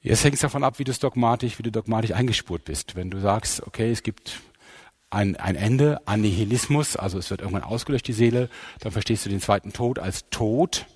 Jetzt 0.01 0.23
hängt 0.23 0.35
es 0.35 0.41
davon 0.41 0.63
ab, 0.63 0.79
wie 0.79 0.85
du 0.85 0.93
dogmatisch, 0.93 1.59
wie 1.59 1.63
du 1.63 1.73
dogmatisch 1.73 2.13
eingespurt 2.13 2.65
bist. 2.65 2.95
Wenn 2.95 3.11
du 3.11 3.19
sagst, 3.19 3.67
okay, 3.67 3.91
es 3.91 4.03
gibt 4.03 4.41
ein, 5.11 5.37
ein 5.37 5.57
Ende, 5.57 6.07
Annihilismus, 6.07 6.97
also 6.97 7.19
es 7.19 7.31
wird 7.31 7.41
irgendwann 7.41 7.65
ausgelöscht, 7.65 8.07
die 8.07 8.13
Seele, 8.13 8.51
dann 8.81 8.93
verstehst 8.93 9.25
du 9.25 9.31
den 9.31 9.41
zweiten 9.41 9.73
Tod 9.73 9.99
als 9.99 10.29
Tod 10.31 10.87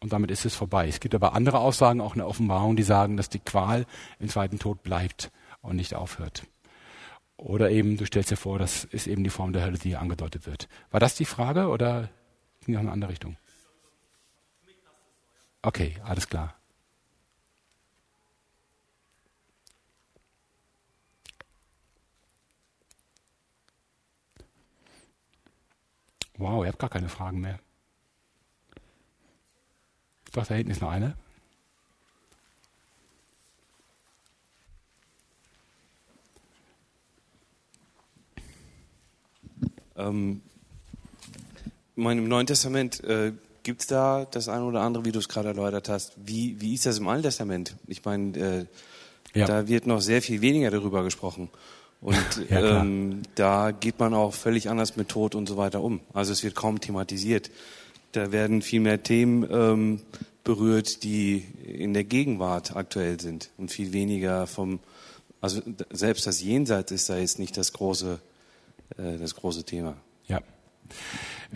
und 0.00 0.12
damit 0.12 0.30
ist 0.30 0.46
es 0.46 0.54
vorbei. 0.54 0.88
Es 0.88 1.00
gibt 1.00 1.14
aber 1.14 1.34
andere 1.34 1.58
Aussagen, 1.58 2.00
auch 2.00 2.14
in 2.14 2.18
der 2.18 2.28
Offenbarung, 2.28 2.76
die 2.76 2.82
sagen, 2.82 3.16
dass 3.16 3.28
die 3.28 3.38
Qual 3.38 3.86
im 4.18 4.28
zweiten 4.28 4.58
Tod 4.58 4.82
bleibt 4.82 5.30
und 5.60 5.76
nicht 5.76 5.94
aufhört. 5.94 6.44
Oder 7.36 7.70
eben, 7.70 7.96
du 7.96 8.06
stellst 8.06 8.30
dir 8.30 8.36
vor, 8.36 8.58
das 8.58 8.84
ist 8.84 9.06
eben 9.06 9.22
die 9.22 9.30
Form 9.30 9.52
der 9.52 9.64
Hölle, 9.64 9.78
die 9.78 9.90
hier 9.90 10.00
angedeutet 10.00 10.46
wird. 10.46 10.68
War 10.90 11.00
das 11.00 11.14
die 11.14 11.26
Frage 11.26 11.68
oder 11.68 12.08
ging 12.64 12.74
noch 12.74 12.80
in 12.80 12.86
eine 12.86 12.92
andere 12.92 13.10
Richtung? 13.10 13.36
Okay, 15.62 15.96
alles 16.04 16.28
klar. 16.28 16.54
Wow, 26.38 26.64
ihr 26.64 26.68
habt 26.68 26.78
gar 26.78 26.90
keine 26.90 27.08
Fragen 27.08 27.40
mehr. 27.40 27.58
Doch, 30.32 30.46
da 30.46 30.54
hinten 30.54 30.70
ist 30.70 30.82
noch 30.82 30.90
eine. 30.90 31.16
Ähm, 39.96 40.42
meine, 41.94 42.20
Im 42.20 42.28
Neuen 42.28 42.46
Testament 42.46 43.02
äh, 43.04 43.32
gibt 43.62 43.80
es 43.80 43.86
da 43.86 44.26
das 44.30 44.48
eine 44.48 44.64
oder 44.64 44.82
andere, 44.82 45.04
wie 45.04 45.12
du 45.12 45.18
es 45.18 45.28
gerade 45.28 45.48
erläutert 45.48 45.88
hast. 45.88 46.12
Wie, 46.16 46.60
wie 46.60 46.74
ist 46.74 46.86
das 46.86 46.98
im 46.98 47.08
Alten 47.08 47.24
Testament? 47.24 47.74
Ich 47.86 48.04
meine, 48.04 48.38
äh, 48.38 48.66
ja. 49.38 49.46
da 49.46 49.66
wird 49.66 49.86
noch 49.86 50.00
sehr 50.00 50.22
viel 50.22 50.40
weniger 50.40 50.70
darüber 50.70 51.02
gesprochen. 51.02 51.48
Und 52.00 52.16
ja, 52.50 52.80
ähm, 52.80 53.22
da 53.34 53.72
geht 53.72 53.98
man 53.98 54.14
auch 54.14 54.34
völlig 54.34 54.68
anders 54.68 54.96
mit 54.96 55.08
Tod 55.08 55.34
und 55.34 55.48
so 55.48 55.56
weiter 55.56 55.82
um. 55.82 56.00
Also 56.12 56.32
es 56.32 56.44
wird 56.44 56.54
kaum 56.54 56.80
thematisiert. 56.80 57.50
Da 58.12 58.32
werden 58.32 58.62
viel 58.62 58.80
mehr 58.80 59.02
Themen 59.02 59.46
ähm, 59.50 60.00
berührt, 60.44 61.02
die 61.02 61.44
in 61.64 61.92
der 61.92 62.04
Gegenwart 62.04 62.76
aktuell 62.76 63.20
sind 63.20 63.50
und 63.56 63.70
viel 63.70 63.92
weniger 63.92 64.46
vom, 64.46 64.78
also 65.40 65.60
selbst 65.90 66.26
das 66.26 66.40
Jenseits 66.40 66.92
ist 66.92 67.08
da 67.08 67.18
jetzt 67.18 67.38
nicht 67.38 67.56
das 67.56 67.72
große, 67.72 68.20
äh, 68.98 69.18
das 69.18 69.34
große 69.34 69.64
Thema. 69.64 69.96
Ja. 70.26 70.40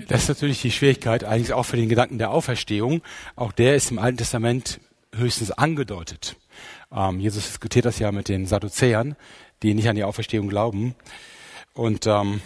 Das 0.09 0.23
ist 0.23 0.29
natürlich 0.29 0.63
die 0.63 0.71
Schwierigkeit, 0.71 1.25
eigentlich 1.25 1.53
auch 1.53 1.65
für 1.65 1.77
den 1.77 1.89
Gedanken 1.89 2.19
der 2.19 2.31
Auferstehung. 2.31 3.03
Auch 3.37 3.53
der 3.53 3.75
ist 3.75 3.91
im 3.91 3.99
Alten 3.99 4.19
Testament 4.19 4.81
höchstens 5.15 5.51
angedeutet. 5.51 6.37
Ähm, 6.93 7.21
Jesus 7.21 7.47
diskutiert 7.47 7.85
das 7.85 7.99
ja 7.99 8.13
mit 8.13 8.29
den 8.29 8.47
Sadduzäern 8.47 9.17
die 9.63 9.75
nicht 9.75 9.89
an 9.89 9.97
die 9.97 10.05
Auferstehung 10.05 10.49
glauben. 10.49 10.95
Und 11.75 12.07
ähm, 12.07 12.41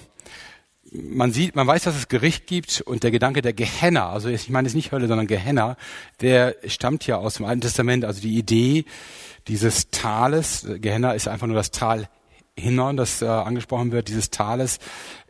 man 0.93 1.33
sieht, 1.33 1.57
man 1.57 1.67
weiß, 1.67 1.85
dass 1.85 1.97
es 1.97 2.09
Gericht 2.09 2.47
gibt 2.47 2.81
und 2.81 3.03
der 3.03 3.11
Gedanke 3.11 3.43
der 3.43 3.53
Gehenna, 3.53 4.11
also 4.11 4.29
ich 4.29 4.49
meine 4.49 4.69
es 4.69 4.75
nicht 4.75 4.93
Hölle, 4.93 5.09
sondern 5.09 5.27
Gehenna, 5.27 5.77
der 6.21 6.57
stammt 6.67 7.07
ja 7.07 7.17
aus 7.17 7.35
dem 7.35 7.47
Alten 7.47 7.63
Testament, 7.63 8.05
also 8.05 8.21
die 8.21 8.37
Idee 8.37 8.85
dieses 9.49 9.91
Tales, 9.91 10.67
Gehenna 10.77 11.13
ist 11.13 11.29
einfach 11.29 11.47
nur 11.47 11.57
das 11.57 11.71
Tal 11.71 12.09
Hinnon, 12.59 12.97
das 12.97 13.23
äh, 13.23 13.27
angesprochen 13.27 13.93
wird, 13.93 14.09
dieses 14.09 14.31
Tales, 14.31 14.79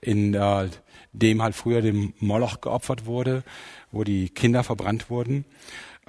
in 0.01 0.35
äh, 0.35 0.69
dem 1.13 1.43
halt 1.43 1.55
früher 1.55 1.81
dem 1.81 2.13
Moloch 2.19 2.61
geopfert 2.61 3.07
wurde, 3.07 3.45
wo 3.93 4.05
die 4.05 4.29
Kinder 4.29 4.65
verbrannt 4.65 5.11
wurden. 5.11 5.45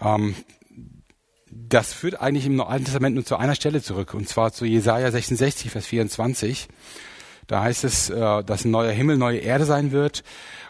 Ähm, 0.01 0.35
das 1.49 1.93
führt 1.93 2.19
eigentlich 2.19 2.45
im 2.45 2.59
Alten 2.59 2.85
Testament 2.85 3.15
nur 3.15 3.23
zu 3.23 3.37
einer 3.37 3.55
Stelle 3.55 3.81
zurück, 3.81 4.13
und 4.13 4.27
zwar 4.27 4.51
zu 4.51 4.65
Jesaja 4.65 5.09
66, 5.09 5.71
Vers 5.71 5.85
24. 5.85 6.67
Da 7.47 7.61
heißt 7.61 7.83
es, 7.83 8.09
äh, 8.09 8.43
dass 8.43 8.65
ein 8.65 8.71
neuer 8.71 8.91
Himmel, 8.91 9.17
neue 9.17 9.39
Erde 9.39 9.65
sein 9.65 9.91
wird. 9.91 10.23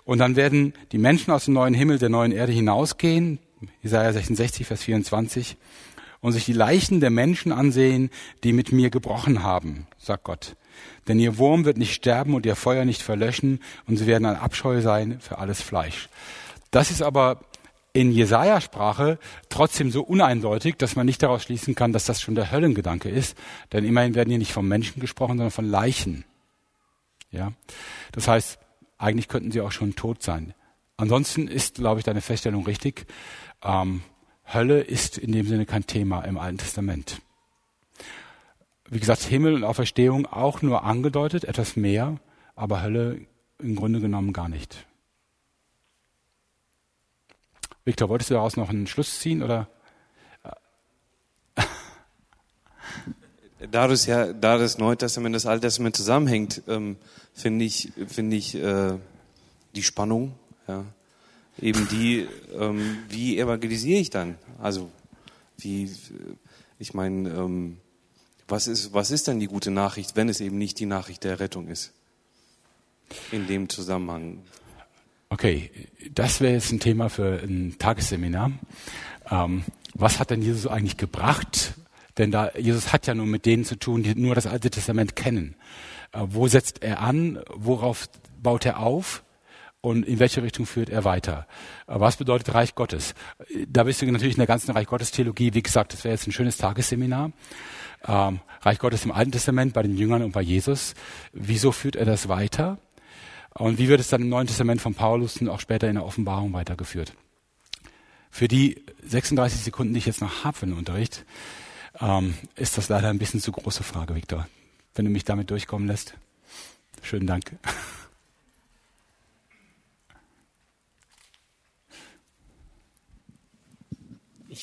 Und 0.03 0.19
dann 0.19 0.35
werden 0.35 0.73
die 0.91 0.99
Menschen 0.99 1.31
aus 1.31 1.45
dem 1.45 1.55
neuen 1.55 1.73
Himmel, 1.73 1.97
der 1.97 2.09
neuen 2.09 2.31
Erde 2.31 2.51
hinausgehen. 2.51 3.39
Jesaja 3.81 4.11
66, 4.13 4.67
Vers 4.67 4.83
24. 4.83 5.57
und 6.21 6.33
sich 6.33 6.45
die 6.45 6.53
Leichen 6.53 6.99
der 6.99 7.09
Menschen 7.09 7.51
ansehen, 7.51 8.09
die 8.43 8.53
mit 8.53 8.71
mir 8.71 8.89
gebrochen 8.89 9.41
haben, 9.43 9.87
sagt 10.05 10.23
Gott. 10.23 10.55
Denn 11.07 11.19
ihr 11.19 11.37
Wurm 11.37 11.65
wird 11.65 11.77
nicht 11.77 11.93
sterben 11.93 12.33
und 12.33 12.45
ihr 12.45 12.55
Feuer 12.55 12.85
nicht 12.85 13.01
verlöschen 13.01 13.59
und 13.87 13.97
sie 13.97 14.07
werden 14.07 14.25
ein 14.25 14.35
Abscheu 14.35 14.81
sein 14.81 15.19
für 15.19 15.37
alles 15.37 15.61
Fleisch. 15.61 16.09
Das 16.71 16.91
ist 16.91 17.01
aber 17.01 17.39
in 17.93 18.11
Jesaja-Sprache 18.11 19.19
trotzdem 19.47 19.89
so 19.89 20.03
uneindeutig, 20.03 20.75
dass 20.75 20.97
man 20.97 21.05
nicht 21.05 21.23
daraus 21.23 21.43
schließen 21.43 21.75
kann, 21.75 21.93
dass 21.93 22.05
das 22.05 22.21
schon 22.21 22.35
der 22.35 22.51
Höllengedanke 22.51 23.09
ist. 23.09 23.37
Denn 23.71 23.85
immerhin 23.85 24.15
werden 24.15 24.29
hier 24.29 24.37
nicht 24.37 24.51
von 24.51 24.67
Menschen 24.67 24.99
gesprochen, 24.99 25.37
sondern 25.37 25.51
von 25.51 25.65
Leichen. 25.65 26.25
Ja. 27.31 27.53
Das 28.11 28.27
heißt, 28.27 28.59
eigentlich 28.97 29.29
könnten 29.29 29.51
sie 29.51 29.61
auch 29.61 29.71
schon 29.71 29.95
tot 29.95 30.21
sein. 30.23 30.53
Ansonsten 30.97 31.47
ist, 31.47 31.75
glaube 31.75 31.99
ich, 31.99 32.05
deine 32.05 32.21
Feststellung 32.21 32.65
richtig. 32.65 33.05
Ähm, 33.63 34.01
Hölle 34.53 34.81
ist 34.81 35.17
in 35.17 35.31
dem 35.31 35.47
Sinne 35.47 35.65
kein 35.65 35.87
Thema 35.87 36.21
im 36.21 36.37
Alten 36.37 36.57
Testament. 36.57 37.21
Wie 38.89 38.99
gesagt, 38.99 39.23
Himmel 39.23 39.55
und 39.55 39.63
Auferstehung 39.63 40.27
auch 40.27 40.61
nur 40.61 40.83
angedeutet, 40.83 41.43
etwas 41.43 41.75
mehr, 41.75 42.19
aber 42.55 42.83
Hölle 42.83 43.21
im 43.59 43.75
Grunde 43.75 43.99
genommen 43.99 44.31
gar 44.31 44.47
nicht. 44.47 44.85
Victor, 47.83 48.09
wolltest 48.09 48.29
du 48.29 48.35
daraus 48.35 48.57
noch 48.57 48.69
einen 48.69 48.87
Schluss 48.87 49.19
ziehen 49.19 49.41
oder? 49.43 49.67
Da 53.71 53.87
das 53.87 54.05
ja, 54.05 54.31
da 54.31 54.59
das 54.59 54.77
Neue 54.77 54.97
Testament 54.97 55.33
das 55.35 55.47
Alte 55.47 55.61
Testament 55.61 55.95
zusammenhängt, 55.95 56.61
ähm, 56.67 56.97
finde 57.33 57.65
ich, 57.65 57.91
finde 58.07 58.35
ich 58.35 58.53
äh, 58.53 58.99
die 59.73 59.81
Spannung, 59.81 60.35
ja, 60.67 60.85
eben 61.59 61.87
die, 61.87 62.27
ähm, 62.53 62.99
wie 63.09 63.39
evangelisiere 63.39 63.99
ich 63.99 64.11
dann? 64.11 64.37
Also 64.59 64.91
wie, 65.57 65.89
ich 66.77 66.93
meine, 66.93 67.29
ähm, 67.29 67.77
was 68.47 68.67
ist, 68.67 68.93
was 68.93 69.11
ist 69.11 69.27
denn 69.27 69.39
die 69.39 69.47
gute 69.47 69.71
Nachricht, 69.71 70.15
wenn 70.15 70.29
es 70.29 70.39
eben 70.39 70.57
nicht 70.57 70.79
die 70.79 70.85
Nachricht 70.85 71.23
der 71.23 71.39
Rettung 71.39 71.67
ist? 71.67 71.93
In 73.31 73.47
dem 73.47 73.69
Zusammenhang. 73.69 74.39
Okay, 75.29 75.71
das 76.13 76.41
wäre 76.41 76.53
jetzt 76.53 76.71
ein 76.71 76.79
Thema 76.79 77.09
für 77.09 77.41
ein 77.43 77.75
Tagesseminar. 77.77 78.51
Ähm, 79.29 79.63
was 79.93 80.19
hat 80.19 80.29
denn 80.29 80.41
Jesus 80.41 80.67
eigentlich 80.67 80.97
gebracht? 80.97 81.73
Denn 82.17 82.31
da, 82.31 82.51
Jesus 82.55 82.93
hat 82.93 83.07
ja 83.07 83.15
nur 83.15 83.25
mit 83.25 83.45
denen 83.45 83.65
zu 83.65 83.77
tun, 83.77 84.03
die 84.03 84.15
nur 84.15 84.35
das 84.35 84.47
Alte 84.47 84.69
Testament 84.69 85.15
kennen. 85.15 85.55
Äh, 86.13 86.21
wo 86.27 86.47
setzt 86.47 86.83
er 86.83 87.01
an? 87.01 87.39
Worauf 87.53 88.07
baut 88.41 88.65
er 88.65 88.79
auf? 88.79 89.23
Und 89.85 90.03
in 90.07 90.17
welche 90.17 90.41
Richtung 90.41 90.65
führt 90.65 90.89
er 90.89 91.03
weiter? 91.03 91.45
Äh, 91.87 91.99
was 91.99 92.17
bedeutet 92.17 92.53
Reich 92.55 92.73
Gottes? 92.73 93.13
Da 93.67 93.83
bist 93.83 94.01
du 94.01 94.11
natürlich 94.11 94.35
in 94.35 94.39
der 94.39 94.47
ganzen 94.47 94.71
Reich 94.71 94.87
Gottes 94.87 95.11
Theologie. 95.11 95.53
Wie 95.53 95.61
gesagt, 95.61 95.93
das 95.93 96.03
wäre 96.03 96.13
jetzt 96.13 96.25
ein 96.25 96.31
schönes 96.31 96.57
Tagesseminar 96.57 97.31
ähm, 98.07 98.39
Reich 98.61 98.79
Gottes 98.79 99.05
im 99.05 99.11
Alten 99.11 99.31
Testament, 99.31 99.73
bei 99.73 99.83
den 99.83 99.95
Jüngern 99.95 100.23
und 100.23 100.31
bei 100.31 100.41
Jesus. 100.41 100.95
Wieso 101.33 101.71
führt 101.71 101.95
er 101.95 102.05
das 102.05 102.27
weiter? 102.29 102.79
Und 103.53 103.77
wie 103.77 103.87
wird 103.87 103.99
es 103.99 104.09
dann 104.09 104.21
im 104.21 104.29
Neuen 104.29 104.47
Testament 104.47 104.81
von 104.81 104.95
Paulus 104.95 105.37
und 105.37 105.49
auch 105.49 105.59
später 105.59 105.87
in 105.87 105.95
der 105.95 106.05
Offenbarung 106.05 106.51
weitergeführt? 106.53 107.13
Für 108.31 108.47
die 108.47 108.83
36 109.07 109.61
Sekunden, 109.61 109.93
die 109.93 109.99
ich 109.99 110.05
jetzt 110.07 110.21
noch 110.21 110.43
habe 110.43 110.57
für 110.57 110.65
den 110.65 110.75
Unterricht, 110.77 111.25
ähm, 111.99 112.33
ist 112.55 112.77
das 112.77 112.89
leider 112.89 113.09
ein 113.09 113.19
bisschen 113.19 113.39
zu 113.39 113.51
große 113.51 113.83
Frage, 113.83 114.15
Viktor. 114.15 114.47
Wenn 114.93 115.05
du 115.05 115.11
mich 115.11 115.23
damit 115.25 115.51
durchkommen 115.51 115.87
lässt. 115.87 116.15
Schönen 117.01 117.27
Dank. 117.27 117.51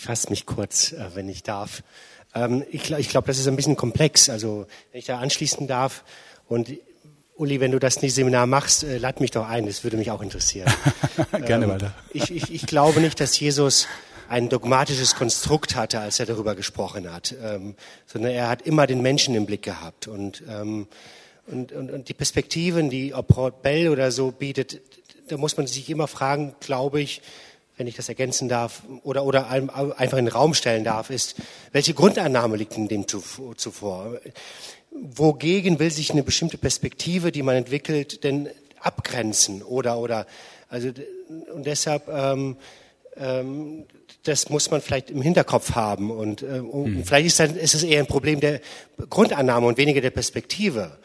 fasse 0.02 0.30
mich 0.30 0.46
kurz, 0.46 0.92
äh, 0.92 1.14
wenn 1.14 1.28
ich 1.28 1.42
darf. 1.42 1.82
Ähm, 2.34 2.64
ich, 2.70 2.90
ich 2.90 3.08
glaube, 3.08 3.26
das 3.26 3.38
ist 3.38 3.48
ein 3.48 3.56
bisschen 3.56 3.76
komplex. 3.76 4.28
Also, 4.28 4.66
wenn 4.90 4.98
ich 4.98 5.06
da 5.06 5.18
anschließen 5.18 5.66
darf 5.66 6.04
und 6.48 6.70
Uli, 7.36 7.60
wenn 7.60 7.72
du 7.72 7.78
das 7.78 8.02
nicht 8.02 8.14
Seminar 8.14 8.46
machst, 8.46 8.84
äh, 8.84 8.98
lad 8.98 9.20
mich 9.20 9.30
doch 9.30 9.48
ein, 9.48 9.66
das 9.66 9.84
würde 9.84 9.96
mich 9.96 10.10
auch 10.10 10.22
interessieren. 10.22 10.72
Gerne 11.46 11.64
ähm, 11.64 11.70
weiter. 11.70 11.94
Ich, 12.12 12.30
ich, 12.30 12.52
ich 12.52 12.66
glaube 12.66 13.00
nicht, 13.00 13.18
dass 13.20 13.38
Jesus 13.38 13.86
ein 14.28 14.48
dogmatisches 14.48 15.14
Konstrukt 15.14 15.76
hatte, 15.76 16.00
als 16.00 16.18
er 16.18 16.26
darüber 16.26 16.54
gesprochen 16.54 17.12
hat, 17.12 17.34
ähm, 17.42 17.74
sondern 18.06 18.32
er 18.32 18.48
hat 18.48 18.62
immer 18.62 18.86
den 18.86 19.02
Menschen 19.02 19.34
im 19.34 19.44
Blick 19.44 19.62
gehabt. 19.62 20.08
Und, 20.08 20.42
ähm, 20.48 20.86
und, 21.46 21.72
und, 21.72 21.90
und 21.90 22.08
die 22.08 22.14
Perspektiven, 22.14 22.88
die 22.88 23.12
ob 23.14 23.62
Bell 23.62 23.88
oder 23.88 24.10
so 24.10 24.30
bietet, 24.30 24.80
da 25.28 25.36
muss 25.36 25.56
man 25.56 25.66
sich 25.66 25.88
immer 25.90 26.08
fragen, 26.08 26.54
glaube 26.60 27.00
ich, 27.00 27.20
wenn 27.76 27.86
ich 27.86 27.96
das 27.96 28.08
ergänzen 28.08 28.48
darf, 28.48 28.82
oder, 29.02 29.24
oder 29.24 29.48
einfach 29.48 30.18
in 30.18 30.26
den 30.26 30.32
Raum 30.32 30.54
stellen 30.54 30.84
darf, 30.84 31.10
ist, 31.10 31.36
welche 31.72 31.94
Grundannahme 31.94 32.56
liegt 32.56 32.76
in 32.76 32.88
dem 32.88 33.06
zuvor? 33.08 34.20
Wogegen 34.90 35.78
will 35.78 35.90
sich 35.90 36.10
eine 36.10 36.22
bestimmte 36.22 36.58
Perspektive, 36.58 37.32
die 37.32 37.42
man 37.42 37.56
entwickelt, 37.56 38.24
denn 38.24 38.50
abgrenzen? 38.78 39.62
Oder, 39.62 39.98
oder, 39.98 40.26
also, 40.68 40.90
und 41.54 41.66
deshalb, 41.66 42.08
ähm, 42.08 42.56
ähm, 43.16 43.84
das 44.24 44.50
muss 44.50 44.70
man 44.70 44.80
vielleicht 44.80 45.10
im 45.10 45.22
Hinterkopf 45.22 45.72
haben. 45.74 46.10
Und, 46.10 46.42
äh, 46.42 46.60
und 46.60 46.98
mhm. 46.98 47.04
vielleicht 47.04 47.26
ist, 47.26 47.40
dann, 47.40 47.56
ist 47.56 47.74
es 47.74 47.82
eher 47.82 48.00
ein 48.00 48.06
Problem 48.06 48.40
der 48.40 48.60
Grundannahme 49.08 49.66
und 49.66 49.78
weniger 49.78 50.00
der 50.00 50.10
Perspektive. 50.10 50.98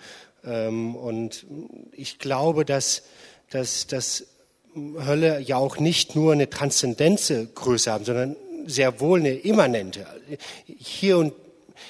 Ähm, 0.45 0.95
und 0.95 1.45
ich 1.93 2.19
glaube, 2.19 2.65
dass, 2.65 3.03
dass, 3.49 3.87
dass 3.87 4.25
Hölle 5.05 5.39
ja 5.39 5.57
auch 5.57 5.79
nicht 5.79 6.15
nur 6.15 6.33
eine 6.33 6.49
transzendenze 6.49 7.47
Größe 7.47 7.91
haben, 7.91 8.05
sondern 8.05 8.35
sehr 8.65 8.99
wohl 8.99 9.19
eine 9.19 9.33
immanente. 9.33 10.05
Hier 10.65 11.17
und 11.17 11.33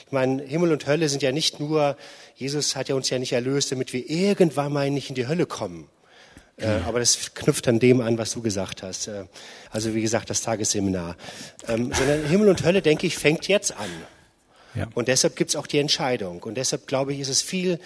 ich 0.06 0.12
meine, 0.12 0.44
Himmel 0.44 0.72
und 0.72 0.86
Hölle 0.86 1.10
sind 1.10 1.22
ja 1.22 1.32
nicht 1.32 1.60
nur, 1.60 1.98
Jesus 2.36 2.76
hat 2.76 2.90
ja 2.90 2.96
uns 2.96 3.10
ja 3.10 3.20
nicht 3.20 3.34
erlöst, 3.34 3.72
damit 3.72 3.94
wir 3.94 4.10
irgendwann 4.10 4.72
mal 4.72 4.90
nicht 4.90 5.10
in 5.10 5.16
die 5.16 5.28
Hölle 5.28 5.46
kommen. 5.46 5.90
Äh, 6.58 6.80
aber 6.86 7.00
das 7.00 7.34
knüpft 7.36 7.68
an 7.68 7.80
dem 7.80 8.02
an, 8.02 8.18
was 8.18 8.32
du 8.32 8.42
gesagt 8.42 8.84
hast. 8.84 9.08
Äh, 9.08 9.26
also 9.70 9.94
wie 9.94 10.02
gesagt, 10.02 10.30
das 10.30 10.42
Tagesseminar. 10.42 11.16
Ähm, 11.68 11.92
sondern 11.94 12.26
Himmel 12.26 12.50
und 12.50 12.64
Hölle, 12.66 12.82
denke 12.82 13.06
ich, 13.06 13.18
fängt 13.18 13.48
jetzt 13.48 13.78
an. 13.78 13.90
Ja. 14.74 14.88
Und 14.96 15.08
deshalb 15.08 15.36
gibt 15.36 15.52
es 15.52 15.56
auch 15.56 15.68
die 15.68 15.80
Entscheidung. 15.80 16.42
Und 16.44 16.56
deshalb 16.56 16.88
glaube 16.88 17.14
ich, 17.14 17.20
ist 17.20 17.30
es 17.30 17.42
viel 17.42 17.80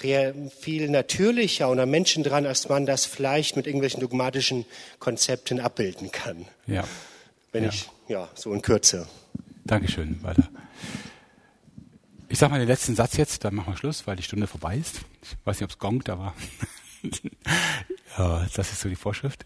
viel 0.00 0.88
natürlicher 0.88 1.68
und 1.68 1.78
am 1.78 1.90
Menschen 1.90 2.22
dran, 2.22 2.46
als 2.46 2.68
man 2.68 2.86
das 2.86 3.04
vielleicht 3.06 3.56
mit 3.56 3.66
irgendwelchen 3.66 4.00
dogmatischen 4.00 4.64
Konzepten 4.98 5.60
abbilden 5.60 6.10
kann. 6.10 6.46
Ja. 6.66 6.84
Wenn 7.52 7.64
ja. 7.64 7.70
ich, 7.70 7.90
ja, 8.08 8.28
so 8.34 8.52
in 8.52 8.62
Kürze. 8.62 9.08
Dankeschön, 9.64 10.22
weiter. 10.22 10.48
Ich 12.28 12.38
sage 12.38 12.52
mal 12.52 12.58
den 12.58 12.68
letzten 12.68 12.94
Satz 12.94 13.16
jetzt, 13.16 13.44
dann 13.44 13.54
machen 13.54 13.72
wir 13.72 13.76
Schluss, 13.76 14.06
weil 14.06 14.16
die 14.16 14.22
Stunde 14.22 14.46
vorbei 14.46 14.76
ist. 14.76 15.00
Ich 15.22 15.36
weiß 15.44 15.56
nicht, 15.56 15.64
ob 15.64 15.70
es 15.70 15.78
gongt, 15.78 16.08
aber 16.08 16.34
ja, 18.18 18.46
das 18.54 18.72
ist 18.72 18.80
so 18.80 18.88
die 18.88 18.96
Vorschrift. 18.96 19.44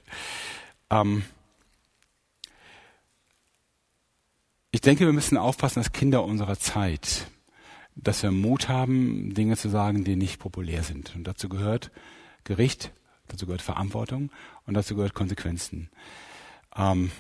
Ähm 0.91 1.25
ich 4.71 4.81
denke, 4.81 5.07
wir 5.07 5.13
müssen 5.13 5.39
aufpassen 5.39 5.79
als 5.79 5.93
Kinder 5.93 6.25
unserer 6.25 6.59
Zeit 6.59 7.27
dass 7.97 8.23
wir 8.23 8.31
Mut 8.31 8.69
haben, 8.69 9.35
Dinge 9.35 9.57
zu 9.57 9.69
sagen, 9.69 10.05
die 10.05 10.17
nicht 10.17 10.39
populär 10.39 10.83
sind. 10.83 11.15
Und 11.15 11.25
dazu 11.25 11.49
gehört 11.49 11.91
Gericht, 12.45 12.93
dazu 13.29 13.47
gehört 13.47 13.63
Verantwortung 13.63 14.31
und 14.67 14.75
dazu 14.75 14.95
gehört 14.95 15.15
Konsequenzen. 15.15 15.91
Ähm, 16.77 17.11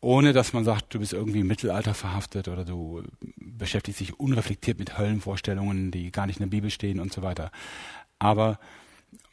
ohne 0.00 0.32
dass 0.32 0.52
man 0.52 0.64
sagt, 0.64 0.94
du 0.94 0.98
bist 0.98 1.12
irgendwie 1.12 1.40
im 1.40 1.46
Mittelalter 1.46 1.94
verhaftet 1.94 2.48
oder 2.48 2.64
du 2.64 3.04
beschäftigst 3.36 4.00
dich 4.00 4.18
unreflektiert 4.18 4.78
mit 4.78 4.98
Höllenvorstellungen, 4.98 5.92
die 5.92 6.10
gar 6.10 6.26
nicht 6.26 6.40
in 6.40 6.46
der 6.46 6.56
Bibel 6.56 6.70
stehen 6.70 6.98
und 6.98 7.12
so 7.12 7.22
weiter. 7.22 7.52
Aber 8.18 8.58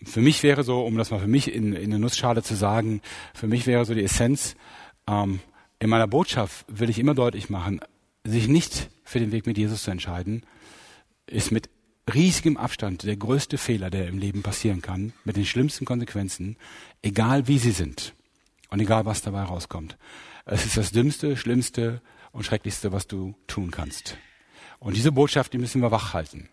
für 0.03 0.21
mich 0.21 0.43
wäre 0.43 0.63
so, 0.63 0.85
um 0.85 0.95
das 0.97 1.09
mal 1.09 1.19
für 1.19 1.27
mich 1.27 1.53
in, 1.53 1.73
in 1.73 1.91
eine 1.91 1.99
Nussschale 1.99 2.43
zu 2.43 2.53
sagen, 2.53 3.01
für 3.33 3.47
mich 3.47 3.65
wäre 3.65 3.85
so 3.85 3.95
die 3.95 4.03
Essenz, 4.03 4.55
ähm, 5.07 5.39
in 5.79 5.89
meiner 5.89 6.07
Botschaft 6.07 6.65
will 6.67 6.89
ich 6.89 6.99
immer 6.99 7.15
deutlich 7.15 7.49
machen, 7.49 7.79
sich 8.29 8.47
nicht 8.47 8.89
für 9.03 9.19
den 9.19 9.31
Weg 9.31 9.45
mit 9.45 9.57
Jesus 9.57 9.83
zu 9.83 9.91
entscheiden, 9.91 10.43
ist 11.27 11.51
mit 11.51 11.69
riesigem 12.13 12.57
Abstand 12.57 13.03
der 13.03 13.17
größte 13.17 13.57
Fehler, 13.57 13.89
der 13.89 14.07
im 14.07 14.17
Leben 14.17 14.41
passieren 14.41 14.81
kann, 14.81 15.13
mit 15.23 15.35
den 15.35 15.45
schlimmsten 15.45 15.85
Konsequenzen, 15.85 16.57
egal 17.01 17.47
wie 17.47 17.59
sie 17.59 17.71
sind 17.71 18.15
und 18.69 18.79
egal 18.79 19.05
was 19.05 19.21
dabei 19.21 19.43
rauskommt. 19.43 19.97
Es 20.45 20.65
ist 20.65 20.77
das 20.77 20.91
Dümmste, 20.91 21.37
Schlimmste 21.37 22.01
und 22.31 22.43
Schrecklichste, 22.43 22.91
was 22.91 23.07
du 23.07 23.35
tun 23.47 23.71
kannst. 23.71 24.17
Und 24.79 24.95
diese 24.95 25.11
Botschaft, 25.11 25.53
die 25.53 25.57
müssen 25.57 25.81
wir 25.81 25.91
wach 25.91 26.13
halten 26.13 26.49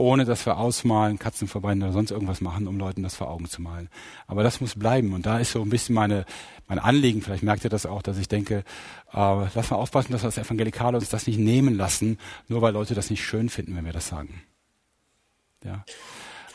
ohne 0.00 0.24
dass 0.24 0.44
wir 0.46 0.56
ausmalen, 0.56 1.18
Katzen 1.18 1.46
verbrennen 1.46 1.82
oder 1.82 1.92
sonst 1.92 2.10
irgendwas 2.10 2.40
machen, 2.40 2.66
um 2.66 2.78
Leuten 2.78 3.02
das 3.02 3.14
vor 3.14 3.28
Augen 3.28 3.46
zu 3.46 3.62
malen. 3.62 3.88
Aber 4.26 4.42
das 4.42 4.60
muss 4.60 4.74
bleiben. 4.74 5.12
Und 5.12 5.26
da 5.26 5.38
ist 5.38 5.52
so 5.52 5.62
ein 5.62 5.70
bisschen 5.70 5.94
meine, 5.94 6.24
mein 6.66 6.78
Anliegen, 6.78 7.22
vielleicht 7.22 7.42
merkt 7.42 7.64
ihr 7.64 7.70
das 7.70 7.86
auch, 7.86 8.02
dass 8.02 8.18
ich 8.18 8.28
denke, 8.28 8.64
äh, 9.12 9.46
lass 9.54 9.70
mal 9.70 9.76
aufpassen, 9.76 10.12
dass 10.12 10.22
wir 10.22 10.26
als 10.26 10.38
Evangelikale 10.38 10.98
uns 10.98 11.08
das 11.08 11.26
nicht 11.26 11.38
nehmen 11.38 11.76
lassen, 11.76 12.18
nur 12.48 12.62
weil 12.62 12.72
Leute 12.72 12.94
das 12.94 13.10
nicht 13.10 13.24
schön 13.24 13.48
finden, 13.48 13.76
wenn 13.76 13.84
wir 13.84 13.92
das 13.92 14.08
sagen. 14.08 14.42
Ja. 15.64 15.84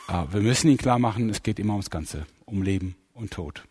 Äh, 0.08 0.32
wir 0.32 0.40
müssen 0.40 0.68
ihnen 0.68 0.78
klar 0.78 0.98
machen, 0.98 1.30
es 1.30 1.42
geht 1.42 1.58
immer 1.58 1.74
ums 1.74 1.90
Ganze, 1.90 2.26
um 2.44 2.62
Leben 2.62 2.96
und 3.14 3.32
Tod. 3.32 3.64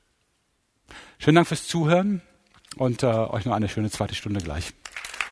Schönen 1.20 1.36
Dank 1.36 1.48
fürs 1.48 1.68
Zuhören 1.68 2.22
und 2.78 3.04
äh, 3.04 3.08
euch 3.08 3.46
noch 3.46 3.54
eine 3.54 3.70
schöne 3.70 3.90
zweite 3.90 4.16
Stunde 4.16 4.42
gleich. 4.42 4.74